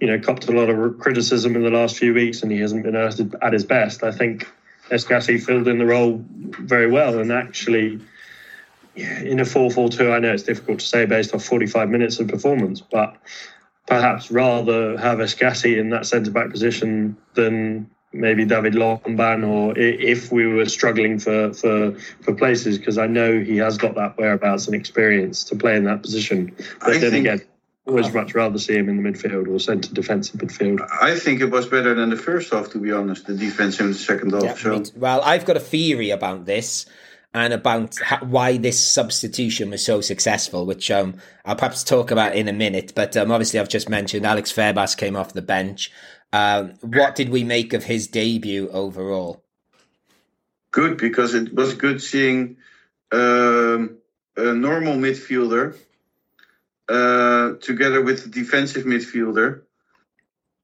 you 0.00 0.06
know, 0.06 0.18
copped 0.18 0.48
a 0.48 0.52
lot 0.52 0.68
of 0.68 0.98
criticism 0.98 1.56
in 1.56 1.62
the 1.62 1.70
last 1.70 1.96
few 1.96 2.14
weeks, 2.14 2.42
and 2.42 2.52
he 2.52 2.58
hasn't 2.58 2.84
been 2.84 2.96
at 2.96 3.52
his 3.52 3.64
best. 3.64 4.02
I 4.02 4.12
think 4.12 4.46
Escassi 4.90 5.42
filled 5.42 5.68
in 5.68 5.78
the 5.78 5.86
role 5.86 6.24
very 6.28 6.90
well, 6.90 7.18
and 7.18 7.32
actually, 7.32 8.00
in 8.94 9.40
a 9.40 9.44
4-4-2, 9.44 10.12
I 10.12 10.18
know 10.18 10.32
it's 10.32 10.42
difficult 10.42 10.80
to 10.80 10.86
say 10.86 11.06
based 11.06 11.34
off 11.34 11.44
45 11.44 11.88
minutes 11.88 12.20
of 12.20 12.28
performance, 12.28 12.80
but 12.80 13.16
perhaps 13.86 14.30
rather 14.30 14.96
have 14.98 15.18
Escassi 15.18 15.78
in 15.78 15.90
that 15.90 16.06
centre 16.06 16.30
back 16.30 16.50
position 16.50 17.16
than 17.34 17.88
maybe 18.12 18.44
David 18.44 18.74
Lomban, 18.74 19.46
or 19.46 19.76
if 19.78 20.30
we 20.30 20.46
were 20.46 20.66
struggling 20.66 21.18
for 21.18 21.52
for 21.54 21.98
for 22.20 22.34
places, 22.34 22.78
because 22.78 22.98
I 22.98 23.06
know 23.06 23.40
he 23.40 23.56
has 23.58 23.78
got 23.78 23.94
that 23.94 24.18
whereabouts 24.18 24.66
and 24.66 24.74
experience 24.74 25.44
to 25.44 25.56
play 25.56 25.76
in 25.76 25.84
that 25.84 26.02
position. 26.02 26.54
But 26.80 26.90
I 26.90 26.98
then 26.98 27.10
think- 27.10 27.26
again 27.26 27.42
Always 27.84 28.14
much 28.14 28.34
rather 28.34 28.58
see 28.58 28.76
him 28.76 28.88
in 28.88 29.02
the 29.02 29.10
midfield 29.10 29.48
or 29.48 29.58
centre 29.58 29.92
defensive 29.92 30.40
midfield. 30.40 30.86
I 31.00 31.18
think 31.18 31.40
it 31.40 31.50
was 31.50 31.66
better 31.66 31.94
than 31.94 32.10
the 32.10 32.16
first 32.16 32.52
half, 32.52 32.70
to 32.70 32.78
be 32.78 32.92
honest. 32.92 33.26
The 33.26 33.34
defense 33.34 33.80
in 33.80 33.88
the 33.88 33.94
second 33.94 34.32
half. 34.32 34.42
Yeah, 34.44 34.54
so. 34.54 34.84
Well, 34.94 35.20
I've 35.22 35.44
got 35.44 35.56
a 35.56 35.60
theory 35.60 36.10
about 36.10 36.44
this 36.46 36.86
and 37.34 37.52
about 37.52 37.98
how, 37.98 38.18
why 38.18 38.56
this 38.56 38.78
substitution 38.78 39.70
was 39.70 39.84
so 39.84 40.00
successful, 40.00 40.64
which 40.64 40.92
um, 40.92 41.16
I'll 41.44 41.56
perhaps 41.56 41.82
talk 41.82 42.12
about 42.12 42.36
in 42.36 42.46
a 42.46 42.52
minute. 42.52 42.92
But 42.94 43.16
um, 43.16 43.32
obviously, 43.32 43.58
I've 43.58 43.68
just 43.68 43.88
mentioned 43.88 44.26
Alex 44.26 44.52
Febas 44.52 44.96
came 44.96 45.16
off 45.16 45.32
the 45.32 45.42
bench. 45.42 45.90
Um, 46.32 46.74
what 46.82 47.16
did 47.16 47.30
we 47.30 47.42
make 47.42 47.72
of 47.72 47.84
his 47.84 48.06
debut 48.06 48.68
overall? 48.70 49.42
Good, 50.70 50.98
because 50.98 51.34
it 51.34 51.52
was 51.52 51.74
good 51.74 52.00
seeing 52.00 52.58
um, 53.10 53.98
a 54.36 54.54
normal 54.54 54.94
midfielder 54.94 55.76
uh, 56.92 57.54
together 57.60 58.02
with 58.02 58.24
the 58.24 58.28
defensive 58.28 58.84
midfielder. 58.84 59.62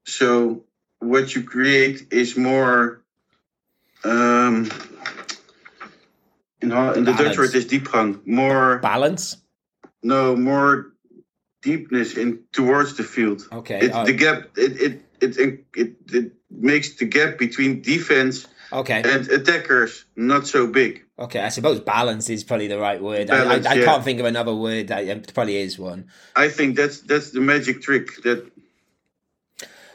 So 0.05 0.63
what 0.99 1.35
you 1.35 1.43
create 1.43 2.07
is 2.11 2.37
more. 2.37 3.03
Um, 4.03 4.69
in, 6.61 6.71
in 6.71 7.03
the 7.03 7.13
Dutch 7.17 7.37
word 7.37 7.55
is 7.55 7.65
diepgang, 7.65 8.25
more 8.25 8.77
balance. 8.79 9.37
No, 10.03 10.35
more 10.35 10.93
deepness 11.61 12.15
in 12.15 12.43
towards 12.53 12.95
the 12.95 13.03
field. 13.03 13.47
Okay, 13.51 13.79
it, 13.85 13.91
uh, 13.91 14.03
the 14.03 14.13
gap 14.13 14.49
it 14.55 14.81
it, 14.81 15.01
it 15.21 15.37
it 15.37 15.65
it 15.75 15.95
it 16.13 16.31
makes 16.49 16.95
the 16.95 17.05
gap 17.05 17.37
between 17.37 17.81
defense 17.81 18.47
okay 18.71 19.01
and 19.03 19.27
attackers 19.29 20.05
not 20.15 20.47
so 20.47 20.67
big. 20.67 21.05
Okay, 21.19 21.41
I 21.41 21.49
suppose 21.49 21.81
balance 21.81 22.29
is 22.29 22.43
probably 22.43 22.67
the 22.67 22.79
right 22.79 23.01
word. 23.01 23.27
Balance, 23.27 23.65
I, 23.65 23.71
I, 23.71 23.73
I 23.73 23.75
yeah. 23.77 23.85
can't 23.85 24.03
think 24.03 24.19
of 24.19 24.25
another 24.25 24.55
word. 24.55 24.89
It 24.89 25.33
probably 25.33 25.57
is 25.57 25.77
one. 25.77 26.07
I 26.35 26.47
think 26.47 26.77
that's 26.77 27.01
that's 27.01 27.31
the 27.31 27.41
magic 27.41 27.81
trick 27.81 28.07
that 28.23 28.49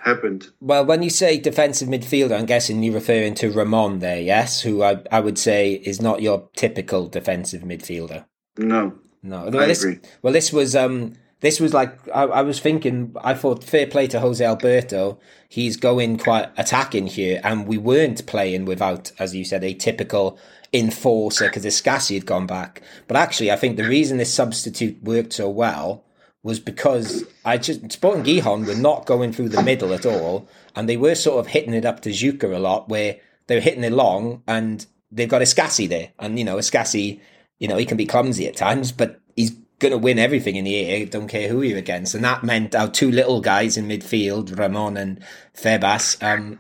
happened. 0.04 0.48
Well, 0.60 0.84
when 0.84 1.02
you 1.02 1.10
say 1.10 1.38
defensive 1.38 1.88
midfielder, 1.88 2.38
I'm 2.38 2.46
guessing 2.46 2.82
you're 2.82 2.94
referring 2.94 3.34
to 3.36 3.50
Ramon 3.50 4.00
there, 4.00 4.20
yes? 4.20 4.60
Who 4.60 4.82
I, 4.82 5.02
I 5.10 5.20
would 5.20 5.38
say 5.38 5.72
is 5.72 6.00
not 6.00 6.22
your 6.22 6.48
typical 6.56 7.08
defensive 7.08 7.62
midfielder. 7.62 8.26
No. 8.58 8.98
No. 9.22 9.48
Well, 9.48 9.60
I 9.60 9.66
this, 9.66 9.82
agree. 9.82 10.00
Well, 10.22 10.32
this 10.32 10.52
was 10.52 10.76
um 10.76 11.14
this 11.40 11.60
was 11.60 11.74
like 11.74 11.98
I, 12.08 12.22
I, 12.24 12.42
was 12.42 12.60
thinking. 12.60 13.14
I 13.22 13.34
thought 13.34 13.64
fair 13.64 13.86
play 13.86 14.06
to 14.08 14.20
Jose 14.20 14.44
Alberto. 14.44 15.18
He's 15.48 15.76
going 15.76 16.18
quite 16.18 16.50
attacking 16.56 17.08
here, 17.08 17.40
and 17.44 17.66
we 17.66 17.78
weren't 17.78 18.26
playing 18.26 18.64
without, 18.64 19.12
as 19.18 19.34
you 19.34 19.44
said, 19.44 19.62
a 19.64 19.74
typical 19.74 20.38
enforcer 20.74 21.46
because 21.46 21.64
Escassi 21.64 22.14
had 22.14 22.26
gone 22.26 22.46
back. 22.46 22.82
But 23.06 23.16
actually, 23.16 23.52
I 23.52 23.56
think 23.56 23.76
the 23.76 23.88
reason 23.88 24.18
this 24.18 24.34
substitute 24.34 25.02
worked 25.02 25.32
so 25.32 25.48
well 25.48 26.04
was 26.42 26.60
because 26.60 27.24
I 27.44 27.56
just 27.56 27.90
Sporting 27.92 28.24
Gijon 28.24 28.66
were 28.66 28.74
not 28.74 29.06
going 29.06 29.32
through 29.32 29.48
the 29.48 29.62
middle 29.62 29.94
at 29.94 30.04
all, 30.04 30.48
and 30.76 30.88
they 30.88 30.98
were 30.98 31.14
sort 31.14 31.38
of 31.38 31.46
hitting 31.46 31.72
it 31.72 31.86
up 31.86 32.00
to 32.00 32.10
Djuka 32.10 32.54
a 32.54 32.58
lot, 32.58 32.88
where 32.88 33.16
they 33.46 33.54
were 33.54 33.62
hitting 33.62 33.84
it 33.84 33.92
long, 33.92 34.42
and 34.46 34.84
they've 35.10 35.28
got 35.28 35.40
Escassi 35.40 35.88
there, 35.88 36.10
and 36.18 36.38
you 36.38 36.44
know 36.44 36.56
Escassi, 36.56 37.20
you 37.58 37.68
know 37.68 37.76
he 37.76 37.86
can 37.86 37.96
be 37.96 38.04
clumsy 38.04 38.46
at 38.46 38.56
times, 38.56 38.92
but 38.92 39.20
he's 39.36 39.52
going 39.78 39.92
to 39.92 39.98
win 39.98 40.18
everything 40.18 40.56
in 40.56 40.64
the 40.64 40.76
air. 40.76 41.06
Don't 41.06 41.28
care 41.28 41.48
who 41.48 41.62
you're 41.62 41.78
against, 41.78 42.14
and 42.14 42.24
that 42.24 42.42
meant 42.42 42.74
our 42.74 42.88
two 42.88 43.10
little 43.10 43.40
guys 43.40 43.76
in 43.76 43.88
midfield, 43.88 44.58
Ramon 44.58 44.96
and 44.96 45.20
Febas, 45.56 46.22
um, 46.22 46.58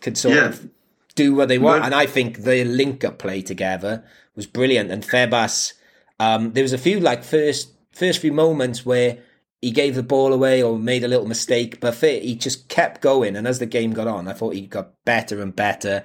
could 0.00 0.18
sort 0.18 0.34
yeah. 0.34 0.46
of 0.46 0.68
do 1.14 1.34
what 1.34 1.48
they 1.48 1.58
want. 1.58 1.82
But, 1.82 1.86
and 1.86 1.94
I 1.94 2.06
think 2.06 2.42
the 2.42 2.64
link 2.64 3.04
up 3.04 3.18
play 3.18 3.42
together 3.42 4.04
was 4.34 4.46
brilliant. 4.46 4.90
And 4.90 5.02
Febas, 5.02 5.74
um, 6.18 6.52
there 6.52 6.64
was 6.64 6.72
a 6.72 6.78
few 6.78 7.00
like 7.00 7.24
first 7.24 7.72
first 7.92 8.20
few 8.20 8.32
moments 8.32 8.86
where 8.86 9.18
he 9.60 9.70
gave 9.70 9.94
the 9.94 10.02
ball 10.02 10.32
away 10.32 10.62
or 10.62 10.78
made 10.78 11.04
a 11.04 11.08
little 11.08 11.26
mistake, 11.26 11.80
but 11.80 11.94
he 11.94 12.34
just 12.34 12.68
kept 12.68 13.02
going. 13.02 13.36
And 13.36 13.46
as 13.46 13.58
the 13.58 13.66
game 13.66 13.92
got 13.92 14.06
on, 14.06 14.26
I 14.26 14.32
thought 14.32 14.54
he 14.54 14.62
got 14.62 14.92
better 15.04 15.42
and 15.42 15.54
better. 15.54 16.02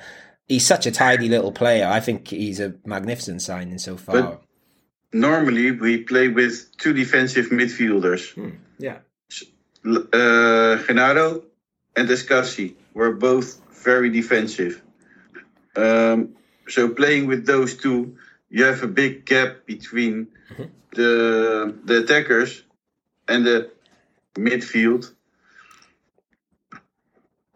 He's 0.47 0.65
such 0.65 0.85
a 0.85 0.91
tidy 0.91 1.29
little 1.29 1.51
player. 1.51 1.87
I 1.87 1.99
think 2.01 2.27
he's 2.27 2.59
a 2.59 2.75
magnificent 2.85 3.41
signing 3.41 3.77
so 3.77 3.97
far. 3.97 4.39
normally, 5.13 5.71
we 5.71 5.99
play 5.99 6.27
with 6.27 6.77
two 6.77 6.93
defensive 6.93 7.47
midfielders. 7.47 8.33
Hmm. 8.33 8.57
Yeah. 8.77 8.97
Uh, 9.85 10.81
Genaro 10.83 11.43
and 11.95 12.09
Escassi 12.09 12.73
were 12.93 13.13
both 13.13 13.61
very 13.83 14.09
defensive. 14.09 14.81
Um, 15.75 16.35
so 16.67 16.89
playing 16.89 17.27
with 17.27 17.45
those 17.45 17.75
two, 17.77 18.17
you 18.49 18.63
have 18.63 18.83
a 18.83 18.87
big 18.87 19.25
gap 19.25 19.65
between 19.65 20.27
mm-hmm. 20.51 20.63
the 20.91 21.75
the 21.83 22.03
attackers 22.03 22.63
and 23.27 23.45
the 23.45 23.71
midfield 24.35 25.11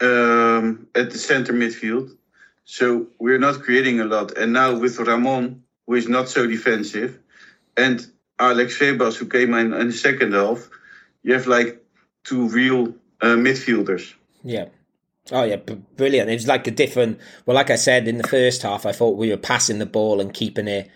um, 0.02 0.88
at 0.96 1.12
the 1.12 1.18
center 1.18 1.54
midfield. 1.54 2.16
So 2.66 3.08
we're 3.18 3.40
not 3.40 3.62
creating 3.62 4.00
a 4.00 4.06
lot. 4.06 4.38
And 4.38 4.54
now 4.54 4.78
with 4.78 5.00
Ramon, 5.00 5.64
who 5.88 5.96
is 5.96 6.08
not 6.08 6.30
so 6.30 6.46
defensive, 6.46 7.20
and 7.76 8.06
Alex 8.38 8.78
Febas, 8.78 9.16
who 9.18 9.26
came 9.26 9.54
in 9.54 9.74
in 9.74 9.88
the 9.88 9.94
second 9.94 10.34
half, 10.34 10.70
you 11.24 11.34
have 11.34 11.48
like 11.48 11.84
two 12.24 12.48
real 12.50 12.94
uh, 13.22 13.36
midfielders. 13.36 14.14
Yeah. 14.44 14.68
Oh 15.32 15.44
yeah, 15.44 15.58
b- 15.58 15.82
brilliant! 15.96 16.30
It 16.30 16.36
was 16.36 16.48
like 16.48 16.68
a 16.68 16.72
different. 16.72 17.20
Well, 17.46 17.56
like 17.56 17.70
I 17.70 17.76
said 17.76 18.08
in 18.08 18.18
the 18.18 18.28
first 18.28 18.62
half, 18.62 18.86
I 18.86 18.92
thought 18.92 19.18
we 19.18 19.30
were 19.30 19.38
passing 19.38 19.80
the 19.80 19.86
ball 19.86 20.20
and 20.20 20.34
keeping 20.34 20.68
it, 20.68 20.90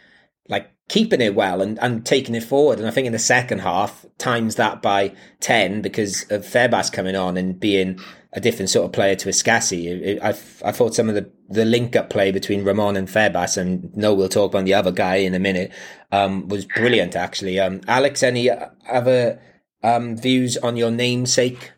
like 0.50 0.70
keeping 0.90 1.22
it 1.22 1.36
well 1.36 1.62
and, 1.62 1.80
and 1.80 2.06
taking 2.06 2.36
it 2.36 2.44
forward. 2.44 2.80
And 2.80 2.88
I 2.88 2.92
think 2.92 3.08
in 3.08 3.14
the 3.14 3.20
second 3.20 3.60
half, 3.60 4.06
times 4.18 4.56
that 4.56 4.82
by 4.82 5.14
ten 5.40 5.82
because 5.82 6.24
of 6.32 6.46
Febas 6.46 6.92
coming 6.92 7.16
on 7.16 7.38
and 7.38 7.60
being 7.60 8.00
a 8.34 8.42
different 8.42 8.70
sort 8.70 8.86
of 8.86 8.92
player 8.92 9.16
to 9.16 9.30
Escassi. 9.30 10.20
I, 10.22 10.30
I 10.30 10.72
thought 10.72 10.96
some 10.96 11.08
of 11.08 11.16
the, 11.16 11.30
the 11.50 11.66
link 11.66 11.96
up 11.96 12.10
play 12.10 12.32
between 12.32 12.64
Ramon 12.64 12.98
and 12.98 13.08
Febas, 13.08 13.58
and 13.58 13.96
no, 13.96 14.14
we'll 14.14 14.30
talk 14.30 14.52
about 14.52 14.66
the 14.66 14.74
other 14.74 14.92
guy 14.92 15.18
in 15.18 15.36
a 15.36 15.40
minute, 15.40 15.72
um, 16.12 16.48
was 16.48 16.66
brilliant 16.66 17.16
actually. 17.16 17.60
Um, 17.60 17.82
Alex, 17.88 18.24
any 18.24 18.50
other 18.90 19.40
um, 19.84 20.18
views 20.18 20.58
on 20.58 20.78
your 20.78 20.90
namesake? 20.90 21.74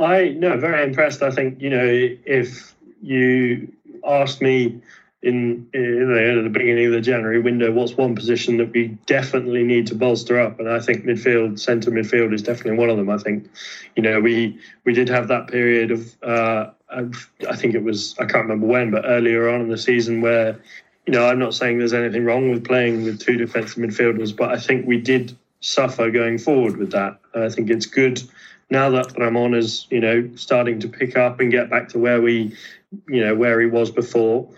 I 0.00 0.30
no, 0.30 0.56
very 0.56 0.82
impressed. 0.84 1.22
I 1.22 1.30
think 1.30 1.60
you 1.60 1.70
know 1.70 1.86
if 2.24 2.74
you 3.02 3.72
asked 4.04 4.40
me 4.40 4.80
in, 5.22 5.68
in 5.74 6.12
the, 6.12 6.38
at 6.38 6.42
the 6.42 6.48
beginning 6.48 6.86
of 6.86 6.92
the 6.92 7.00
January 7.00 7.40
window, 7.40 7.70
what's 7.70 7.96
one 7.96 8.14
position 8.14 8.56
that 8.56 8.72
we 8.72 8.88
definitely 9.04 9.62
need 9.62 9.86
to 9.88 9.94
bolster 9.94 10.40
up? 10.40 10.58
And 10.58 10.68
I 10.68 10.80
think 10.80 11.04
midfield, 11.04 11.58
centre 11.58 11.90
midfield 11.90 12.32
is 12.32 12.42
definitely 12.42 12.78
one 12.78 12.88
of 12.88 12.96
them. 12.96 13.10
I 13.10 13.18
think, 13.18 13.50
you 13.96 14.02
know, 14.02 14.20
we 14.20 14.58
we 14.84 14.94
did 14.94 15.08
have 15.08 15.28
that 15.28 15.48
period 15.48 15.90
of, 15.90 16.22
uh, 16.22 16.70
I 16.90 17.56
think 17.56 17.74
it 17.74 17.82
was, 17.82 18.14
I 18.18 18.24
can't 18.24 18.44
remember 18.44 18.66
when, 18.66 18.90
but 18.90 19.04
earlier 19.04 19.48
on 19.48 19.60
in 19.60 19.68
the 19.68 19.78
season 19.78 20.22
where, 20.22 20.58
you 21.06 21.12
know, 21.12 21.26
I'm 21.26 21.38
not 21.38 21.54
saying 21.54 21.78
there's 21.78 21.92
anything 21.92 22.24
wrong 22.24 22.50
with 22.50 22.64
playing 22.64 23.04
with 23.04 23.20
two 23.20 23.36
defensive 23.36 23.78
midfielders, 23.78 24.34
but 24.34 24.50
I 24.50 24.58
think 24.58 24.86
we 24.86 24.98
did 24.98 25.36
suffer 25.60 26.10
going 26.10 26.38
forward 26.38 26.78
with 26.78 26.92
that. 26.92 27.20
I 27.34 27.50
think 27.50 27.68
it's 27.68 27.86
good 27.86 28.22
now 28.70 28.90
that 28.90 29.18
Ramon 29.18 29.54
is, 29.54 29.86
you 29.90 30.00
know, 30.00 30.30
starting 30.36 30.80
to 30.80 30.88
pick 30.88 31.16
up 31.16 31.40
and 31.40 31.50
get 31.50 31.68
back 31.68 31.88
to 31.90 31.98
where 31.98 32.22
we, 32.22 32.56
you 33.08 33.20
know, 33.20 33.34
where 33.34 33.60
he 33.60 33.66
was 33.66 33.90
before 33.90 34.48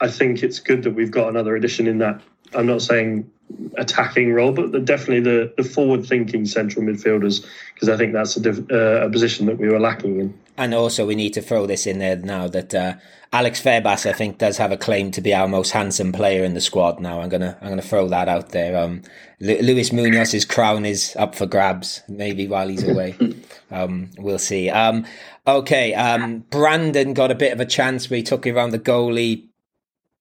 I 0.00 0.08
think 0.08 0.42
it's 0.42 0.58
good 0.58 0.82
that 0.82 0.90
we've 0.90 1.10
got 1.10 1.28
another 1.28 1.56
addition 1.56 1.86
in 1.86 1.98
that. 1.98 2.20
I'm 2.54 2.66
not 2.66 2.82
saying 2.82 3.30
attacking 3.76 4.32
role, 4.32 4.52
but 4.52 4.72
the, 4.72 4.80
definitely 4.80 5.20
the, 5.20 5.52
the 5.56 5.64
forward 5.64 6.04
thinking 6.04 6.46
central 6.46 6.84
midfielders, 6.84 7.46
because 7.72 7.88
I 7.88 7.96
think 7.96 8.12
that's 8.12 8.36
a, 8.36 8.40
div, 8.40 8.70
uh, 8.70 9.06
a 9.06 9.10
position 9.10 9.46
that 9.46 9.58
we 9.58 9.68
were 9.68 9.80
lacking 9.80 10.20
in. 10.20 10.38
And 10.56 10.72
also, 10.72 11.04
we 11.04 11.14
need 11.16 11.34
to 11.34 11.42
throw 11.42 11.66
this 11.66 11.86
in 11.86 11.98
there 11.98 12.16
now 12.16 12.46
that 12.48 12.74
uh, 12.74 12.94
Alex 13.32 13.60
Febas, 13.60 14.08
I 14.08 14.12
think, 14.12 14.38
does 14.38 14.58
have 14.58 14.70
a 14.70 14.76
claim 14.76 15.10
to 15.10 15.20
be 15.20 15.34
our 15.34 15.48
most 15.48 15.72
handsome 15.72 16.12
player 16.12 16.44
in 16.44 16.54
the 16.54 16.60
squad. 16.60 17.00
Now, 17.00 17.20
I'm 17.20 17.28
gonna 17.28 17.58
I'm 17.60 17.70
gonna 17.70 17.82
throw 17.82 18.08
that 18.08 18.28
out 18.28 18.50
there. 18.50 18.76
Um, 18.76 19.02
Lu- 19.40 19.60
Luis 19.60 19.90
Munoz's 19.90 20.44
crown 20.44 20.86
is 20.86 21.16
up 21.16 21.34
for 21.34 21.46
grabs, 21.46 22.02
maybe 22.08 22.46
while 22.46 22.68
he's 22.68 22.86
away. 22.86 23.16
um, 23.72 24.10
we'll 24.18 24.38
see. 24.38 24.70
Um, 24.70 25.04
okay, 25.44 25.92
um, 25.94 26.44
Brandon 26.50 27.14
got 27.14 27.32
a 27.32 27.36
bit 27.36 27.52
of 27.52 27.58
a 27.58 27.66
chance 27.66 28.08
where 28.08 28.18
he 28.18 28.22
took 28.22 28.46
it 28.46 28.52
around 28.52 28.70
the 28.70 28.78
goalie, 28.78 29.48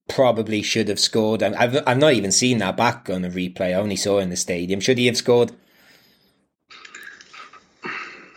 probably 0.09 0.63
should 0.63 0.87
have 0.87 0.99
scored. 0.99 1.43
I've 1.43 1.83
I've 1.87 1.99
not 1.99 2.13
even 2.13 2.31
seen 2.31 2.57
that 2.57 2.75
back 2.75 3.07
on 3.09 3.21
the 3.21 3.29
replay. 3.29 3.69
I 3.69 3.73
only 3.73 3.95
saw 3.95 4.17
it 4.17 4.23
in 4.23 4.29
the 4.31 4.35
stadium. 4.35 4.79
Should 4.79 4.97
he 4.97 5.05
have 5.05 5.17
scored? 5.17 5.51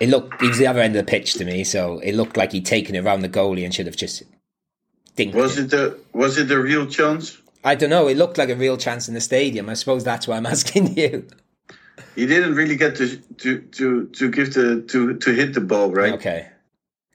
It 0.00 0.08
looked 0.08 0.40
he 0.40 0.48
was 0.48 0.58
the 0.58 0.66
other 0.66 0.80
end 0.80 0.96
of 0.96 1.04
the 1.04 1.10
pitch 1.10 1.34
to 1.34 1.44
me, 1.44 1.64
so 1.64 1.98
it 2.00 2.14
looked 2.14 2.36
like 2.36 2.52
he'd 2.52 2.66
taken 2.66 2.94
it 2.94 3.04
around 3.04 3.20
the 3.22 3.28
goalie 3.28 3.64
and 3.64 3.74
should 3.74 3.86
have 3.86 3.96
just 3.96 4.22
dinked 5.16 5.34
Was 5.34 5.58
it 5.58 5.70
the 5.70 5.98
was 6.12 6.38
it 6.38 6.50
a 6.50 6.60
real 6.60 6.86
chance? 6.86 7.38
I 7.64 7.74
don't 7.74 7.90
know. 7.90 8.06
It 8.06 8.16
looked 8.16 8.38
like 8.38 8.50
a 8.50 8.56
real 8.56 8.76
chance 8.76 9.08
in 9.08 9.14
the 9.14 9.20
stadium. 9.20 9.68
I 9.68 9.74
suppose 9.74 10.04
that's 10.04 10.28
why 10.28 10.36
I'm 10.36 10.46
asking 10.56 10.96
you. 10.96 11.26
He 12.14 12.26
didn't 12.26 12.54
really 12.54 12.76
get 12.76 12.96
to 12.96 13.16
to 13.16 13.60
to 13.60 14.06
to 14.06 14.30
give 14.30 14.54
the 14.54 14.82
to 14.82 15.16
to 15.16 15.32
hit 15.32 15.54
the 15.54 15.60
ball, 15.60 15.90
right? 15.90 16.12
Okay 16.14 16.48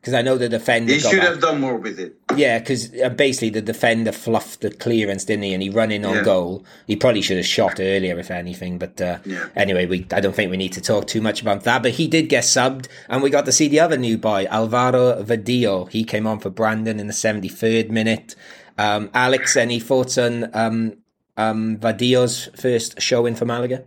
because 0.01 0.15
I 0.15 0.23
know 0.23 0.35
the 0.35 0.49
defender. 0.49 0.93
He 0.93 0.99
should 0.99 1.19
back. 1.19 1.29
have 1.29 1.41
done 1.41 1.61
more 1.61 1.77
with 1.77 1.99
it. 1.99 2.15
Yeah, 2.35 2.57
because 2.57 2.91
uh, 2.99 3.09
basically 3.09 3.51
the 3.51 3.61
defender 3.61 4.11
fluffed 4.11 4.61
the 4.61 4.71
clearance, 4.71 5.25
didn't 5.25 5.43
he? 5.43 5.53
And 5.53 5.61
he 5.61 5.69
run 5.69 5.91
in 5.91 6.03
on 6.05 6.15
yeah. 6.15 6.23
goal. 6.23 6.65
He 6.87 6.95
probably 6.95 7.21
should 7.21 7.37
have 7.37 7.45
shot 7.45 7.79
earlier, 7.79 8.17
if 8.17 8.31
anything. 8.31 8.79
But 8.79 8.99
uh, 8.99 9.19
yeah. 9.25 9.49
anyway, 9.55 9.85
we 9.85 10.07
I 10.11 10.19
don't 10.19 10.33
think 10.33 10.49
we 10.49 10.57
need 10.57 10.73
to 10.73 10.81
talk 10.81 11.05
too 11.05 11.21
much 11.21 11.41
about 11.41 11.65
that. 11.65 11.83
But 11.83 11.91
he 11.91 12.07
did 12.07 12.29
get 12.29 12.43
subbed, 12.43 12.87
and 13.09 13.21
we 13.21 13.29
got 13.29 13.45
to 13.45 13.51
see 13.51 13.67
the 13.67 13.79
other 13.79 13.97
new 13.97 14.17
boy, 14.17 14.47
Alvaro 14.49 15.21
Vadillo. 15.21 15.87
He 15.91 16.03
came 16.03 16.25
on 16.25 16.39
for 16.39 16.49
Brandon 16.49 16.99
in 16.99 17.05
the 17.05 17.13
seventy 17.13 17.49
third 17.49 17.91
minute. 17.91 18.35
Um, 18.79 19.11
Alex, 19.13 19.55
any 19.55 19.79
thoughts 19.79 20.17
on 20.17 20.49
um, 20.55 20.97
um, 21.37 21.77
Vadillo's 21.77 22.49
first 22.59 22.99
showing 22.99 23.35
for 23.35 23.45
Malaga? 23.45 23.83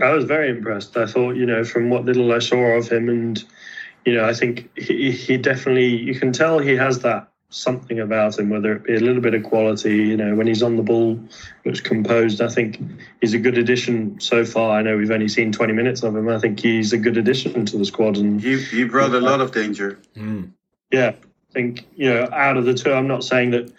I 0.00 0.12
was 0.12 0.24
very 0.24 0.48
impressed. 0.48 0.96
I 0.96 1.04
thought, 1.04 1.32
you 1.32 1.44
know, 1.44 1.64
from 1.64 1.90
what 1.90 2.04
little 2.04 2.32
I 2.32 2.38
saw 2.38 2.78
of 2.78 2.88
him 2.88 3.08
and 3.08 3.44
you 4.04 4.14
know, 4.14 4.24
I 4.24 4.34
think 4.34 4.70
he, 4.78 5.10
he 5.10 5.36
definitely, 5.36 5.88
you 5.88 6.18
can 6.18 6.32
tell 6.32 6.58
he 6.58 6.76
has 6.76 7.00
that 7.00 7.30
something 7.50 7.98
about 7.98 8.38
him, 8.38 8.48
whether 8.48 8.74
it 8.74 8.84
be 8.84 8.94
a 8.94 9.00
little 9.00 9.20
bit 9.20 9.34
of 9.34 9.42
quality, 9.42 9.96
you 9.96 10.16
know, 10.16 10.34
when 10.36 10.46
he's 10.46 10.62
on 10.62 10.76
the 10.76 10.82
ball, 10.82 11.20
looks 11.64 11.80
composed. 11.80 12.40
I 12.40 12.48
think 12.48 12.80
he's 13.20 13.34
a 13.34 13.38
good 13.38 13.58
addition 13.58 14.20
so 14.20 14.44
far. 14.44 14.78
I 14.78 14.82
know 14.82 14.96
we've 14.96 15.10
only 15.10 15.28
seen 15.28 15.52
20 15.52 15.72
minutes 15.72 16.02
of 16.02 16.16
him. 16.16 16.28
I 16.28 16.38
think 16.38 16.60
he's 16.60 16.92
a 16.92 16.98
good 16.98 17.16
addition 17.16 17.66
to 17.66 17.76
the 17.76 17.84
squad. 17.84 18.16
And 18.16 18.40
he, 18.40 18.62
he 18.62 18.84
brought 18.84 19.12
a 19.12 19.20
lot 19.20 19.40
of 19.40 19.52
danger. 19.52 19.98
Mm. 20.16 20.52
Yeah. 20.92 21.08
I 21.50 21.52
think, 21.52 21.86
you 21.96 22.08
know, 22.08 22.28
out 22.32 22.56
of 22.56 22.64
the 22.64 22.74
two, 22.74 22.92
I'm 22.92 23.08
not 23.08 23.24
saying 23.24 23.50
that 23.50 23.72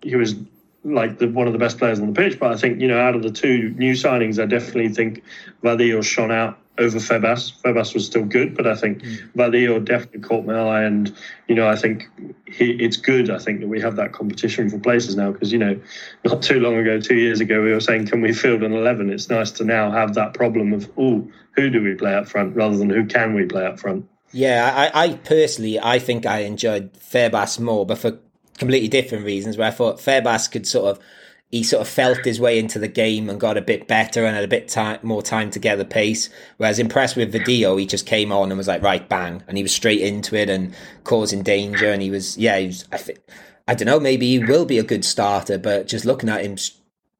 he 0.00 0.16
was 0.16 0.34
like 0.82 1.18
the, 1.18 1.28
one 1.28 1.46
of 1.46 1.52
the 1.52 1.58
best 1.58 1.76
players 1.76 2.00
on 2.00 2.06
the 2.06 2.18
pitch, 2.18 2.38
but 2.38 2.52
I 2.52 2.56
think, 2.56 2.80
you 2.80 2.88
know, 2.88 2.98
out 2.98 3.14
of 3.14 3.22
the 3.22 3.30
two 3.30 3.68
new 3.76 3.92
signings, 3.92 4.42
I 4.42 4.46
definitely 4.46 4.88
think 4.88 5.22
Vadillo 5.62 6.02
shone 6.02 6.32
out 6.32 6.58
over 6.80 6.98
Febas. 6.98 7.52
Febas 7.62 7.94
was 7.94 8.06
still 8.06 8.24
good, 8.24 8.56
but 8.56 8.66
I 8.66 8.74
think 8.74 9.02
mm. 9.02 9.32
Vadillo 9.34 9.84
definitely 9.84 10.20
caught 10.20 10.44
my 10.46 10.58
eye. 10.58 10.82
And, 10.82 11.14
you 11.46 11.54
know, 11.54 11.68
I 11.68 11.76
think 11.76 12.08
he, 12.46 12.72
it's 12.72 12.96
good, 12.96 13.30
I 13.30 13.38
think, 13.38 13.60
that 13.60 13.68
we 13.68 13.80
have 13.80 13.96
that 13.96 14.12
competition 14.12 14.70
for 14.70 14.78
places 14.78 15.14
now 15.14 15.30
because, 15.30 15.52
you 15.52 15.58
know, 15.58 15.78
not 16.24 16.42
too 16.42 16.58
long 16.58 16.76
ago, 16.76 16.98
two 16.98 17.16
years 17.16 17.40
ago, 17.40 17.62
we 17.62 17.72
were 17.72 17.80
saying, 17.80 18.06
can 18.06 18.22
we 18.22 18.32
field 18.32 18.62
an 18.62 18.72
11? 18.72 19.10
It's 19.10 19.28
nice 19.28 19.50
to 19.52 19.64
now 19.64 19.90
have 19.90 20.14
that 20.14 20.34
problem 20.34 20.72
of, 20.72 20.90
oh, 20.96 21.30
who 21.52 21.70
do 21.70 21.82
we 21.82 21.94
play 21.94 22.14
up 22.14 22.26
front 22.26 22.56
rather 22.56 22.76
than 22.76 22.90
who 22.90 23.04
can 23.04 23.34
we 23.34 23.44
play 23.44 23.66
up 23.66 23.78
front? 23.78 24.08
Yeah, 24.32 24.90
I, 24.94 25.04
I 25.04 25.14
personally, 25.14 25.78
I 25.78 25.98
think 25.98 26.24
I 26.24 26.40
enjoyed 26.40 26.94
Febas 26.94 27.60
more, 27.60 27.84
but 27.84 27.98
for 27.98 28.18
completely 28.58 28.88
different 28.88 29.24
reasons 29.24 29.56
where 29.56 29.68
I 29.68 29.70
thought 29.70 29.98
Febas 29.98 30.50
could 30.50 30.66
sort 30.66 30.96
of 30.96 31.04
he 31.50 31.64
sort 31.64 31.82
of 31.82 31.88
felt 31.88 32.24
his 32.24 32.40
way 32.40 32.58
into 32.58 32.78
the 32.78 32.88
game 32.88 33.28
and 33.28 33.40
got 33.40 33.56
a 33.56 33.62
bit 33.62 33.88
better 33.88 34.24
and 34.24 34.36
had 34.36 34.44
a 34.44 34.48
bit 34.48 34.68
time, 34.68 35.00
more 35.02 35.22
time 35.22 35.50
to 35.50 35.58
get 35.58 35.76
the 35.76 35.84
pace. 35.84 36.30
Whereas 36.58 36.78
impressed 36.78 37.16
with 37.16 37.32
Vadillo, 37.32 37.78
he 37.78 37.86
just 37.86 38.06
came 38.06 38.30
on 38.30 38.52
and 38.52 38.58
was 38.58 38.68
like, 38.68 38.82
right, 38.82 39.08
bang. 39.08 39.42
And 39.48 39.56
he 39.56 39.64
was 39.64 39.74
straight 39.74 40.00
into 40.00 40.36
it 40.36 40.48
and 40.48 40.72
causing 41.02 41.42
danger. 41.42 41.90
And 41.90 42.02
he 42.02 42.10
was, 42.10 42.38
yeah, 42.38 42.58
he 42.58 42.66
was, 42.68 42.86
I, 42.92 42.98
think, 42.98 43.18
I 43.66 43.74
don't 43.74 43.86
know, 43.86 43.98
maybe 43.98 44.28
he 44.28 44.38
will 44.38 44.64
be 44.64 44.78
a 44.78 44.84
good 44.84 45.04
starter, 45.04 45.58
but 45.58 45.88
just 45.88 46.04
looking 46.04 46.28
at 46.28 46.44
him, 46.44 46.56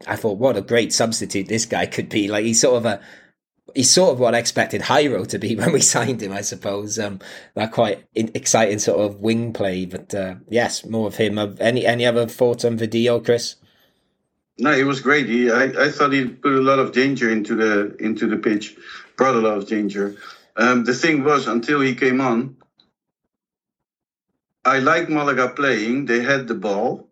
I 0.06 0.14
thought, 0.14 0.38
what 0.38 0.56
a 0.56 0.62
great 0.62 0.92
substitute 0.92 1.48
this 1.48 1.66
guy 1.66 1.86
could 1.86 2.08
be. 2.08 2.28
Like 2.28 2.44
he's 2.44 2.60
sort 2.60 2.76
of 2.76 2.86
a, 2.86 3.00
he's 3.74 3.90
sort 3.90 4.12
of 4.12 4.20
what 4.20 4.36
I 4.36 4.38
expected 4.38 4.82
Jairo 4.82 5.26
to 5.26 5.38
be 5.40 5.56
when 5.56 5.72
we 5.72 5.80
signed 5.80 6.22
him, 6.22 6.32
I 6.32 6.42
suppose. 6.42 7.00
Um, 7.00 7.18
that 7.54 7.72
quite 7.72 8.04
exciting 8.14 8.78
sort 8.78 9.00
of 9.00 9.18
wing 9.18 9.52
play, 9.52 9.86
but 9.86 10.14
uh, 10.14 10.36
yes, 10.48 10.84
more 10.86 11.08
of 11.08 11.16
him. 11.16 11.36
Any 11.60 11.84
any 11.84 12.06
other 12.06 12.26
thoughts 12.26 12.64
on 12.64 12.78
Vadillo, 12.78 13.24
Chris? 13.24 13.56
No, 14.60 14.72
it 14.72 14.84
was 14.84 15.00
great. 15.00 15.26
He, 15.26 15.50
I, 15.50 15.64
I 15.64 15.90
thought 15.90 16.12
he 16.12 16.26
put 16.26 16.52
a 16.52 16.60
lot 16.60 16.78
of 16.78 16.92
danger 16.92 17.30
into 17.30 17.56
the 17.56 17.96
into 17.96 18.26
the 18.26 18.36
pitch, 18.36 18.76
brought 19.16 19.34
a 19.34 19.40
lot 19.40 19.56
of 19.56 19.66
danger. 19.66 20.16
Um, 20.56 20.84
the 20.84 20.94
thing 20.94 21.24
was, 21.24 21.46
until 21.46 21.80
he 21.80 21.94
came 21.94 22.20
on, 22.20 22.56
I 24.64 24.78
liked 24.80 25.08
Malaga 25.08 25.48
playing. 25.48 26.04
They 26.04 26.20
had 26.22 26.46
the 26.46 26.54
ball, 26.54 27.08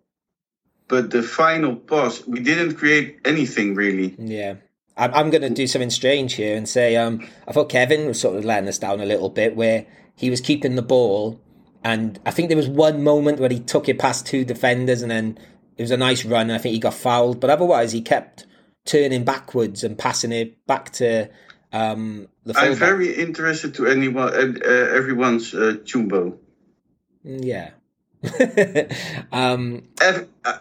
but 0.88 1.10
the 1.10 1.22
final 1.22 1.76
pass, 1.76 2.26
we 2.26 2.40
didn't 2.40 2.74
create 2.74 3.20
anything 3.24 3.74
really. 3.74 4.14
Yeah. 4.18 4.56
I'm, 4.96 5.14
I'm 5.14 5.30
going 5.30 5.42
to 5.42 5.50
do 5.50 5.66
something 5.66 5.90
strange 5.90 6.34
here 6.34 6.56
and 6.56 6.68
say 6.68 6.96
um, 6.96 7.26
I 7.46 7.52
thought 7.52 7.70
Kevin 7.70 8.06
was 8.06 8.20
sort 8.20 8.36
of 8.36 8.44
letting 8.44 8.68
us 8.68 8.78
down 8.78 9.00
a 9.00 9.06
little 9.06 9.30
bit 9.30 9.56
where 9.56 9.86
he 10.16 10.28
was 10.28 10.40
keeping 10.40 10.74
the 10.74 10.82
ball. 10.82 11.40
And 11.84 12.18
I 12.26 12.32
think 12.32 12.48
there 12.48 12.56
was 12.56 12.68
one 12.68 13.02
moment 13.02 13.38
where 13.38 13.48
he 13.48 13.60
took 13.60 13.88
it 13.88 13.98
past 13.98 14.26
two 14.26 14.44
defenders 14.44 15.00
and 15.00 15.10
then 15.10 15.38
it 15.78 15.82
was 15.82 15.90
a 15.92 15.96
nice 15.96 16.24
run. 16.24 16.50
I 16.50 16.58
think 16.58 16.74
he 16.74 16.80
got 16.80 16.94
fouled, 16.94 17.40
but 17.40 17.50
otherwise 17.50 17.92
he 17.92 18.02
kept 18.02 18.46
turning 18.84 19.24
backwards 19.24 19.84
and 19.84 19.96
passing 19.96 20.32
it 20.32 20.66
back 20.66 20.90
to 20.94 21.30
um, 21.72 22.28
the. 22.44 22.58
I'm 22.58 22.74
very 22.74 23.14
interested 23.14 23.74
to 23.76 23.86
anyone, 23.86 24.28
uh, 24.28 24.68
everyone's 24.68 25.54
uh, 25.54 25.76
Chumbo. 25.84 26.36
Mm, 27.24 27.44
yeah. 27.44 27.70
um, 29.32 29.84
uh, 30.02 30.58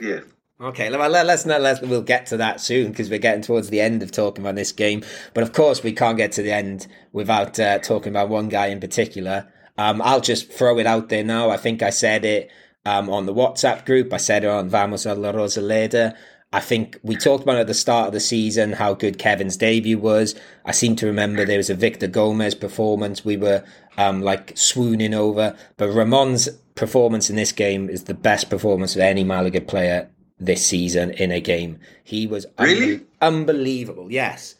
yeah. 0.00 0.20
Okay, 0.60 0.94
well, 0.94 1.08
let's 1.08 1.46
not 1.46 1.62
let's 1.62 1.80
we'll 1.80 2.02
get 2.02 2.26
to 2.26 2.36
that 2.36 2.60
soon 2.60 2.90
because 2.90 3.08
we're 3.08 3.18
getting 3.18 3.40
towards 3.40 3.70
the 3.70 3.80
end 3.80 4.02
of 4.02 4.12
talking 4.12 4.44
about 4.44 4.56
this 4.56 4.72
game. 4.72 5.02
But 5.32 5.42
of 5.42 5.54
course, 5.54 5.82
we 5.82 5.92
can't 5.92 6.18
get 6.18 6.32
to 6.32 6.42
the 6.42 6.52
end 6.52 6.86
without 7.12 7.58
uh, 7.58 7.78
talking 7.78 8.12
about 8.12 8.28
one 8.28 8.50
guy 8.50 8.66
in 8.66 8.78
particular. 8.78 9.50
Um, 9.78 10.02
I'll 10.02 10.20
just 10.20 10.52
throw 10.52 10.78
it 10.78 10.86
out 10.86 11.08
there 11.08 11.24
now. 11.24 11.48
I 11.48 11.56
think 11.56 11.82
I 11.82 11.88
said 11.88 12.26
it 12.26 12.50
um, 12.86 13.08
on 13.10 13.26
the 13.26 13.34
WhatsApp 13.34 13.84
group. 13.86 14.12
I 14.12 14.16
said 14.18 14.44
it 14.44 14.48
on 14.50 14.68
Vamos 14.68 15.06
a 15.06 15.14
la 15.14 15.32
Rosaleda. 15.32 16.16
I 16.52 16.58
think 16.60 16.98
we 17.04 17.14
talked 17.14 17.44
about 17.44 17.58
at 17.58 17.68
the 17.68 17.74
start 17.74 18.08
of 18.08 18.12
the 18.12 18.18
season 18.20 18.72
how 18.72 18.94
good 18.94 19.18
Kevin's 19.18 19.56
debut 19.56 19.98
was. 19.98 20.34
I 20.64 20.72
seem 20.72 20.96
to 20.96 21.06
remember 21.06 21.44
there 21.44 21.58
was 21.58 21.70
a 21.70 21.74
Victor 21.76 22.08
Gomez 22.08 22.56
performance 22.56 23.24
we 23.24 23.36
were 23.36 23.62
um, 23.96 24.20
like 24.20 24.56
swooning 24.56 25.14
over. 25.14 25.56
But 25.76 25.90
Ramon's 25.90 26.48
performance 26.74 27.30
in 27.30 27.36
this 27.36 27.52
game 27.52 27.88
is 27.88 28.04
the 28.04 28.14
best 28.14 28.50
performance 28.50 28.96
of 28.96 29.00
any 29.02 29.22
Malaga 29.22 29.60
player 29.60 30.08
this 30.40 30.66
season 30.66 31.12
in 31.12 31.30
a 31.30 31.40
game. 31.40 31.78
He 32.02 32.26
was 32.26 32.46
really 32.58 32.98
unbe- 32.98 33.04
unbelievable. 33.20 34.10
Yes, 34.10 34.56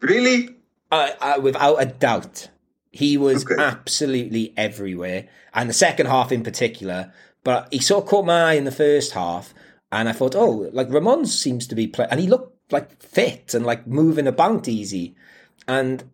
really, 0.00 0.50
uh, 0.90 1.10
uh, 1.20 1.40
without 1.42 1.76
a 1.82 1.86
doubt. 1.86 2.48
He 2.92 3.18
was 3.18 3.44
Okay. 3.44 3.62
absolutely 3.62 4.54
everywhere, 4.56 5.28
and 5.52 5.68
the 5.68 5.74
second 5.74 6.06
half 6.06 6.32
in 6.32 6.42
particular. 6.42 7.12
But 7.46 7.68
he 7.70 7.78
sort 7.78 8.02
of 8.02 8.10
caught 8.10 8.26
my 8.26 8.42
eye 8.42 8.54
in 8.54 8.64
the 8.64 8.72
first 8.72 9.12
half, 9.12 9.54
and 9.92 10.08
I 10.08 10.12
thought, 10.12 10.34
oh, 10.34 10.68
like 10.72 10.90
Ramon 10.90 11.26
seems 11.26 11.68
to 11.68 11.76
be 11.76 11.86
playing, 11.86 12.10
and 12.10 12.18
he 12.18 12.26
looked 12.26 12.72
like 12.72 13.00
fit 13.00 13.54
and 13.54 13.64
like 13.64 13.86
moving 13.86 14.26
about 14.26 14.66
easy, 14.66 15.14
and 15.68 16.10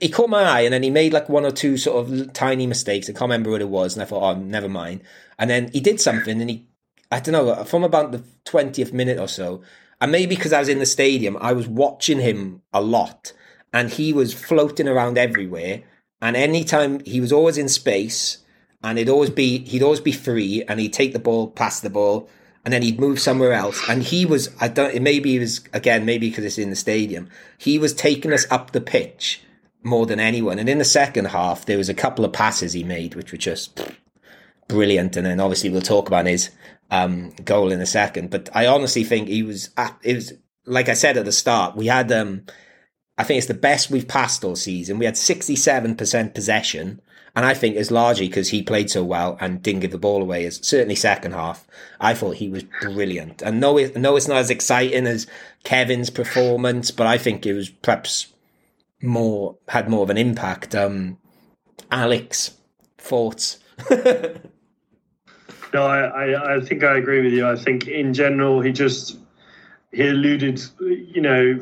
he 0.00 0.08
caught 0.08 0.30
my 0.30 0.44
eye, 0.44 0.60
and 0.62 0.72
then 0.72 0.82
he 0.82 0.88
made 0.88 1.12
like 1.12 1.28
one 1.28 1.44
or 1.44 1.50
two 1.50 1.76
sort 1.76 1.98
of 2.02 2.32
tiny 2.32 2.66
mistakes. 2.66 3.10
I 3.10 3.12
can't 3.12 3.28
remember 3.28 3.50
what 3.50 3.60
it 3.60 3.68
was, 3.68 3.92
and 3.92 4.02
I 4.02 4.06
thought, 4.06 4.22
oh, 4.22 4.40
never 4.40 4.70
mind. 4.70 5.02
And 5.38 5.50
then 5.50 5.68
he 5.74 5.80
did 5.80 6.00
something, 6.00 6.40
and 6.40 6.48
he, 6.48 6.66
I 7.10 7.20
don't 7.20 7.34
know, 7.34 7.64
from 7.64 7.84
about 7.84 8.12
the 8.12 8.22
twentieth 8.46 8.94
minute 8.94 9.18
or 9.18 9.28
so, 9.28 9.60
and 10.00 10.10
maybe 10.10 10.34
because 10.34 10.54
I 10.54 10.60
was 10.60 10.70
in 10.70 10.78
the 10.78 10.86
stadium, 10.86 11.36
I 11.38 11.52
was 11.52 11.68
watching 11.68 12.20
him 12.20 12.62
a 12.72 12.80
lot, 12.80 13.34
and 13.74 13.90
he 13.90 14.14
was 14.14 14.32
floating 14.32 14.88
around 14.88 15.18
everywhere. 15.18 15.82
And 16.22 16.34
anytime 16.34 17.00
he 17.04 17.20
was 17.20 17.30
always 17.30 17.58
in 17.58 17.68
space, 17.68 18.38
and 18.82 18.98
it'd 18.98 19.12
always 19.12 19.30
be 19.30 19.58
he'd 19.64 19.82
always 19.82 20.00
be 20.00 20.12
free, 20.12 20.62
and 20.68 20.80
he'd 20.80 20.92
take 20.92 21.12
the 21.12 21.18
ball, 21.18 21.48
pass 21.48 21.80
the 21.80 21.90
ball, 21.90 22.28
and 22.64 22.72
then 22.72 22.82
he'd 22.82 23.00
move 23.00 23.20
somewhere 23.20 23.52
else. 23.52 23.80
And 23.88 24.02
he 24.02 24.26
was 24.26 24.50
I 24.60 24.68
don't 24.68 25.00
maybe 25.02 25.32
he 25.32 25.38
was 25.38 25.60
again 25.72 26.04
maybe 26.04 26.28
because 26.28 26.44
it's 26.44 26.58
in 26.58 26.70
the 26.70 26.76
stadium, 26.76 27.28
he 27.58 27.78
was 27.78 27.94
taking 27.94 28.32
us 28.32 28.46
up 28.50 28.72
the 28.72 28.80
pitch 28.80 29.42
more 29.82 30.06
than 30.06 30.20
anyone. 30.20 30.58
And 30.58 30.68
in 30.68 30.78
the 30.78 30.84
second 30.84 31.26
half, 31.26 31.66
there 31.66 31.78
was 31.78 31.88
a 31.88 31.94
couple 31.94 32.24
of 32.24 32.32
passes 32.32 32.72
he 32.72 32.84
made 32.84 33.14
which 33.14 33.32
were 33.32 33.38
just 33.38 33.80
brilliant. 34.68 35.16
And 35.16 35.26
then 35.26 35.40
obviously 35.40 35.70
we'll 35.70 35.82
talk 35.82 36.08
about 36.08 36.26
his 36.26 36.50
um, 36.90 37.30
goal 37.44 37.72
in 37.72 37.80
a 37.80 37.86
second. 37.86 38.30
But 38.30 38.48
I 38.54 38.66
honestly 38.66 39.04
think 39.04 39.28
he 39.28 39.42
was 39.42 39.70
it 40.02 40.14
was 40.14 40.32
like 40.64 40.88
I 40.88 40.94
said 40.94 41.16
at 41.16 41.24
the 41.24 41.32
start, 41.32 41.76
we 41.76 41.86
had 41.86 42.12
um, 42.12 42.44
I 43.18 43.24
think 43.24 43.38
it's 43.38 43.46
the 43.46 43.54
best 43.54 43.90
we've 43.90 44.08
passed 44.08 44.44
all 44.44 44.56
season. 44.56 44.98
We 44.98 45.04
had 45.04 45.14
67% 45.14 46.34
possession. 46.34 47.00
And 47.34 47.46
I 47.46 47.54
think 47.54 47.76
it's 47.76 47.90
largely 47.90 48.28
because 48.28 48.50
he 48.50 48.62
played 48.62 48.90
so 48.90 49.02
well 49.02 49.38
and 49.40 49.62
didn't 49.62 49.80
give 49.80 49.90
the 49.90 49.98
ball 49.98 50.20
away. 50.20 50.44
As 50.44 50.60
certainly 50.62 50.94
second 50.94 51.32
half, 51.32 51.66
I 51.98 52.12
thought 52.14 52.36
he 52.36 52.48
was 52.48 52.64
brilliant. 52.82 53.40
And 53.40 53.58
no, 53.58 53.78
it, 53.78 53.96
no, 53.96 54.16
it's 54.16 54.28
not 54.28 54.36
as 54.38 54.50
exciting 54.50 55.06
as 55.06 55.26
Kevin's 55.64 56.10
performance, 56.10 56.90
but 56.90 57.06
I 57.06 57.16
think 57.16 57.46
it 57.46 57.54
was 57.54 57.70
perhaps 57.70 58.26
more 59.00 59.56
had 59.68 59.88
more 59.88 60.02
of 60.02 60.10
an 60.10 60.18
impact. 60.18 60.74
Um, 60.74 61.18
Alex, 61.90 62.56
thoughts? 62.98 63.58
No, 65.72 65.86
I, 65.86 66.00
I, 66.00 66.56
I 66.56 66.60
think 66.60 66.84
I 66.84 66.98
agree 66.98 67.22
with 67.22 67.32
you. 67.32 67.48
I 67.48 67.56
think 67.56 67.88
in 67.88 68.12
general, 68.12 68.60
he 68.60 68.72
just 68.72 69.16
he 69.90 70.06
alluded, 70.06 70.62
you 70.80 71.20
know, 71.20 71.58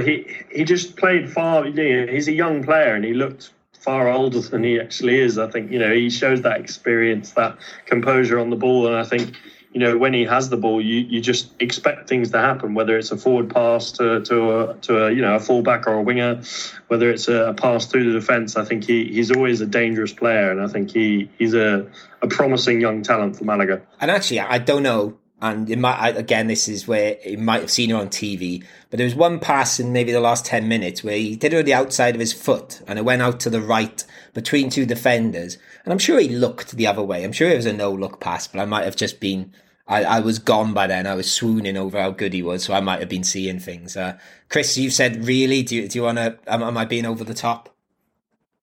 he 0.00 0.26
he 0.50 0.64
just 0.64 0.96
played 0.96 1.30
far. 1.30 1.66
You 1.66 2.06
know, 2.06 2.12
he's 2.12 2.26
a 2.26 2.32
young 2.32 2.64
player, 2.64 2.94
and 2.94 3.04
he 3.04 3.14
looked 3.14 3.52
far 3.80 4.08
older 4.08 4.40
than 4.40 4.64
he 4.64 4.78
actually 4.78 5.20
is. 5.20 5.38
I 5.38 5.48
think 5.48 5.70
you 5.70 5.78
know 5.78 5.92
he 5.92 6.10
shows 6.10 6.42
that 6.42 6.60
experience, 6.60 7.32
that 7.32 7.58
composure 7.86 8.38
on 8.38 8.50
the 8.50 8.56
ball, 8.56 8.86
and 8.86 8.96
I 8.96 9.04
think 9.04 9.36
you 9.72 9.80
know 9.80 9.96
when 9.96 10.12
he 10.12 10.24
has 10.24 10.48
the 10.48 10.56
ball, 10.56 10.80
you, 10.80 11.00
you 11.00 11.20
just 11.20 11.50
expect 11.60 12.08
things 12.08 12.30
to 12.32 12.38
happen. 12.38 12.74
Whether 12.74 12.98
it's 12.98 13.10
a 13.10 13.16
forward 13.16 13.52
pass 13.52 13.92
to 13.92 14.22
to 14.24 14.60
a, 14.60 14.74
to 14.74 15.06
a 15.06 15.10
you 15.12 15.22
know 15.22 15.36
a 15.36 15.40
fullback 15.40 15.86
or 15.86 15.94
a 15.94 16.02
winger, 16.02 16.42
whether 16.88 17.10
it's 17.10 17.28
a, 17.28 17.54
pass 17.56 17.86
through 17.86 18.12
the 18.12 18.18
defence, 18.18 18.56
I 18.56 18.64
think 18.64 18.84
he, 18.84 19.04
he's 19.04 19.30
always 19.30 19.60
a 19.60 19.66
dangerous 19.66 20.12
player, 20.12 20.50
and 20.50 20.60
I 20.60 20.68
think 20.68 20.90
he 20.90 21.30
he's 21.38 21.54
a, 21.54 21.86
a 22.22 22.28
promising 22.28 22.80
young 22.80 23.02
talent 23.02 23.36
for 23.36 23.44
Malaga. 23.44 23.82
And 24.00 24.10
actually, 24.10 24.40
I 24.40 24.58
don't 24.58 24.82
know. 24.82 25.18
And 25.40 25.70
it 25.70 25.78
might 25.78 25.98
I, 25.98 26.08
again, 26.10 26.48
this 26.48 26.68
is 26.68 26.88
where 26.88 27.16
he 27.22 27.36
might 27.36 27.60
have 27.60 27.70
seen 27.70 27.90
it 27.90 27.94
on 27.94 28.08
TV. 28.08 28.64
But 28.90 28.96
there 28.96 29.04
was 29.04 29.14
one 29.14 29.38
pass 29.38 29.78
in 29.78 29.92
maybe 29.92 30.10
the 30.10 30.20
last 30.20 30.44
ten 30.44 30.66
minutes 30.68 31.04
where 31.04 31.16
he 31.16 31.36
did 31.36 31.52
it 31.52 31.58
on 31.58 31.64
the 31.64 31.74
outside 31.74 32.14
of 32.14 32.20
his 32.20 32.32
foot, 32.32 32.82
and 32.86 32.98
it 32.98 33.04
went 33.04 33.22
out 33.22 33.38
to 33.40 33.50
the 33.50 33.60
right 33.60 34.04
between 34.34 34.70
two 34.70 34.84
defenders. 34.84 35.56
And 35.84 35.92
I'm 35.92 35.98
sure 35.98 36.18
he 36.18 36.28
looked 36.28 36.72
the 36.72 36.86
other 36.86 37.02
way. 37.02 37.24
I'm 37.24 37.32
sure 37.32 37.48
it 37.48 37.56
was 37.56 37.66
a 37.66 37.72
no 37.72 37.92
look 37.92 38.20
pass, 38.20 38.46
but 38.48 38.60
I 38.60 38.64
might 38.64 38.84
have 38.84 38.96
just 38.96 39.20
been. 39.20 39.52
I, 39.86 40.04
I 40.04 40.20
was 40.20 40.38
gone 40.38 40.74
by 40.74 40.86
then. 40.86 41.06
I 41.06 41.14
was 41.14 41.32
swooning 41.32 41.78
over 41.78 42.00
how 42.00 42.10
good 42.10 42.34
he 42.34 42.42
was, 42.42 42.64
so 42.64 42.74
I 42.74 42.80
might 42.80 43.00
have 43.00 43.08
been 43.08 43.24
seeing 43.24 43.58
things. 43.58 43.96
Uh, 43.96 44.18
Chris, 44.48 44.76
you've 44.76 44.92
said 44.92 45.24
really. 45.24 45.62
Do 45.62 45.76
you, 45.76 45.88
do 45.88 45.98
you 45.98 46.02
want 46.02 46.18
to? 46.18 46.38
Am, 46.46 46.62
am 46.62 46.76
I 46.76 46.84
being 46.84 47.06
over 47.06 47.24
the 47.24 47.32
top? 47.32 47.74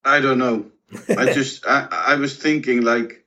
I 0.04 0.20
don't 0.20 0.38
know. 0.38 0.72
I 1.18 1.26
just 1.34 1.66
I, 1.66 1.88
I 1.92 2.16
was 2.16 2.38
thinking 2.38 2.84
like 2.84 3.25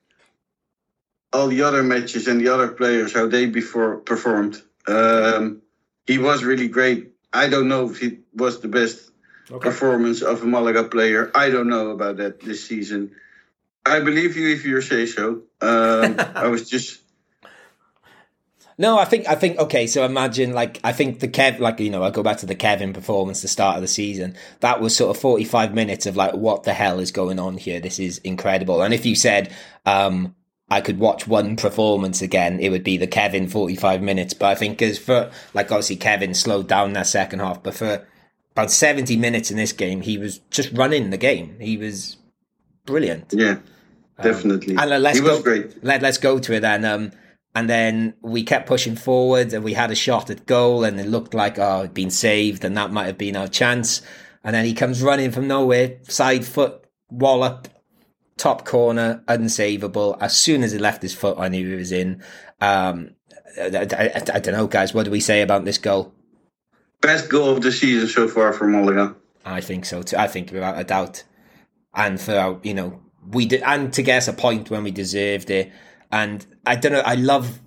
all 1.33 1.49
the 1.49 1.63
other 1.63 1.83
matches 1.83 2.27
and 2.27 2.41
the 2.41 2.49
other 2.49 2.69
players 2.69 3.13
how 3.13 3.27
they 3.27 3.47
before 3.47 3.99
performed. 3.99 4.61
Um, 4.87 5.63
he 6.07 6.19
was 6.19 6.43
really 6.43 6.69
great. 6.69 7.13
I 7.33 7.49
don't 7.49 7.69
know 7.69 7.91
if 7.91 7.99
he 7.99 8.21
was 8.35 8.61
the 8.61 8.69
best 8.69 9.11
performance 9.61 10.23
of 10.23 10.43
a 10.43 10.47
Malaga 10.47 10.85
player. 10.85 11.31
I 11.35 11.51
don't 11.51 11.69
know 11.69 11.91
about 11.91 12.17
that 12.19 12.41
this 12.41 12.67
season. 12.67 13.13
I 13.85 14.01
believe 14.01 14.37
you 14.37 14.49
if 14.49 14.65
you 14.65 14.81
say 14.81 15.07
so. 15.07 15.43
Um, 15.61 16.17
I 16.35 16.49
was 16.49 16.69
just 16.69 17.01
No, 18.77 18.99
I 18.99 19.05
think 19.05 19.29
I 19.29 19.35
think 19.35 19.59
okay. 19.59 19.87
So 19.87 20.05
imagine 20.05 20.53
like 20.53 20.81
I 20.85 20.93
think 20.93 21.21
the 21.21 21.29
Kev 21.29 21.59
like 21.59 21.81
you 21.81 21.91
know 21.91 22.03
I 22.03 22.11
go 22.11 22.23
back 22.23 22.39
to 22.39 22.47
the 22.47 22.55
Kevin 22.55 22.93
performance 22.93 23.43
the 23.43 23.49
start 23.49 23.77
of 23.77 23.83
the 23.83 23.89
season. 23.89 24.37
That 24.61 24.81
was 24.81 24.97
sort 24.97 25.15
of 25.15 25.21
forty 25.21 25.45
five 25.45 25.75
minutes 25.75 26.07
of 26.07 26.17
like 26.17 26.35
what 26.35 26.63
the 26.63 26.73
hell 26.73 27.01
is 27.01 27.11
going 27.11 27.39
on 27.39 27.59
here? 27.59 27.81
This 27.81 27.99
is 27.99 28.19
incredible. 28.19 28.83
And 28.83 28.95
if 28.95 29.05
you 29.05 29.15
said 29.15 29.53
um, 29.85 30.35
I 30.71 30.81
could 30.81 30.99
watch 30.99 31.27
one 31.27 31.57
performance 31.57 32.21
again, 32.21 32.61
it 32.61 32.69
would 32.71 32.85
be 32.85 32.97
the 32.97 33.07
Kevin 33.07 33.49
forty 33.49 33.77
five 33.77 34.03
minutes. 34.03 34.35
But 34.35 34.47
I 34.47 34.55
think 34.55 34.83
as 34.83 34.99
for 34.99 35.31
like 35.55 35.71
obviously 35.71 35.97
Kevin 35.97 36.35
slowed 36.35 36.69
down 36.69 36.93
that 36.93 37.07
second 37.07 37.41
half, 37.41 37.63
but 37.63 37.75
for 37.75 38.07
about 38.53 38.71
seventy 38.71 39.17
minutes 39.17 39.51
in 39.51 39.57
this 39.57 39.73
game, 39.73 40.03
he 40.03 40.19
was 40.19 40.39
just 40.51 40.73
running 40.73 41.11
the 41.11 41.17
game. 41.17 41.57
He 41.61 41.77
was 41.77 42.17
brilliant. 42.85 43.33
yeah, 43.33 43.59
definitely. 44.23 44.77
And 44.77 44.93
uh, 44.93 44.99
let's 44.99 45.19
he 45.19 45.25
go, 45.25 45.35
was 45.35 45.43
great. 45.43 45.83
Let, 45.83 46.03
let's 46.03 46.19
go 46.19 46.39
to 46.39 46.55
it 46.55 46.61
then. 46.61 46.85
Um, 46.85 47.13
and 47.55 47.69
then 47.69 48.15
we 48.21 48.43
kept 48.43 48.69
pushing 48.69 48.95
forward 48.95 49.53
and 49.53 49.65
we 49.65 49.73
had 49.73 49.91
a 49.91 49.95
shot 49.97 50.31
at 50.31 50.47
goal 50.47 50.85
and 50.85 51.01
it 51.01 51.07
looked 51.07 51.35
like, 51.35 51.59
oh, 51.59 51.81
it'd 51.81 51.95
been 51.95 52.11
saved 52.11 52.65
and 52.65 52.77
that 52.77 52.93
might 52.93 53.07
have 53.07 53.19
been 53.19 53.37
our 53.37 53.49
chance. 53.49 54.03
And 54.45 54.55
then 54.55 54.65
he 54.65 54.75
comes 54.75 55.03
running 55.03 55.33
from 55.33 55.49
nowhere, 55.49 55.97
side 56.05 56.45
foot, 56.45 56.85
wallop, 57.11 57.69
top 58.39 58.65
corner, 58.65 59.23
unsavable. 59.29 60.17
As 60.21 60.37
soon 60.37 60.63
as 60.63 60.73
he 60.73 60.79
left 60.79 61.03
his 61.03 61.15
foot, 61.15 61.37
I 61.39 61.49
knew 61.49 61.69
he 61.69 61.75
was 61.75 61.93
in. 61.93 62.23
Um, 62.61 63.11
I, 63.61 63.87
I, 63.93 64.23
I, 64.35 64.41
don't 64.41 64.55
know, 64.55 64.67
guys. 64.67 64.95
What 64.95 65.05
do 65.05 65.11
we 65.11 65.21
say 65.21 65.43
about 65.43 65.65
this 65.65 65.79
goal? 65.79 66.15
Best 67.01 67.29
goal 67.29 67.51
of 67.51 67.63
the 67.63 67.73
season 67.73 68.09
so 68.09 68.29
far 68.29 68.53
for 68.53 68.67
Malaga. 68.67 69.15
I 69.45 69.61
think 69.61 69.85
so 69.85 70.03
too. 70.03 70.17
I 70.17 70.29
think 70.29 70.53
without 70.53 70.79
a 70.79 70.85
doubt. 70.85 71.25
And 71.95 72.21
for 72.21 72.35
our, 72.35 72.61
you 72.63 72.75
know, 72.75 73.01
we 73.31 73.47
did, 73.47 73.63
and 73.63 73.93
to 73.95 74.03
get 74.03 74.29
a 74.29 74.33
point 74.33 74.71
when 74.71 74.85
we 74.85 74.91
deserved 74.91 75.51
it. 75.51 75.73
And 76.11 76.47
I 76.65 76.77
don't 76.77 76.93
know, 76.93 77.01
I 77.01 77.15
love, 77.15 77.61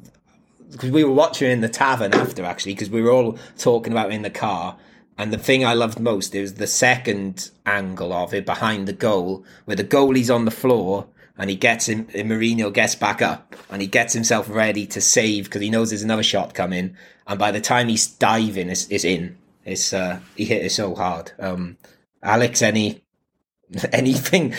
because 0.71 0.91
we 0.91 1.03
were 1.03 1.13
watching 1.13 1.51
in 1.51 1.61
the 1.61 1.69
tavern 1.69 2.13
after 2.13 2.43
actually, 2.43 2.73
because 2.73 2.89
we 2.89 3.01
were 3.01 3.11
all 3.11 3.37
talking 3.57 3.93
about 3.93 4.11
it 4.11 4.15
in 4.15 4.21
the 4.21 4.29
car. 4.29 4.77
And 5.21 5.31
the 5.31 5.37
thing 5.37 5.63
I 5.63 5.75
loved 5.75 5.99
most 5.99 6.33
is 6.33 6.55
the 6.55 6.65
second 6.65 7.51
angle 7.63 8.11
of 8.11 8.33
it 8.33 8.43
behind 8.43 8.87
the 8.87 8.93
goal, 8.93 9.45
where 9.65 9.77
the 9.77 9.83
goalie's 9.83 10.31
on 10.31 10.45
the 10.45 10.49
floor 10.49 11.05
and 11.37 11.47
he 11.47 11.55
gets 11.55 11.87
him, 11.87 12.07
and 12.15 12.27
Mariño 12.27 12.73
gets 12.73 12.95
back 12.95 13.21
up 13.21 13.55
and 13.69 13.83
he 13.83 13.87
gets 13.87 14.15
himself 14.15 14.49
ready 14.49 14.87
to 14.87 14.99
save 14.99 15.43
because 15.43 15.61
he 15.61 15.69
knows 15.69 15.91
there's 15.91 16.01
another 16.01 16.23
shot 16.23 16.55
coming. 16.55 16.95
And 17.27 17.37
by 17.37 17.51
the 17.51 17.61
time 17.61 17.87
he's 17.87 18.07
diving, 18.07 18.67
it's, 18.67 18.87
it's 18.87 19.03
in. 19.03 19.37
It's 19.63 19.93
uh, 19.93 20.21
he 20.35 20.45
hit 20.45 20.65
it 20.65 20.71
so 20.71 20.95
hard. 20.95 21.33
Um, 21.37 21.77
Alex, 22.23 22.63
any 22.63 23.03
anything? 23.93 24.55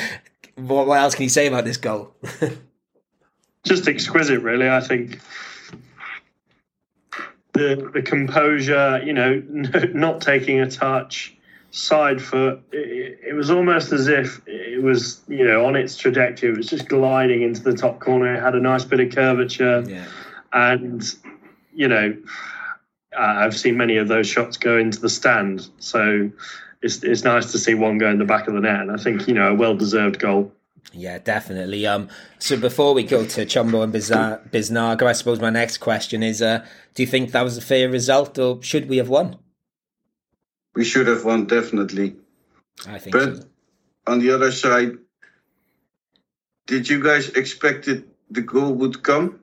What, 0.54 0.86
what 0.86 1.00
else 1.00 1.16
can 1.16 1.24
you 1.24 1.28
say 1.28 1.48
about 1.48 1.64
this 1.64 1.76
goal? 1.76 2.14
just 3.64 3.88
exquisite, 3.88 4.42
really. 4.42 4.70
I 4.70 4.78
think 4.78 5.18
the 7.52 7.90
the 7.92 8.02
composure, 8.02 9.00
you 9.04 9.12
know, 9.12 9.42
not 9.94 10.20
taking 10.20 10.60
a 10.60 10.70
touch, 10.70 11.36
side 11.70 12.22
foot. 12.22 12.62
It, 12.70 13.18
it 13.28 13.34
was 13.34 13.50
almost 13.50 13.92
as 13.92 14.08
if 14.08 14.40
it 14.46 14.82
was, 14.82 15.22
you 15.28 15.44
know, 15.44 15.66
on 15.66 15.74
its 15.74 15.96
trajectory. 15.96 16.50
It 16.50 16.56
was 16.56 16.68
just 16.68 16.88
gliding 16.88 17.42
into 17.42 17.62
the 17.62 17.74
top 17.74 18.00
corner. 18.00 18.34
It 18.34 18.40
had 18.40 18.54
a 18.54 18.60
nice 18.60 18.84
bit 18.84 19.00
of 19.00 19.14
curvature, 19.14 19.84
yeah, 19.86 20.04
and 20.52 21.02
you 21.74 21.88
know, 21.88 22.16
I've 23.18 23.58
seen 23.58 23.76
many 23.76 23.96
of 23.96 24.08
those 24.08 24.26
shots 24.26 24.56
go 24.56 24.78
into 24.78 25.00
the 25.00 25.08
stand. 25.08 25.68
So 25.78 26.30
it's 26.82 27.02
it's 27.02 27.24
nice 27.24 27.52
to 27.52 27.58
see 27.58 27.74
one 27.74 27.98
go 27.98 28.08
in 28.10 28.18
the 28.18 28.24
back 28.24 28.48
of 28.48 28.54
the 28.54 28.60
net, 28.60 28.80
and 28.80 28.92
I 28.92 28.96
think 28.96 29.26
you 29.26 29.34
know 29.34 29.50
a 29.50 29.54
well 29.54 29.76
deserved 29.76 30.18
goal. 30.18 30.52
Yeah, 30.92 31.18
definitely. 31.18 31.86
Um, 31.86 32.08
so 32.38 32.58
before 32.58 32.92
we 32.92 33.02
go 33.02 33.24
to 33.24 33.46
Chumbo 33.46 33.82
and 33.82 33.92
Biznaga, 33.92 35.02
I 35.02 35.12
suppose 35.12 35.40
my 35.40 35.50
next 35.50 35.78
question 35.78 36.22
is: 36.22 36.42
uh, 36.42 36.64
Do 36.94 37.02
you 37.02 37.06
think 37.06 37.32
that 37.32 37.42
was 37.42 37.56
a 37.56 37.62
fair 37.62 37.88
result, 37.88 38.38
or 38.38 38.62
should 38.62 38.88
we 38.88 38.98
have 38.98 39.08
won? 39.08 39.38
We 40.74 40.84
should 40.84 41.06
have 41.06 41.24
won, 41.24 41.46
definitely. 41.46 42.16
I 42.86 42.98
think. 42.98 43.12
But 43.12 43.36
so. 43.36 43.44
on 44.06 44.18
the 44.18 44.34
other 44.34 44.52
side, 44.52 44.98
did 46.66 46.88
you 46.88 47.02
guys 47.02 47.30
expect 47.30 47.88
it, 47.88 48.06
the 48.30 48.42
goal 48.42 48.72
would 48.74 49.02
come? 49.02 49.40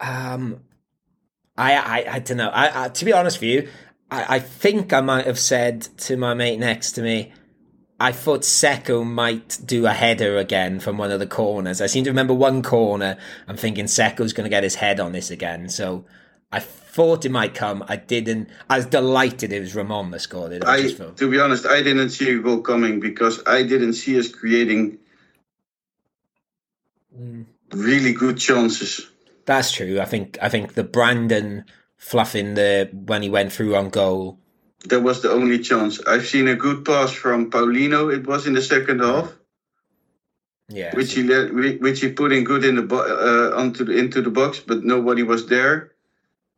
Um, 0.00 0.60
I, 1.56 1.74
I, 1.76 2.14
I 2.14 2.18
don't 2.18 2.36
know. 2.36 2.50
I, 2.50 2.84
I, 2.84 2.88
to 2.88 3.04
be 3.04 3.12
honest 3.12 3.40
with 3.40 3.50
you, 3.50 3.68
I, 4.10 4.36
I 4.36 4.38
think 4.38 4.92
I 4.92 5.00
might 5.00 5.26
have 5.26 5.38
said 5.38 5.82
to 5.98 6.16
my 6.16 6.34
mate 6.34 6.58
next 6.58 6.92
to 6.92 7.02
me, 7.02 7.32
I 7.98 8.12
thought 8.12 8.42
Sekou 8.42 9.06
might 9.06 9.58
do 9.64 9.86
a 9.86 9.92
header 9.92 10.36
again 10.36 10.80
from 10.80 10.98
one 10.98 11.10
of 11.10 11.18
the 11.18 11.26
corners. 11.26 11.80
I 11.80 11.86
seem 11.86 12.04
to 12.04 12.10
remember 12.10 12.34
one 12.34 12.62
corner. 12.62 13.16
I'm 13.48 13.56
thinking 13.56 13.86
Sekou's 13.86 14.32
going 14.34 14.44
to 14.44 14.50
get 14.50 14.62
his 14.64 14.74
head 14.74 15.00
on 15.00 15.12
this 15.12 15.30
again. 15.30 15.70
So 15.70 16.04
I 16.52 16.60
thought 16.60 17.24
it 17.24 17.30
might 17.30 17.54
come. 17.54 17.82
I 17.88 17.96
didn't. 17.96 18.50
I 18.68 18.76
was 18.76 18.86
delighted 18.86 19.50
it 19.52 19.60
was 19.60 19.74
Ramon 19.74 20.10
that 20.10 20.20
scored 20.20 20.52
it. 20.52 20.62
I, 20.64 20.76
I, 20.76 20.92
to 20.92 21.30
be 21.30 21.40
honest, 21.40 21.64
I 21.64 21.82
didn't 21.82 22.10
see 22.10 22.30
a 22.32 22.38
goal 22.38 22.60
coming 22.60 23.00
because 23.00 23.42
I 23.46 23.62
didn't 23.62 23.94
see 23.94 24.18
us 24.18 24.28
creating 24.28 24.98
Mm. 27.18 27.46
really 27.72 28.12
good 28.12 28.36
chances. 28.38 29.08
that's 29.46 29.72
true. 29.72 29.98
I 30.00 30.04
think 30.04 30.36
I 30.42 30.50
think 30.50 30.74
the 30.74 30.84
Brandon 30.84 31.64
fluffing 31.96 32.54
the 32.54 32.90
when 32.92 33.22
he 33.22 33.30
went 33.30 33.52
through 33.52 33.74
on 33.74 33.88
goal. 33.88 34.38
That 34.88 35.00
was 35.02 35.22
the 35.22 35.30
only 35.30 35.58
chance. 35.60 36.00
I've 36.06 36.26
seen 36.26 36.48
a 36.48 36.54
good 36.54 36.84
pass 36.84 37.12
from 37.12 37.50
Paulino. 37.50 38.12
It 38.14 38.26
was 38.26 38.46
in 38.46 38.54
the 38.54 38.62
second 38.62 39.00
half, 39.00 39.32
Yeah, 40.68 40.94
which 40.94 41.14
he 41.14 41.22
let, 41.22 41.52
which 41.80 42.00
he 42.00 42.10
put 42.12 42.32
in 42.32 42.44
good 42.44 42.64
in 42.64 42.76
the 42.76 42.82
bo- 42.82 42.98
uh, 43.54 43.56
onto 43.60 43.84
the, 43.84 43.96
into 43.96 44.20
the 44.22 44.30
box, 44.30 44.60
but 44.60 44.84
nobody 44.84 45.22
was 45.22 45.46
there, 45.46 45.92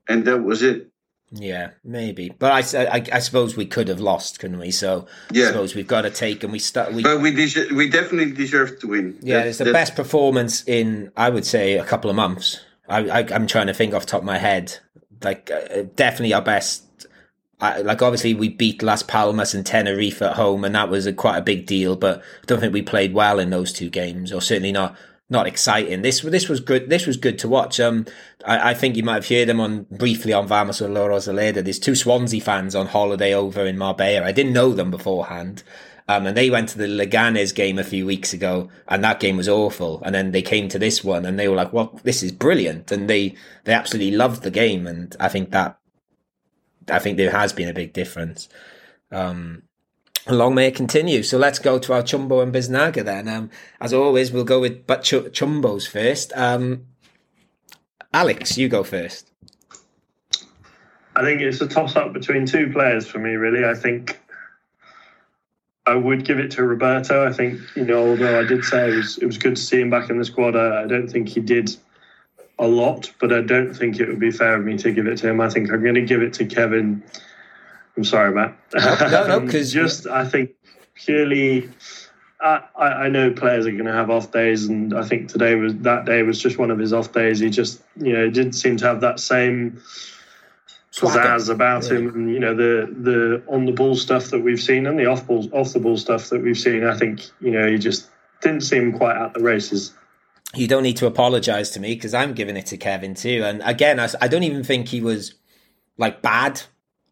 and 0.09 0.25
that 0.25 0.43
was 0.43 0.63
it. 0.63 0.89
yeah, 1.31 1.71
maybe. 1.85 2.33
But 2.39 2.53
I, 2.75 2.85
I, 2.85 3.05
I 3.13 3.19
suppose 3.21 3.55
we 3.57 3.67
could 3.67 3.89
have 3.89 4.01
lost, 4.01 4.41
couldn't 4.41 4.59
we? 4.59 4.71
So 4.71 5.07
yeah. 5.31 5.45
I 5.45 5.49
suppose 5.49 5.75
we've 5.75 5.87
got 5.87 6.03
to 6.03 6.11
take 6.11 6.43
and 6.43 6.53
we 6.53 6.59
start. 6.59 6.93
We 6.95 7.03
but 7.03 7.21
we 7.21 7.31
we 7.75 7.89
definitely 7.91 8.33
deserve 8.33 8.81
to 8.81 8.89
win. 8.89 9.19
Yeah, 9.21 9.39
That- 9.41 9.47
it's 9.49 9.59
the 9.59 9.65
that- 9.65 9.73
best 9.73 9.95
performance 9.95 10.65
in, 10.67 11.13
I 11.17 11.29
would 11.31 11.45
say, 11.47 11.77
a 11.79 11.85
couple 11.85 12.09
of 12.11 12.17
months. 12.17 12.61
I, 12.89 12.99
I, 13.21 13.27
I'm 13.35 13.47
trying 13.47 13.67
to 13.67 13.75
think 13.75 13.93
off 13.95 14.03
the 14.07 14.11
top 14.13 14.21
of 14.23 14.27
my 14.27 14.39
head. 14.39 14.79
Like, 15.23 15.51
uh, 15.51 15.83
definitely 15.97 16.33
our 16.33 16.41
best. 16.41 16.85
I, 17.61 17.81
like, 17.81 18.03
obviously, 18.03 18.35
we 18.35 18.49
beat 18.49 18.83
Las 18.83 19.03
Palmas 19.03 19.53
and 19.53 19.67
Tenerife 19.67 20.23
at 20.23 20.37
home, 20.37 20.65
and 20.65 20.75
that 20.75 20.89
was 20.89 21.07
a, 21.07 21.13
quite 21.13 21.39
a 21.39 21.43
big 21.43 21.67
deal. 21.67 21.97
But 21.97 22.21
I 22.21 22.47
don't 22.47 22.61
think 22.61 22.73
we 22.73 22.83
played 22.83 23.15
well 23.15 23.39
in 23.39 23.51
those 23.51 23.73
two 23.73 23.91
games, 23.91 24.33
or 24.33 24.41
certainly 24.41 24.73
not 24.73 24.97
not 25.31 25.47
exciting. 25.47 26.03
This 26.03 26.21
this 26.21 26.49
was 26.49 26.61
good. 26.61 26.89
This 26.89 27.07
was 27.07 27.17
good 27.17 27.39
to 27.41 27.49
watch. 27.49 27.81
Um, 27.81 28.07
I, 28.45 28.71
I 28.71 28.75
think 28.75 28.97
you 28.97 29.03
might 29.03 29.15
have 29.15 29.29
heard 29.29 29.49
them 29.49 29.61
on 29.61 29.87
briefly 29.91 30.33
on 30.33 30.47
Vamos 30.47 30.81
or 30.81 30.89
La 30.89 31.07
Rosaleda. 31.07 31.63
There's 31.63 31.79
two 31.79 31.95
Swansea 31.95 32.41
fans 32.41 32.75
on 32.75 32.87
holiday 32.87 33.35
over 33.35 33.67
in 33.67 33.77
Marbella. 33.77 34.27
I 34.27 34.33
didn't 34.33 34.53
know 34.53 34.73
them 34.73 34.91
beforehand. 34.91 35.63
Um, 36.11 36.27
and 36.27 36.35
they 36.35 36.49
went 36.49 36.71
to 36.71 36.79
the 36.79 36.87
Leganes 36.87 37.55
game 37.55 37.79
a 37.79 37.85
few 37.85 38.07
weeks 38.07 38.33
ago, 38.33 38.71
and 38.87 39.05
that 39.05 39.21
game 39.21 39.37
was 39.37 39.49
awful. 39.49 40.03
And 40.07 40.15
then 40.15 40.31
they 40.31 40.41
came 40.41 40.71
to 40.71 40.79
this 40.79 41.05
one, 41.05 41.27
and 41.27 41.39
they 41.39 41.49
were 41.49 41.57
like, 41.57 41.73
"Well, 41.73 42.01
this 42.03 42.23
is 42.23 42.33
brilliant," 42.33 42.91
and 42.91 43.11
they 43.11 43.35
they 43.65 43.75
absolutely 43.75 44.17
loved 44.17 44.43
the 44.43 44.51
game. 44.51 44.87
And 44.87 45.15
I 45.21 45.29
think 45.29 45.51
that 45.51 45.79
I 46.91 46.99
think 46.99 47.17
there 47.17 47.31
has 47.31 47.53
been 47.53 47.69
a 47.69 47.75
big 47.75 47.93
difference. 47.93 48.49
Um, 49.11 49.63
long 50.29 50.55
may 50.55 50.69
it 50.69 50.75
continue. 50.75 51.23
So 51.23 51.39
let's 51.39 51.59
go 51.59 51.79
to 51.79 51.93
our 51.93 52.03
Chumbo 52.03 52.43
and 52.43 52.53
Biznaga 52.53 53.05
then. 53.05 53.29
Um, 53.29 53.51
as 53.81 53.93
always, 53.93 54.33
we'll 54.33 54.45
go 54.45 54.61
with 54.61 54.87
but 54.87 55.03
Ch- 55.03 55.31
Chumbos 55.33 55.89
first. 55.89 56.33
Um, 56.37 56.87
Alex, 58.13 58.57
you 58.57 58.69
go 58.69 58.83
first. 58.83 59.31
I 61.15 61.23
think 61.23 61.41
it's 61.41 61.61
a 61.61 61.67
toss 61.67 61.97
up 61.97 62.13
between 62.13 62.47
two 62.47 62.71
players 62.71 63.07
for 63.07 63.19
me, 63.19 63.31
really. 63.31 63.65
I 63.65 63.75
think 63.75 64.21
I 65.87 65.95
would 65.95 66.25
give 66.25 66.39
it 66.39 66.51
to 66.53 66.63
Roberto. 66.63 67.27
I 67.27 67.33
think, 67.33 67.61
you 67.75 67.85
know, 67.85 68.11
although 68.11 68.39
I 68.39 68.45
did 68.45 68.65
say 68.65 68.91
it 68.91 68.97
was, 68.97 69.19
it 69.19 69.27
was 69.27 69.37
good 69.39 69.57
to 69.57 69.63
see 69.63 69.81
him 69.81 69.91
back 69.91 70.11
in 70.11 70.19
the 70.19 70.25
squad, 70.25 70.55
I, 70.55 70.85
I 70.85 70.87
don't 70.87 71.09
think 71.09 71.29
he 71.29 71.41
did 71.41 71.77
a 72.59 72.67
lot, 72.67 73.11
but 73.21 73.33
I 73.33 73.41
don't 73.43 73.73
think 73.75 74.01
it 74.01 74.09
would 74.09 74.19
be 74.21 74.31
fair 74.31 74.57
of 74.57 74.65
me 74.65 74.77
to 74.79 74.91
give 74.93 75.07
it 75.07 75.19
to 75.19 75.29
him. 75.31 75.41
I 75.41 75.49
think 75.49 75.71
I'm 75.71 75.83
going 75.83 75.95
to 75.95 76.03
give 76.03 76.23
it 76.23 76.33
to 76.35 76.45
Kevin. 76.47 77.03
I'm 77.97 78.05
sorry, 78.05 78.33
Matt. 78.35 78.57
No, 78.75 78.81
no, 79.01 79.27
no, 79.29 79.37
Um, 79.37 79.49
'cause- 79.49 79.73
just, 79.73 80.07
I 80.07 80.25
think, 80.27 80.51
purely. 80.95 81.71
I, 82.41 82.63
I 82.77 83.09
know 83.09 83.33
players 83.33 83.67
are 83.67 83.73
going 83.73 83.87
to 83.87 83.93
have 83.93 84.11
off 84.11 84.31
days, 84.31 84.67
and 84.67 84.95
I 84.97 85.03
think 85.03 85.29
today 85.29 85.57
was 85.57 85.75
that 85.79 86.05
day 86.05 86.23
was 86.23 86.41
just 86.41 86.57
one 86.57 86.71
of 86.71 86.79
his 86.79 86.93
off 86.93 87.13
days. 87.13 87.41
He 87.41 87.51
just, 87.51 87.83
you 87.97 88.13
know, 88.13 88.31
didn't 88.31 88.53
seem 88.53 88.77
to 88.77 88.87
have 88.87 89.01
that 89.01 89.19
same 89.19 89.81
pizzazz 90.93 91.51
about 91.51 91.85
Yeah. 91.85 91.99
him, 91.99 92.09
and 92.15 92.31
you 92.33 92.39
know 92.39 92.55
the 92.55 92.95
the 93.01 93.43
on 93.53 93.67
the 93.67 93.73
ball 93.73 93.97
stuff 93.97 94.27
that 94.31 94.39
we've 94.41 94.61
seen 94.61 94.87
and 94.87 94.97
the 94.97 95.07
off 95.07 95.27
ball 95.27 95.49
off 95.53 95.73
the 95.73 95.81
ball 95.81 95.97
stuff 95.97 96.29
that 96.31 96.41
we've 96.41 96.57
seen. 96.59 96.85
I 96.85 96.97
think 96.97 97.23
you 97.41 97.51
know 97.51 97.69
he 97.69 97.77
just 97.77 98.09
didn't 98.41 98.61
seem 98.63 98.93
quite 98.93 99.17
at 99.17 99.35
the 99.35 99.41
races. 99.43 99.93
You 100.55 100.67
don't 100.67 100.83
need 100.83 100.97
to 100.97 101.07
apologize 101.07 101.71
to 101.71 101.81
me 101.81 101.95
because 101.95 102.15
I'm 102.15 102.33
giving 102.33 102.57
it 102.57 102.67
to 102.67 102.77
Kevin 102.77 103.15
too. 103.15 103.43
And 103.45 103.61
again, 103.65 104.01
I 104.01 104.29
don't 104.29 104.45
even 104.45 104.65
think 104.65 104.89
he 104.89 105.01
was 105.01 105.35
like 105.99 106.23
bad. 106.23 106.63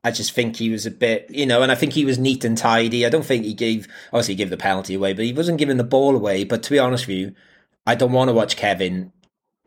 I 0.03 0.11
just 0.11 0.33
think 0.33 0.57
he 0.57 0.71
was 0.71 0.87
a 0.87 0.91
bit, 0.91 1.27
you 1.31 1.47
know, 1.47 1.63
and 1.63 1.73
I 1.73 1.75
think 1.75 1.93
he 1.93 2.05
was 2.05 2.19
neat 2.19 2.45
and 2.45 2.57
tidy. 2.57 3.05
I 3.05 3.09
don't 3.09 3.27
think 3.27 3.45
he 3.45 3.55
gave, 3.55 3.89
obviously, 4.13 4.35
he 4.35 4.39
gave 4.39 4.51
the 4.51 4.57
penalty 4.57 4.95
away, 4.95 5.13
but 5.13 5.25
he 5.25 5.33
wasn't 5.33 5.59
giving 5.59 5.79
the 5.79 5.85
ball 5.85 6.15
away. 6.15 6.45
But 6.45 6.63
to 6.63 6.71
be 6.71 6.79
honest 6.79 7.09
with 7.09 7.17
you, 7.17 7.35
I 7.87 7.97
don't 7.97 8.13
want 8.13 8.29
to 8.29 8.35
watch 8.35 8.57
Kevin 8.57 9.13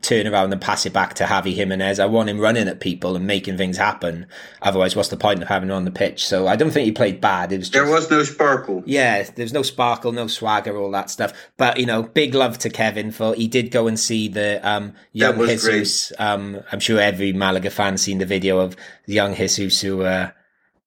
turn 0.02 0.26
around 0.26 0.52
and 0.52 0.60
pass 0.60 0.86
it 0.86 0.92
back 0.92 1.14
to 1.14 1.24
Javi 1.24 1.54
Jimenez. 1.54 2.00
I 2.00 2.06
want 2.06 2.30
him 2.30 2.40
running 2.40 2.68
at 2.68 2.80
people 2.80 3.16
and 3.16 3.26
making 3.26 3.56
things 3.58 3.76
happen. 3.76 4.26
Otherwise, 4.62 4.96
what's 4.96 5.10
the 5.10 5.16
point 5.16 5.42
of 5.42 5.48
having 5.48 5.68
him 5.68 5.74
on 5.76 5.84
the 5.84 5.90
pitch? 5.90 6.26
So 6.26 6.46
I 6.46 6.56
don't 6.56 6.70
think 6.70 6.86
he 6.86 6.92
played 6.92 7.20
bad. 7.20 7.52
It 7.52 7.58
was 7.58 7.68
just, 7.68 7.84
There 7.84 7.92
was 7.92 8.10
no 8.10 8.22
sparkle. 8.22 8.82
yeah, 8.86 9.22
there's 9.34 9.52
no 9.52 9.62
sparkle, 9.62 10.12
no 10.12 10.26
swagger, 10.26 10.76
all 10.76 10.90
that 10.92 11.10
stuff. 11.10 11.32
But 11.56 11.78
you 11.78 11.86
know, 11.86 12.02
big 12.02 12.34
love 12.34 12.58
to 12.60 12.70
Kevin 12.70 13.10
for 13.10 13.34
he 13.34 13.46
did 13.46 13.70
go 13.70 13.86
and 13.86 14.00
see 14.00 14.28
the 14.28 14.60
um, 14.68 14.94
young 15.12 15.38
Jesus. 15.46 16.12
Um, 16.18 16.60
I'm 16.72 16.80
sure 16.80 16.98
every 17.00 17.32
Malaga 17.32 17.70
fan 17.70 17.98
seen 17.98 18.18
the 18.18 18.26
video 18.26 18.58
of 18.58 18.76
young 19.06 19.34
Jesus 19.34 19.80
who 19.82 20.02
uh, 20.02 20.30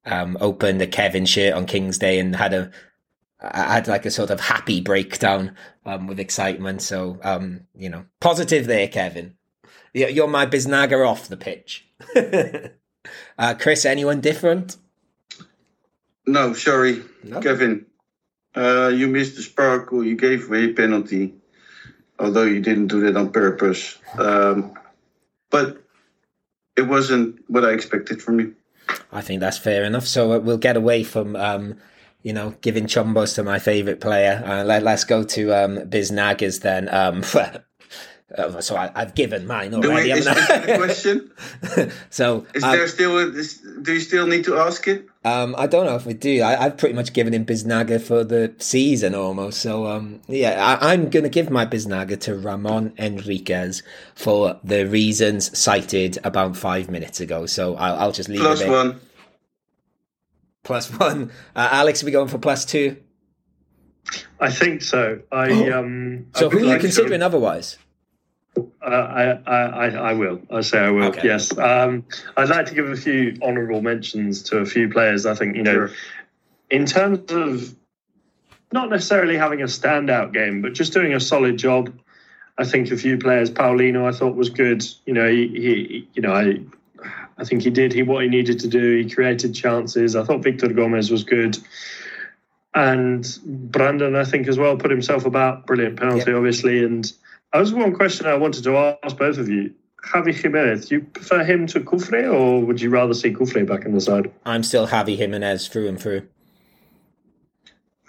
um, 0.06 0.38
opened 0.42 0.82
a 0.82 0.88
Kevin 0.88 1.26
shirt 1.26 1.54
on 1.54 1.66
King's 1.66 1.98
Day 2.00 2.20
and 2.20 2.36
had 2.36 2.54
a 2.54 2.72
had 3.44 3.88
like 3.88 4.06
a 4.06 4.12
sort 4.12 4.30
of 4.30 4.40
happy 4.40 4.82
breakdown 4.82 5.56
um, 5.86 6.08
with 6.08 6.20
excitement. 6.20 6.82
So 6.82 7.20
um, 7.24 7.62
you 7.76 7.90
know, 7.90 8.06
positive 8.20 8.68
there, 8.68 8.88
Kevin. 8.88 9.36
You're 9.94 10.28
my 10.28 10.46
biznaga 10.46 11.08
off 11.08 11.28
the 11.28 11.38
pitch. 11.38 11.88
uh, 13.38 13.54
Chris, 13.60 13.86
anyone 13.86 14.22
different? 14.22 14.78
No, 16.26 16.54
sorry, 16.54 17.04
No? 17.24 17.42
Kevin. 17.42 17.86
Uh, 18.56 18.88
you 18.88 19.08
missed 19.08 19.36
the 19.36 19.42
sparkle. 19.42 20.04
You 20.04 20.16
gave 20.16 20.48
away 20.48 20.66
a 20.66 20.74
penalty, 20.74 21.34
although 22.20 22.44
you 22.44 22.60
didn't 22.60 22.88
do 22.88 23.02
that 23.02 23.18
on 23.18 23.32
purpose. 23.32 23.98
Um, 24.18 24.74
but 25.50 25.84
it 26.76 26.84
wasn't 26.84 27.44
what 27.48 27.66
I 27.66 27.72
expected 27.72 28.22
from 28.22 28.40
you. 28.40 28.56
I 29.12 29.22
think 29.22 29.40
that's 29.40 29.58
fair 29.58 29.84
enough. 29.84 30.08
So 30.08 30.34
uh, 30.34 30.40
we'll 30.40 30.58
get 30.58 30.78
away 30.78 31.04
from, 31.04 31.36
um, 31.36 31.78
you 32.24 32.34
know, 32.34 32.56
giving 32.62 32.86
chumbos 32.86 33.36
to 33.36 33.44
my 33.44 33.60
favourite 33.60 34.00
player. 34.00 34.42
Uh, 34.46 34.64
let, 34.64 34.86
us 34.88 35.04
go 35.04 35.24
to 35.24 35.52
um, 35.52 35.78
Biznagas 35.90 36.62
then. 36.62 36.88
Um, 36.90 37.24
uh, 38.38 38.62
so 38.62 38.78
I, 38.78 38.92
I've 38.96 39.14
given 39.14 39.46
mine 39.46 39.72
Do 39.72 39.78
already. 39.92 40.14
we, 40.14 40.20
is 40.20 40.28
I? 40.28 40.60
the 40.60 40.78
question? 40.78 41.32
so 42.10 42.48
Is 42.56 42.64
um, 42.64 42.72
there 42.72 42.88
still? 42.88 43.18
A, 43.18 43.28
is, 43.28 43.62
do 43.82 43.94
you 43.94 44.00
still 44.00 44.26
need 44.26 44.46
to 44.46 44.58
ask 44.58 44.88
it? 44.88 45.06
um, 45.26 45.54
I 45.58 45.68
don't 45.68 45.86
know 45.86 45.96
if 45.96 46.06
we 46.06 46.14
do. 46.14 46.42
I, 46.42 46.66
I've 46.66 46.78
pretty 46.78 46.96
much 46.96 47.14
given 47.14 47.34
him 47.34 47.46
Biznaga 47.46 48.02
for 48.02 48.24
the 48.24 48.54
season 48.58 49.16
almost. 49.16 49.60
So 49.62 49.86
um, 49.88 50.22
yeah, 50.28 50.78
I, 50.82 50.94
I'm 50.94 51.10
going 51.10 51.24
to 51.24 51.30
give 51.30 51.50
my 51.50 51.66
Biznaga 51.66 52.20
to 52.22 52.36
Ramon 52.36 52.94
Enriquez 52.98 53.84
for 54.16 54.60
the 54.64 54.86
reasons 54.86 55.58
cited 55.58 56.20
about 56.24 56.56
five 56.56 56.90
minutes 56.90 57.20
ago. 57.20 57.46
So 57.46 57.76
I'll, 57.76 57.96
I'll 57.98 58.12
just 58.14 58.30
leave 58.30 58.40
Plus 58.40 58.62
it 58.62 58.64
there. 58.64 58.72
one. 58.72 59.02
Plus 60.64 60.90
one. 61.00 61.32
Uh, 61.56 61.70
Alex, 61.72 62.02
are 62.04 62.06
we 62.06 62.12
going 62.12 62.28
for 62.30 62.38
plus 62.38 62.66
two? 62.66 62.98
I 64.40 64.52
think 64.52 64.82
so. 64.82 65.22
I 65.32 65.70
um. 65.72 66.28
So 66.36 66.48
I 66.48 66.50
who 66.52 66.58
are 66.58 66.62
you 66.62 66.66
like 66.68 66.78
to- 66.78 66.88
considering 66.88 67.22
otherwise? 67.22 67.78
Uh, 68.56 68.86
I, 68.86 69.24
I, 69.48 69.62
I, 69.62 69.88
I 69.88 70.14
will. 70.14 70.40
I 70.52 70.62
say 70.62 70.78
I 70.78 70.92
will. 70.92 71.06
Okay. 71.06 71.22
Yes. 71.24 71.58
Um, 71.58 72.06
I'd 72.38 72.50
like 72.50 72.68
to 72.68 72.76
give 72.76 72.88
a 72.88 72.96
few 72.96 73.36
honourable 73.42 73.82
mentions 73.82 74.44
to 74.44 74.58
a 74.60 74.66
few 74.66 74.90
players. 74.90 75.26
I 75.26 75.34
think 75.34 75.56
you 75.56 75.64
know, 75.64 75.74
Sure. 75.88 75.90
in 76.70 76.86
terms 76.86 77.32
of 77.32 77.76
not 78.72 78.90
necessarily 78.92 79.38
having 79.38 79.62
a 79.62 79.66
standout 79.66 80.34
game, 80.34 80.62
but 80.62 80.74
just 80.74 80.94
doing 80.94 81.14
a 81.14 81.20
solid 81.20 81.58
job. 81.58 81.94
I 82.56 82.66
think 82.66 82.92
a 82.92 82.98
few 82.98 83.18
players. 83.18 83.50
Paulino, 83.50 84.06
I 84.08 84.16
thought 84.16 84.36
was 84.36 84.50
good. 84.52 84.86
You 85.08 85.14
know, 85.16 85.28
he, 85.28 85.48
he 85.48 86.08
you 86.14 86.22
know, 86.22 86.34
I 86.34 86.60
I 87.38 87.46
think 87.46 87.64
he 87.64 87.70
did 87.70 87.94
he 87.94 88.04
what 88.04 88.24
he 88.24 88.30
needed 88.30 88.60
to 88.60 88.68
do. 88.68 88.98
He 88.98 89.10
created 89.10 89.56
chances. 89.56 90.16
I 90.16 90.24
thought 90.24 90.44
Victor 90.44 90.68
Gomez 90.68 91.10
was 91.12 91.24
good. 91.24 91.58
And 92.76 93.28
Brandon, 93.46 94.16
I 94.16 94.24
think, 94.24 94.48
as 94.48 94.58
well, 94.58 94.78
put 94.78 94.92
himself 94.92 95.26
about. 95.26 95.68
Brilliant 95.68 96.00
penalty, 96.00 96.32
yep. 96.32 96.38
obviously. 96.38 96.84
And 96.84 97.12
I 97.52 97.60
was 97.60 97.74
one 97.74 97.96
question 97.96 98.26
I 98.26 98.36
wanted 98.36 98.64
to 98.64 98.98
ask 99.04 99.18
both 99.18 99.38
of 99.38 99.50
you. 99.50 99.74
Javi 100.04 100.34
Jimenez, 100.34 100.90
do 100.90 100.96
you 100.96 101.02
prefer 101.02 101.44
him 101.44 101.66
to 101.68 101.80
Cufré 101.80 102.32
or 102.32 102.60
would 102.66 102.82
you 102.82 102.90
rather 102.90 103.14
see 103.14 103.32
Cufré 103.32 103.66
back 103.66 103.86
in 103.86 103.94
the 103.94 104.02
side? 104.02 104.32
I'm 104.46 104.64
still 104.64 104.88
Javi 104.88 105.16
Jimenez 105.16 105.70
through 105.70 105.88
and 105.88 106.00
through. 106.00 106.28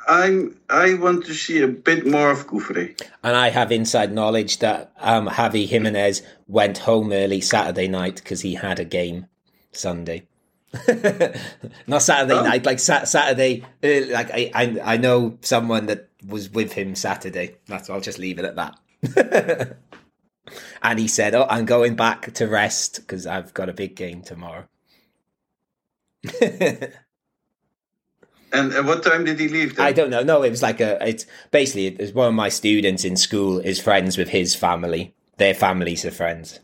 I'm 0.08 0.56
I 0.68 0.94
want 0.94 1.26
to 1.26 1.34
see 1.34 1.62
a 1.62 1.68
bit 1.68 2.06
more 2.06 2.30
of 2.30 2.46
Cufré. 2.46 3.00
And 3.22 3.36
I 3.36 3.50
have 3.50 3.72
inside 3.72 4.12
knowledge 4.12 4.58
that 4.58 4.92
um, 4.98 5.28
Javi 5.28 5.66
Jimenez 5.66 6.22
went 6.46 6.78
home 6.78 7.12
early 7.12 7.40
Saturday 7.40 7.88
night 7.88 8.16
because 8.16 8.40
he 8.42 8.54
had 8.54 8.78
a 8.78 8.84
game 8.84 9.26
Sunday. 9.72 10.26
Not 11.86 12.02
Saturday 12.02 12.34
oh. 12.34 12.42
night, 12.42 12.66
like 12.66 12.80
sa- 12.80 13.04
Saturday. 13.04 13.64
Early, 13.82 14.10
like 14.10 14.30
I, 14.30 14.50
I, 14.54 14.94
I 14.94 14.96
know 14.96 15.38
someone 15.40 15.86
that 15.86 16.08
was 16.26 16.50
with 16.50 16.72
him 16.72 16.94
Saturday. 16.94 17.56
That's. 17.66 17.88
I'll 17.90 18.00
just 18.00 18.18
leave 18.18 18.38
it 18.38 18.44
at 18.44 18.56
that. 18.56 19.76
and 20.82 20.98
he 20.98 21.08
said, 21.08 21.34
"Oh, 21.34 21.46
I'm 21.48 21.64
going 21.64 21.94
back 21.94 22.32
to 22.34 22.46
rest 22.46 22.96
because 22.96 23.26
I've 23.26 23.54
got 23.54 23.68
a 23.68 23.74
big 23.74 23.94
game 23.94 24.22
tomorrow." 24.22 24.66
And 28.54 28.72
at 28.72 28.84
what 28.84 29.02
time 29.02 29.24
did 29.24 29.40
he 29.40 29.48
leave? 29.48 29.76
Then? 29.76 29.86
I 29.86 29.92
don't 29.92 30.10
know. 30.10 30.22
No, 30.22 30.42
it 30.42 30.50
was 30.50 30.62
like 30.62 30.80
a. 30.80 31.06
It's 31.06 31.26
basically 31.50 31.86
it 31.88 31.98
was 31.98 32.12
one 32.12 32.28
of 32.28 32.34
my 32.34 32.48
students 32.48 33.04
in 33.04 33.16
school 33.16 33.58
is 33.58 33.80
friends 33.80 34.16
with 34.16 34.28
his 34.28 34.54
family. 34.54 35.14
Their 35.38 35.54
families 35.54 36.04
are 36.04 36.12
friends, 36.12 36.60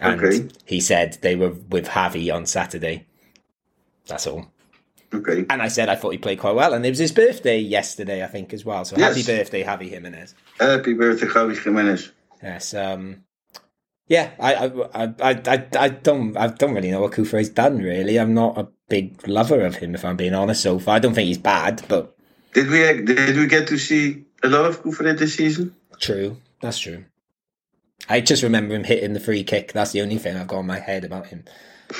and 0.00 0.20
okay. 0.20 0.48
he 0.64 0.80
said 0.80 1.18
they 1.20 1.36
were 1.36 1.50
with 1.50 1.88
Javi 1.88 2.34
on 2.34 2.46
Saturday. 2.46 3.06
That's 4.06 4.26
all. 4.26 4.50
Okay. 5.12 5.44
And 5.50 5.62
I 5.62 5.68
said 5.68 5.88
I 5.88 5.96
thought 5.96 6.10
he 6.10 6.18
played 6.18 6.40
quite 6.40 6.54
well, 6.54 6.72
and 6.72 6.84
it 6.84 6.90
was 6.90 6.98
his 6.98 7.12
birthday 7.12 7.58
yesterday, 7.58 8.24
I 8.24 8.26
think, 8.26 8.54
as 8.54 8.64
well. 8.64 8.84
So 8.84 8.96
yes. 8.96 9.14
happy 9.14 9.36
birthday, 9.36 9.62
Javi 9.62 9.90
Jimenez. 9.90 10.34
Happy 10.58 10.94
birthday, 10.94 11.26
Javi 11.26 11.62
Jimenez. 11.62 12.12
Yes. 12.42 12.74
Um. 12.74 13.24
Yeah, 14.08 14.30
I, 14.38 14.54
I, 14.54 15.04
I, 15.04 15.42
I, 15.48 15.66
I 15.80 15.88
don't, 15.88 16.36
I 16.36 16.46
don't 16.46 16.74
really 16.74 16.92
know 16.92 17.00
what 17.00 17.10
Cufré's 17.10 17.48
done. 17.48 17.78
Really, 17.78 18.18
I'm 18.20 18.34
not 18.34 18.56
a 18.56 18.68
big 18.88 19.26
lover 19.26 19.60
of 19.60 19.76
him, 19.76 19.94
if 19.94 20.04
I'm 20.04 20.16
being 20.16 20.34
honest. 20.34 20.62
So 20.62 20.78
far, 20.78 20.96
I 20.96 20.98
don't 20.98 21.14
think 21.14 21.28
he's 21.28 21.38
bad, 21.38 21.84
but 21.88 22.16
did 22.52 22.68
we 22.68 22.78
did 23.04 23.36
we 23.36 23.46
get 23.46 23.68
to 23.68 23.78
see 23.78 24.24
a 24.42 24.48
lot 24.48 24.64
of 24.64 24.82
Cufré 24.82 25.18
this 25.18 25.34
season? 25.34 25.74
True, 26.00 26.38
that's 26.60 26.78
true. 26.78 27.04
I 28.08 28.20
just 28.20 28.42
remember 28.42 28.74
him 28.74 28.84
hitting 28.84 29.12
the 29.12 29.20
free 29.20 29.44
kick. 29.44 29.72
That's 29.72 29.92
the 29.92 30.02
only 30.02 30.18
thing 30.18 30.36
I've 30.36 30.46
got 30.46 30.60
in 30.60 30.66
my 30.66 30.78
head 30.78 31.04
about 31.04 31.26
him. 31.26 31.44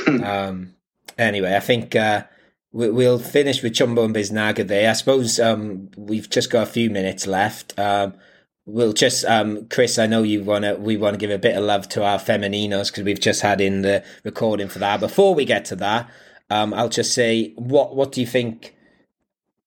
um, 0.25 0.75
anyway, 1.19 1.55
I 1.57 1.61
think 1.61 1.97
uh, 1.97 2.25
we, 2.73 2.91
will 2.91 3.19
finish 3.19 3.63
with 3.63 3.73
Chumbo 3.73 4.05
and 4.05 4.15
Biznaga 4.15 4.67
there. 4.67 4.91
I 4.91 4.93
suppose 4.93 5.41
um, 5.41 5.91
we've 5.97 6.31
just 6.31 6.51
got 6.51 6.63
a 6.63 6.71
few 6.71 6.91
minutes 6.91 7.27
left. 7.27 7.79
Um, 7.79 8.15
we'll 8.65 8.93
just 8.93 9.25
um, 9.25 9.67
Chris, 9.69 9.99
I 9.99 10.07
know 10.07 10.23
you 10.23 10.43
wanna 10.43 10.77
we 10.77 10.97
want 10.97 11.15
to 11.15 11.19
give 11.19 11.31
a 11.31 11.39
bit 11.39 11.57
of 11.57 11.65
love 11.65 11.89
to 11.91 12.05
our 12.05 12.19
femeninos 12.19 12.89
because 12.89 13.05
we've 13.05 13.21
just 13.21 13.43
had 13.43 13.61
in 13.61 13.83
the 13.83 14.05
recording 14.25 14.69
for 14.69 14.79
that. 14.79 15.01
Before 15.01 15.35
we 15.35 15.45
get 15.45 15.65
to 15.67 15.77
that, 15.77 16.11
um, 16.51 16.73
I'll 16.75 16.89
just 16.89 17.13
say, 17.13 17.53
what 17.57 17.95
what 17.97 18.13
do 18.13 18.21
you 18.21 18.27
think? 18.27 18.75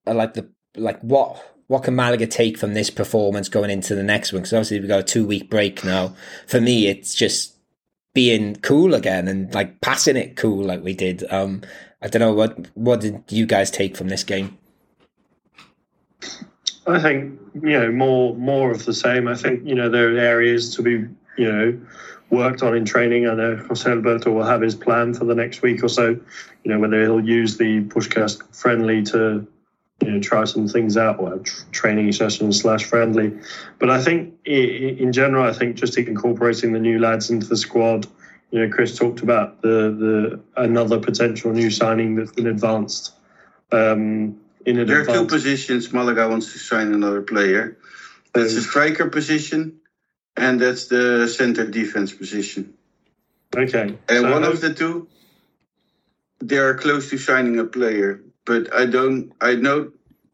Uh, 0.07 0.13
like 0.13 0.33
the 0.33 0.49
like 0.75 0.99
what 1.01 1.43
what 1.67 1.83
can 1.83 1.95
Malaga 1.95 2.25
take 2.25 2.57
from 2.57 2.73
this 2.73 2.89
performance 2.89 3.49
going 3.49 3.69
into 3.69 3.95
the 3.95 4.03
next 4.03 4.33
one? 4.33 4.41
Because 4.41 4.53
obviously 4.53 4.79
we've 4.79 4.89
got 4.89 4.99
a 5.01 5.03
two 5.03 5.25
week 5.25 5.49
break 5.49 5.83
now. 5.83 6.15
For 6.47 6.59
me, 6.59 6.87
it's 6.87 7.13
just 7.13 7.55
being 8.13 8.55
cool 8.57 8.95
again 8.95 9.27
and 9.27 9.53
like 9.53 9.79
passing 9.81 10.17
it 10.17 10.35
cool 10.35 10.63
like 10.63 10.83
we 10.83 10.93
did. 10.93 11.23
Um, 11.31 11.61
I 12.01 12.07
don't 12.07 12.21
know 12.21 12.33
what 12.33 12.67
what 12.75 13.01
did 13.01 13.23
you 13.29 13.45
guys 13.45 13.69
take 13.69 13.95
from 13.95 14.07
this 14.07 14.23
game? 14.23 14.57
I 16.87 16.99
think 16.99 17.39
you 17.53 17.79
know 17.79 17.91
more 17.91 18.35
more 18.35 18.71
of 18.71 18.85
the 18.85 18.93
same. 18.93 19.27
I 19.27 19.35
think 19.35 19.65
you 19.65 19.75
know 19.75 19.89
there 19.89 20.13
are 20.13 20.17
areas 20.17 20.75
to 20.75 20.81
be 20.81 20.91
you 21.37 21.51
know 21.51 21.79
worked 22.29 22.61
on 22.61 22.75
in 22.75 22.85
training. 22.85 23.27
I 23.27 23.33
know 23.33 23.55
Jose 23.55 23.89
Alberto 23.89 24.31
will 24.31 24.43
have 24.43 24.61
his 24.61 24.75
plan 24.75 25.13
for 25.13 25.25
the 25.25 25.35
next 25.35 25.61
week 25.61 25.83
or 25.83 25.89
so. 25.89 26.09
You 26.63 26.71
know 26.71 26.79
whether 26.79 27.01
he'll 27.01 27.23
use 27.23 27.57
the 27.57 27.83
pushcast 27.85 28.55
friendly 28.55 29.03
to 29.05 29.47
you 30.01 30.11
know 30.11 30.19
try 30.19 30.43
some 30.45 30.67
things 30.67 30.97
out 30.97 31.19
or 31.19 31.39
training 31.71 32.11
session 32.11 32.51
slash 32.51 32.85
friendly. 32.85 33.37
But 33.79 33.89
I 33.89 34.01
think 34.01 34.35
in 34.45 35.11
general, 35.11 35.43
I 35.43 35.53
think 35.53 35.75
just 35.75 35.97
incorporating 35.97 36.73
the 36.73 36.79
new 36.79 36.99
lads 36.99 37.29
into 37.29 37.47
the 37.47 37.57
squad. 37.57 38.07
You 38.51 38.65
know, 38.65 38.73
Chris 38.73 38.97
talked 38.97 39.21
about 39.21 39.61
the 39.61 39.67
the 39.67 40.39
another 40.61 40.99
potential 40.99 41.51
new 41.51 41.69
signing 41.69 42.15
that's 42.15 42.31
been 42.31 42.47
advanced. 42.47 43.13
Um, 43.71 44.39
in 44.65 44.85
there 44.85 45.01
are 45.01 45.05
two 45.05 45.25
positions 45.25 45.93
Malaga 45.93 46.27
wants 46.27 46.51
to 46.51 46.59
sign 46.59 46.93
another 46.93 47.21
player. 47.21 47.77
That's 48.33 48.53
a 48.53 48.61
striker 48.61 49.09
position 49.09 49.79
and 50.39 50.59
that's 50.59 50.87
the 50.87 51.27
center 51.27 51.65
defense 51.65 52.13
position. 52.13 52.73
Okay. 53.55 53.97
And 54.07 54.21
so 54.21 54.31
one 54.31 54.43
of 54.43 54.61
the 54.61 54.73
two, 54.73 55.07
they 56.39 56.57
are 56.57 56.75
close 56.75 57.09
to 57.09 57.17
signing 57.17 57.59
a 57.59 57.65
player, 57.65 58.21
but 58.45 58.73
I 58.73 58.85
don't. 58.85 59.33
I 59.41 59.55
know. 59.55 59.91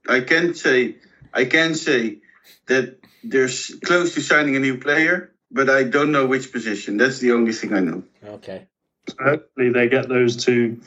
I 0.07 0.19
can't 0.21 0.55
say. 0.55 0.97
I 1.33 1.45
can 1.45 1.75
say 1.75 2.19
that 2.67 2.99
they're 3.23 3.49
close 3.83 4.13
to 4.13 4.21
signing 4.21 4.55
a 4.55 4.59
new 4.59 4.77
player, 4.77 5.33
but 5.51 5.69
I 5.69 5.83
don't 5.83 6.11
know 6.11 6.25
which 6.27 6.51
position. 6.51 6.97
That's 6.97 7.19
the 7.19 7.31
only 7.31 7.53
thing 7.53 7.73
I 7.73 7.79
know. 7.79 8.03
Okay. 8.23 8.67
So 9.09 9.15
hopefully 9.23 9.71
they 9.71 9.89
get 9.89 10.07
those 10.07 10.35
two 10.45 10.81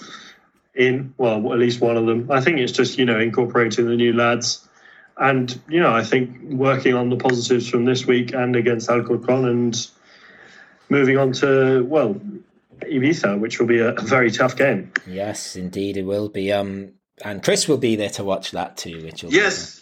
in. 0.74 1.14
Well, 1.18 1.52
at 1.52 1.58
least 1.58 1.80
one 1.80 1.96
of 1.96 2.06
them. 2.06 2.30
I 2.30 2.40
think 2.40 2.58
it's 2.58 2.72
just 2.72 2.98
you 2.98 3.04
know 3.04 3.18
incorporating 3.18 3.86
the 3.86 3.96
new 3.96 4.12
lads 4.12 4.67
and 5.18 5.60
you 5.68 5.80
know, 5.80 5.92
I 5.92 6.04
think 6.04 6.40
working 6.42 6.94
on 6.94 7.10
the 7.10 7.16
positives 7.16 7.68
from 7.68 7.84
this 7.84 8.06
week 8.06 8.32
and 8.32 8.56
against 8.56 8.88
Alcorcon, 8.88 9.44
and 9.44 9.88
moving 10.88 11.18
on 11.18 11.32
to 11.32 11.84
well, 11.84 12.20
Ibiza, 12.80 13.38
which 13.38 13.58
will 13.58 13.66
be 13.66 13.78
a, 13.78 13.94
a 13.94 14.02
very 14.02 14.30
tough 14.30 14.56
game. 14.56 14.92
Yes, 15.06 15.56
indeed, 15.56 15.96
it 15.96 16.04
will 16.04 16.28
be. 16.28 16.52
Um, 16.52 16.92
and 17.24 17.42
Chris 17.42 17.66
will 17.66 17.78
be 17.78 17.96
there 17.96 18.10
to 18.10 18.24
watch 18.24 18.52
that 18.52 18.76
too, 18.76 19.02
which 19.04 19.22
will 19.22 19.32
yes. 19.32 19.77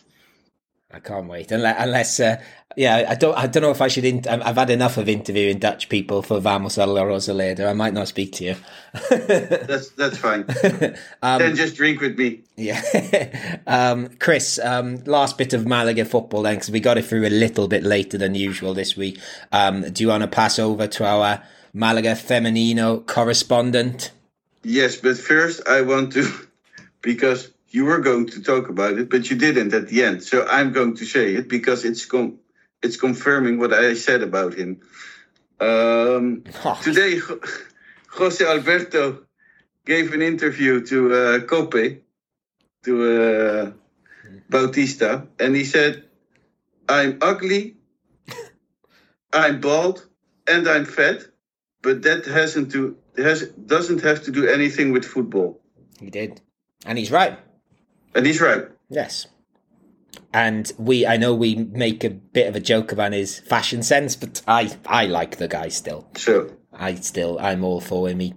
I 0.96 1.00
can't 1.00 1.28
wait. 1.28 1.52
Unless, 1.52 1.76
unless 1.78 2.20
uh, 2.20 2.42
yeah, 2.74 3.04
I 3.06 3.14
don't. 3.14 3.36
I 3.36 3.46
don't 3.46 3.62
know 3.62 3.70
if 3.70 3.82
I 3.82 3.88
should. 3.88 4.06
In, 4.06 4.26
I've 4.26 4.56
had 4.56 4.70
enough 4.70 4.96
of 4.96 5.10
interviewing 5.10 5.58
Dutch 5.58 5.90
people 5.90 6.22
for 6.22 6.40
Vamos 6.40 6.78
a 6.78 6.86
la 6.86 7.02
Rosaleda. 7.02 7.68
I 7.68 7.74
might 7.74 7.92
not 7.92 8.08
speak 8.08 8.32
to 8.32 8.44
you. 8.44 8.56
that's 9.10 9.90
that's 9.90 10.16
fine. 10.16 10.46
um, 11.22 11.38
then 11.38 11.54
just 11.54 11.76
drink 11.76 12.00
with 12.00 12.18
me. 12.18 12.40
Yeah, 12.56 13.58
um, 13.66 14.08
Chris. 14.18 14.58
Um, 14.58 15.04
last 15.04 15.36
bit 15.36 15.52
of 15.52 15.66
Malaga 15.66 16.06
football 16.06 16.42
then, 16.42 16.54
because 16.54 16.70
we 16.70 16.80
got 16.80 16.96
it 16.96 17.04
through 17.04 17.26
a 17.26 17.28
little 17.28 17.68
bit 17.68 17.82
later 17.82 18.16
than 18.16 18.34
usual 18.34 18.72
this 18.72 18.96
week. 18.96 19.20
Um, 19.52 19.82
do 19.90 20.02
you 20.02 20.08
want 20.08 20.22
to 20.22 20.28
pass 20.28 20.58
over 20.58 20.86
to 20.86 21.04
our 21.04 21.42
Malaga 21.74 22.12
Femenino 22.12 23.04
correspondent? 23.04 24.12
Yes, 24.62 24.96
but 24.96 25.18
first 25.18 25.68
I 25.68 25.82
want 25.82 26.14
to 26.14 26.26
because 27.02 27.50
you 27.76 27.84
were 27.84 28.00
going 28.00 28.24
to 28.24 28.42
talk 28.42 28.70
about 28.70 28.94
it, 29.00 29.10
but 29.10 29.28
you 29.28 29.36
didn't 29.36 29.74
at 29.74 29.86
the 29.88 30.02
end. 30.02 30.24
So 30.24 30.46
I'm 30.56 30.72
going 30.72 30.94
to 30.96 31.04
say 31.04 31.34
it 31.34 31.46
because 31.46 31.84
it's 31.84 32.06
com- 32.06 32.38
it's 32.82 32.96
confirming 32.96 33.58
what 33.58 33.72
I 33.74 33.92
said 34.06 34.22
about 34.22 34.54
him. 34.54 34.70
Um, 35.60 36.44
oh. 36.64 36.80
Today, 36.88 37.20
Jose 38.18 38.42
Alberto 38.42 39.02
gave 39.84 40.14
an 40.14 40.22
interview 40.22 40.86
to 40.86 40.98
uh, 41.14 41.40
Cope, 41.40 42.02
to 42.84 42.92
uh, 43.14 43.72
Bautista, 44.48 45.26
and 45.38 45.54
he 45.54 45.64
said, 45.64 45.92
"I'm 46.88 47.18
ugly, 47.20 47.76
I'm 49.42 49.60
bald, 49.60 49.98
and 50.52 50.66
I'm 50.66 50.86
fat, 50.86 51.18
but 51.82 51.96
that 52.06 52.24
hasn't 52.24 52.72
to 52.72 52.96
has 53.18 53.38
doesn't 53.74 54.00
have 54.00 54.24
to 54.24 54.30
do 54.30 54.42
anything 54.48 54.92
with 54.92 55.04
football." 55.04 55.60
He 56.00 56.08
did, 56.08 56.40
and 56.86 56.96
he's 56.96 57.12
right. 57.20 57.36
And 58.16 58.26
he's 58.26 58.40
right. 58.40 58.64
Yes. 58.88 59.26
And 60.32 60.72
we, 60.78 61.06
I 61.06 61.16
know 61.16 61.34
we 61.34 61.54
make 61.54 62.02
a 62.02 62.10
bit 62.10 62.48
of 62.48 62.56
a 62.56 62.60
joke 62.60 62.90
about 62.90 63.12
his 63.12 63.38
fashion 63.38 63.82
sense, 63.82 64.16
but 64.16 64.42
I, 64.48 64.76
I 64.86 65.06
like 65.06 65.36
the 65.36 65.48
guy 65.48 65.68
still. 65.68 66.08
Sure. 66.16 66.50
I 66.72 66.94
still, 66.96 67.38
I'm 67.38 67.62
all 67.62 67.80
for 67.80 68.08
him. 68.08 68.20
He, 68.20 68.34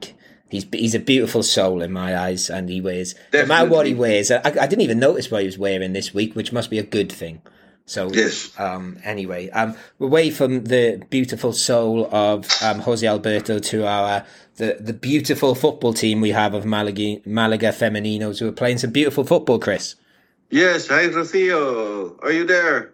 he's, 0.50 0.66
he's 0.72 0.96
a 0.96 1.00
beautiful 1.00 1.44
soul 1.44 1.82
in 1.82 1.92
my 1.92 2.18
eyes, 2.18 2.50
and 2.50 2.70
he 2.70 2.82
wears 2.82 3.14
Definitely. 3.32 3.42
no 3.42 3.48
matter 3.48 3.70
what 3.70 3.86
he 3.86 3.94
wears. 3.94 4.32
I, 4.32 4.42
I 4.44 4.68
didn't 4.68 4.82
even 4.82 5.00
notice 5.00 5.32
what 5.32 5.42
he 5.42 5.46
was 5.46 5.58
wearing 5.58 5.94
this 5.94 6.14
week, 6.14 6.36
which 6.36 6.52
must 6.54 6.70
be 6.70 6.80
a 6.80 6.84
good 6.84 7.12
thing. 7.12 7.42
So 7.90 8.12
yes. 8.14 8.52
Um, 8.60 9.00
anyway, 9.04 9.50
um, 9.50 9.76
away 10.00 10.30
from 10.30 10.64
the 10.66 11.02
beautiful 11.10 11.54
soul 11.54 12.08
of 12.12 12.46
um, 12.62 12.80
Jose 12.82 13.06
Alberto 13.06 13.58
to 13.58 13.88
our 13.88 14.26
the 14.58 14.78
the 14.80 14.94
beautiful 14.94 15.56
football 15.56 15.94
team 15.94 16.22
we 16.22 16.30
have 16.30 16.54
of 16.54 16.66
Malaga 16.66 17.20
Malaga 17.26 17.70
Femeninos 17.70 18.40
who 18.40 18.48
are 18.48 18.52
playing 18.52 18.78
some 18.78 18.92
beautiful 18.92 19.24
football. 19.24 19.58
Chris. 19.58 19.96
Yes. 20.52 20.88
Hi, 20.90 21.08
Rocío. 21.08 22.20
Are 22.22 22.32
you 22.32 22.46
there? 22.46 22.94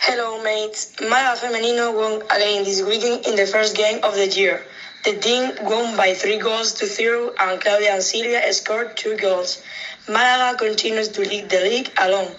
Hello, 0.00 0.42
mates. 0.42 0.94
Malaga 1.00 1.40
Femenino 1.40 1.94
won 1.94 2.22
again 2.22 2.64
this 2.64 2.82
weekend 2.82 3.24
in 3.24 3.36
the 3.36 3.46
first 3.46 3.76
game 3.76 4.00
of 4.02 4.14
the 4.16 4.26
year. 4.26 4.66
The 5.04 5.16
team 5.16 5.52
won 5.62 5.96
by 5.96 6.14
three 6.14 6.38
goals 6.38 6.72
to 6.80 6.86
zero, 6.86 7.32
and 7.38 7.60
Claudia 7.60 7.94
and 7.94 8.02
Silvia 8.02 8.52
scored 8.52 8.96
two 8.96 9.16
goals. 9.16 9.62
Malaga 10.08 10.58
continues 10.58 11.08
to 11.10 11.20
lead 11.20 11.48
the 11.50 11.60
league 11.60 11.92
alone. 11.98 12.34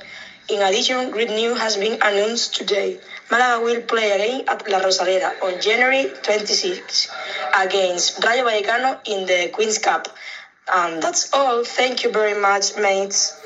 In 0.50 0.62
addition, 0.62 1.12
great 1.12 1.30
news 1.30 1.60
has 1.60 1.76
been 1.76 1.94
announced 2.02 2.56
today. 2.56 3.00
Malaga 3.30 3.64
will 3.66 3.82
play 3.82 4.12
again 4.12 4.44
at 4.48 4.70
La 4.70 4.80
Rosaleda 4.80 5.42
on 5.44 5.60
January 5.62 6.10
26 6.24 7.10
against 7.58 8.24
Rayo 8.24 8.46
Vallecano 8.46 9.00
in 9.06 9.26
the 9.26 9.50
Queen's 9.54 9.78
Cup. 9.78 10.08
And 10.74 11.04
that's 11.04 11.34
all. 11.34 11.66
Thank 11.66 12.04
you 12.04 12.12
very 12.12 12.40
much, 12.40 12.78
mates. 12.78 13.38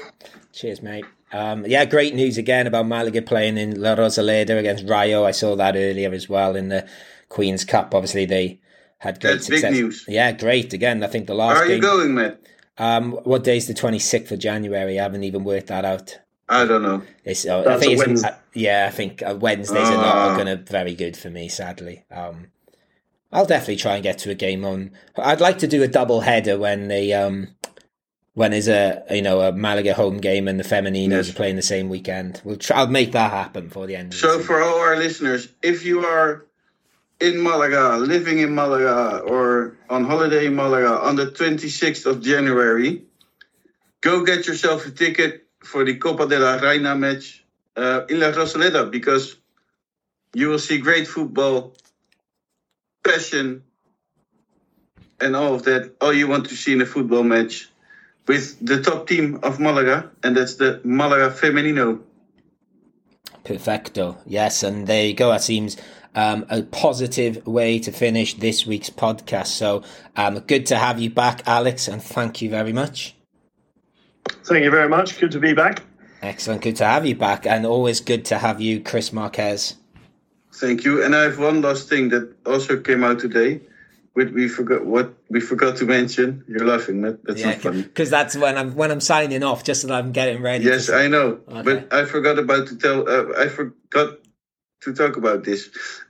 Cheers, 0.54 0.82
mate. 0.84 1.06
Um, 1.34 1.66
yeah, 1.66 1.86
great 1.86 2.14
news 2.14 2.38
again 2.38 2.68
about 2.68 2.86
Malaga 2.88 3.22
playing 3.24 3.58
in 3.58 3.82
La 3.82 3.96
Rosaleda 3.96 4.60
against 4.60 4.88
Rayo. 4.88 5.24
I 5.26 5.32
saw 5.32 5.56
that 5.56 5.76
earlier 5.76 6.12
as 6.14 6.30
well 6.30 6.56
in 6.56 6.70
the 6.70 6.88
Queen's 7.30 7.66
Cup. 7.66 7.96
Obviously, 7.96 8.26
they 8.26 8.60
had 9.00 9.20
great 9.20 9.32
That's 9.34 9.46
success. 9.48 9.72
big 9.72 9.82
news. 9.82 10.06
Yeah, 10.08 10.34
great. 10.34 10.74
Again, 10.74 11.04
I 11.04 11.08
think 11.08 11.26
the 11.26 11.34
last 11.34 11.58
Are 11.58 11.66
you 11.66 11.72
game. 11.76 11.82
going, 11.82 12.14
Matt? 12.14 12.42
Um, 12.78 13.14
what 13.24 13.44
day's 13.44 13.68
the 13.68 13.74
twenty 13.74 14.00
sixth 14.00 14.32
of 14.32 14.40
January? 14.40 15.00
I 15.00 15.04
haven't 15.04 15.24
even 15.24 15.44
worked 15.44 15.68
that 15.68 15.86
out. 15.86 16.20
I 16.52 16.66
don't 16.66 16.84
know. 16.84 17.02
It's, 17.24 17.46
uh, 17.48 17.64
I 17.68 17.78
think 17.78 18.00
a 18.06 18.12
it's, 18.12 18.24
uh, 18.26 18.36
yeah, 18.54 18.86
I 18.88 18.92
think 18.92 19.24
uh, 19.24 19.36
Wednesdays 19.40 19.88
are 19.88 19.96
not 19.96 20.16
Ah. 20.16 20.38
gonna 20.38 20.58
very 20.58 20.94
good 20.96 21.16
for 21.16 21.30
me. 21.30 21.48
Sadly, 21.48 22.04
um, 22.12 22.48
I'll 23.32 23.46
definitely 23.46 23.78
try 23.78 23.94
and 23.96 24.04
get 24.04 24.18
to 24.20 24.32
a 24.32 24.36
game 24.36 24.66
on. 24.66 24.92
I'd 25.18 25.40
like 25.40 25.60
to 25.60 25.68
do 25.68 25.82
a 25.82 25.88
double 25.88 26.20
header 26.22 26.60
when 26.60 26.90
the 26.90 27.14
um, 27.14 27.56
when 28.34 28.52
there's 28.52 28.68
a 28.68 29.04
you 29.10 29.22
know 29.22 29.40
a 29.40 29.54
Malaga 29.54 29.94
home 29.94 30.18
game 30.18 30.50
and 30.50 30.60
the 30.60 30.66
Femeninos 30.66 31.12
Yes. 31.12 31.30
are 31.30 31.34
playing 31.34 31.56
the 31.56 31.62
same 31.62 31.88
weekend. 31.88 32.42
We'll 32.44 32.58
try. 32.58 32.78
I'll 32.80 32.88
make 32.88 33.14
that 33.14 33.32
happen 33.32 33.70
for 33.70 33.88
the 33.88 33.96
end. 33.96 34.14
Of 34.14 34.20
the 34.20 34.28
So, 34.28 34.40
for 34.40 34.62
all 34.62 34.80
our 34.80 34.98
listeners, 34.98 35.48
if 35.64 35.86
you 35.86 36.06
are 36.06 36.46
in 37.22 37.42
Malaga, 37.42 37.96
living 37.98 38.40
in 38.40 38.54
Malaga, 38.54 39.20
or 39.20 39.78
on 39.90 40.04
holiday 40.04 40.48
in 40.48 40.56
Malaga 40.56 41.00
on 41.00 41.16
the 41.16 41.28
26th 41.28 42.06
of 42.06 42.22
January, 42.22 43.04
go 44.02 44.26
get 44.26 44.48
yourself 44.48 44.86
a 44.86 44.92
ticket 44.92 45.41
for 45.64 45.84
the 45.84 45.96
Copa 45.96 46.28
de 46.28 46.40
la 46.40 46.56
Reina 46.56 46.96
match 46.96 47.44
uh, 47.76 48.02
in 48.10 48.20
La 48.20 48.32
Rosaleda 48.32 48.90
because 48.90 49.38
you 50.34 50.50
will 50.50 50.60
see 50.60 50.78
great 50.78 51.08
football, 51.08 51.74
passion, 53.04 53.64
and 55.20 55.36
all 55.36 55.54
of 55.54 55.64
that. 55.64 55.96
All 56.02 56.14
you 56.14 56.28
want 56.28 56.48
to 56.50 56.56
see 56.56 56.74
in 56.74 56.82
a 56.82 56.86
football 56.86 57.24
match 57.24 57.70
with 58.28 58.58
the 58.66 58.82
top 58.82 59.08
team 59.08 59.40
of 59.44 59.60
Malaga, 59.60 60.10
and 60.24 60.36
that's 60.36 60.56
the 60.56 60.82
Malaga 60.84 61.34
Femenino. 61.36 62.02
Perfecto. 63.44 64.18
Yes, 64.26 64.64
and 64.64 64.88
there 64.88 65.06
you 65.06 65.14
go. 65.14 65.30
That 65.32 65.42
seems 65.42 65.78
um, 66.16 66.46
a 66.50 66.64
positive 66.64 67.46
way 67.46 67.80
to 67.80 67.92
finish 67.92 68.36
this 68.36 68.66
week's 68.66 68.90
podcast. 68.90 69.48
So 69.48 69.84
um, 70.16 70.40
good 70.40 70.66
to 70.68 70.78
have 70.78 71.00
you 71.00 71.10
back, 71.10 71.44
Alex, 71.48 71.88
and 71.88 72.02
thank 72.02 72.42
you 72.42 72.50
very 72.50 72.74
much. 72.74 73.16
Thank 74.30 74.64
you 74.64 74.72
very 74.72 74.90
much. 74.90 75.20
Good 75.20 75.32
to 75.32 75.40
be 75.40 75.54
back. 75.54 75.84
Excellent. 76.22 76.62
Good 76.62 76.76
to 76.78 76.86
have 76.86 77.06
you 77.06 77.16
back, 77.16 77.46
and 77.48 77.66
always 77.66 78.00
good 78.02 78.26
to 78.26 78.38
have 78.38 78.62
you, 78.62 78.80
Chris 78.82 79.12
Marquez. 79.12 79.76
Thank 80.54 80.84
you. 80.84 81.04
And 81.04 81.16
I 81.16 81.24
have 81.24 81.40
one 81.40 81.62
last 81.62 81.90
thing 81.90 82.10
that 82.10 82.34
also 82.46 82.80
came 82.80 83.04
out 83.04 83.20
today. 83.20 83.62
Which 84.14 84.30
we 84.34 84.50
forgot 84.50 84.86
what 84.86 85.14
we 85.30 85.40
forgot 85.40 85.78
to 85.78 85.86
mention. 85.86 86.44
You're 86.46 86.66
laughing, 86.68 87.00
Matt. 87.00 87.24
That's 87.24 87.40
Yeah, 87.40 87.52
not 87.52 87.62
funny. 87.62 87.82
because 87.84 88.10
that's 88.10 88.36
when 88.36 88.58
I'm 88.58 88.76
when 88.76 88.92
I'm 88.92 89.00
signing 89.00 89.42
off, 89.42 89.64
just 89.64 89.82
so 89.84 89.88
that 89.88 89.94
I'm 89.94 90.12
getting 90.12 90.42
ready. 90.42 90.66
Yes, 90.66 90.88
to, 90.88 90.96
I 90.96 91.08
know, 91.08 91.40
Okay. 91.48 91.62
but 91.62 91.94
I 91.94 92.04
forgot 92.04 92.38
about 92.38 92.68
to 92.68 92.76
tell. 92.78 93.08
Uh, 93.08 93.40
I 93.40 93.48
forgot 93.48 94.18
to 94.82 94.94
talk 94.94 95.16
about 95.16 95.46
this. 95.46 95.70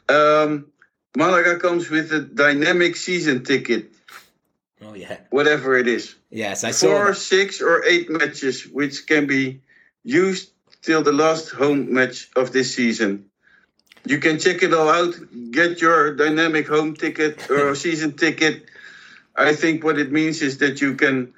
Um, 0.09 0.72
Malaga 1.16 1.59
comes 1.59 1.91
with 1.91 2.12
a 2.12 2.22
dynamic 2.22 2.95
season 2.95 3.43
ticket, 3.43 3.93
Oh 4.84 4.93
yeah. 4.93 5.17
whatever 5.29 5.77
it 5.77 5.88
is, 5.88 6.15
Yes, 6.32 6.63
I 6.63 6.71
saw. 6.71 6.88
four, 6.88 7.05
that. 7.07 7.15
six, 7.15 7.61
or 7.61 7.84
eight 7.86 8.09
matches, 8.09 8.65
which 8.67 9.05
can 9.05 9.27
be 9.27 9.61
used 10.03 10.51
till 10.82 11.03
the 11.03 11.11
last 11.11 11.49
home 11.49 11.93
match 11.93 12.29
of 12.36 12.51
this 12.51 12.75
season. 12.75 13.25
You 14.05 14.17
can 14.17 14.39
check 14.39 14.63
it 14.63 14.73
all 14.73 14.89
out. 14.89 15.13
Get 15.51 15.79
your 15.82 16.15
dynamic 16.15 16.67
home 16.67 16.95
ticket 16.95 17.49
or 17.51 17.75
season 17.86 18.13
ticket. 18.13 18.65
I 19.36 19.53
think 19.53 19.84
what 19.84 19.99
it 19.99 20.11
means 20.11 20.41
is 20.41 20.57
that 20.57 20.82
you 20.82 20.95
can 20.95 21.34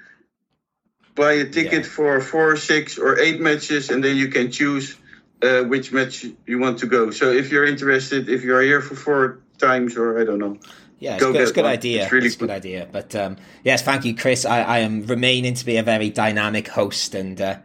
buy 1.15 1.33
a 1.33 1.45
ticket 1.45 1.83
Yeah. 1.83 1.89
for 1.97 2.21
four, 2.21 2.55
six, 2.55 2.97
or 2.97 3.19
eight 3.19 3.41
matches, 3.41 3.89
and 3.89 4.01
then 4.03 4.15
you 4.15 4.29
can 4.29 4.49
choose 4.51 4.95
uh, 5.41 5.63
which 5.63 5.91
match 5.91 6.25
you 6.47 6.57
want 6.59 6.79
to 6.79 6.85
go. 6.87 7.11
So 7.11 7.31
if 7.31 7.51
you're 7.51 7.65
interested, 7.65 8.29
if 8.29 8.43
you 8.45 8.55
are 8.55 8.61
here 8.61 8.79
for 8.81 8.95
four 8.95 9.39
times, 9.57 9.97
or 9.97 10.17
I 10.19 10.23
don't 10.23 10.39
know, 10.39 10.57
Yeah, 11.03 11.15
it's, 11.15 11.23
Go 11.23 11.33
good, 11.33 11.41
it's 11.41 11.51
a 11.51 11.53
good 11.53 11.63
one. 11.65 11.73
idea. 11.73 12.03
It's 12.03 12.11
really 12.13 12.27
it's 12.27 12.35
a 12.35 12.39
good 12.39 12.47
good. 12.47 12.53
idea. 12.55 12.87
But 12.89 13.13
um, 13.15 13.35
yes, 13.65 13.81
thank 13.81 14.05
you, 14.05 14.15
Chris. 14.15 14.45
I, 14.45 14.61
I 14.61 14.77
am 14.79 15.05
remaining 15.05 15.53
to 15.53 15.65
be 15.65 15.75
a 15.75 15.83
very 15.83 16.09
dynamic 16.09 16.69
host, 16.69 17.13
and 17.13 17.41
uh, 17.41 17.57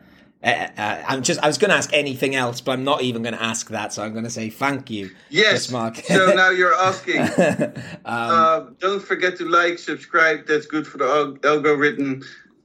uh, 0.43 0.67
I'm 1.07 1.23
just. 1.23 1.39
I 1.41 1.47
was 1.47 1.57
going 1.57 1.71
to 1.71 1.77
ask 1.77 1.91
anything 1.93 2.35
else, 2.35 2.61
but 2.61 2.73
I'm 2.73 2.83
not 2.83 3.03
even 3.03 3.23
going 3.23 3.35
to 3.35 3.43
ask 3.43 3.69
that. 3.71 3.93
So 3.93 4.03
I'm 4.03 4.11
going 4.13 4.25
to 4.25 4.31
say 4.31 4.51
thank 4.51 4.91
you, 4.91 5.11
yes. 5.31 5.51
Chris 5.51 5.71
Mark. 5.71 5.97
so 5.99 6.33
now 6.35 6.51
you're 6.51 6.75
asking. 6.91 7.21
um, 7.21 7.73
uh, 8.05 8.61
don't 8.81 9.01
forget 9.03 9.37
to 9.39 9.45
like, 9.49 9.79
subscribe. 9.79 10.47
That's 10.49 10.67
good 10.67 10.85
for 10.87 10.99
the 10.99 11.05
al- 11.05 11.39
algorithm 11.49 12.25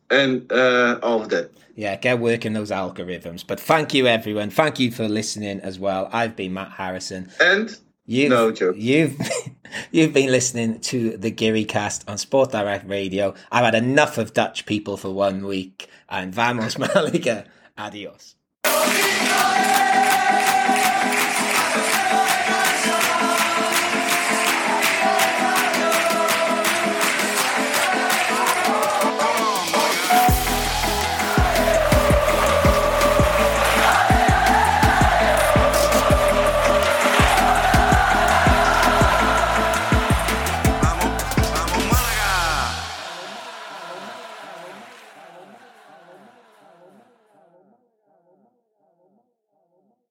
and 0.10 0.52
uh, 0.52 1.00
all 1.04 1.22
of 1.22 1.30
that. 1.30 1.52
yeah, 1.76 1.96
get 1.98 2.18
working 2.20 2.54
those 2.54 2.72
algorithms. 2.72 3.46
But 3.46 3.60
thank 3.60 3.94
you, 3.94 4.08
everyone. 4.08 4.50
Thank 4.50 4.80
you 4.80 4.90
for 4.92 5.08
listening 5.08 5.60
as 5.62 5.78
well. 5.80 6.10
I've 6.12 6.36
been 6.36 6.54
Matt 6.54 6.72
Harrison. 6.72 7.32
And 7.40 7.78
You've, 8.06 8.30
No 8.30 8.52
joke. 8.52 8.76
You've 8.78 9.18
you've 9.92 10.14
been 10.14 10.30
listening 10.30 10.80
to 10.82 11.18
the 11.18 11.32
Guiri 11.32 11.68
Cast 11.68 12.08
on 12.10 12.18
Sport 12.18 12.52
Direct 12.52 12.88
Radio. 12.88 13.34
I've 13.52 13.64
had 13.66 13.76
enough 13.76 14.18
of 14.18 14.34
Dutch 14.34 14.66
people 14.66 14.98
for 14.98 15.14
one 15.14 15.46
week, 15.46 15.88
and 16.10 16.34
vamos 16.34 16.78
Malaga. 16.80 17.46
Adios. 17.78 18.36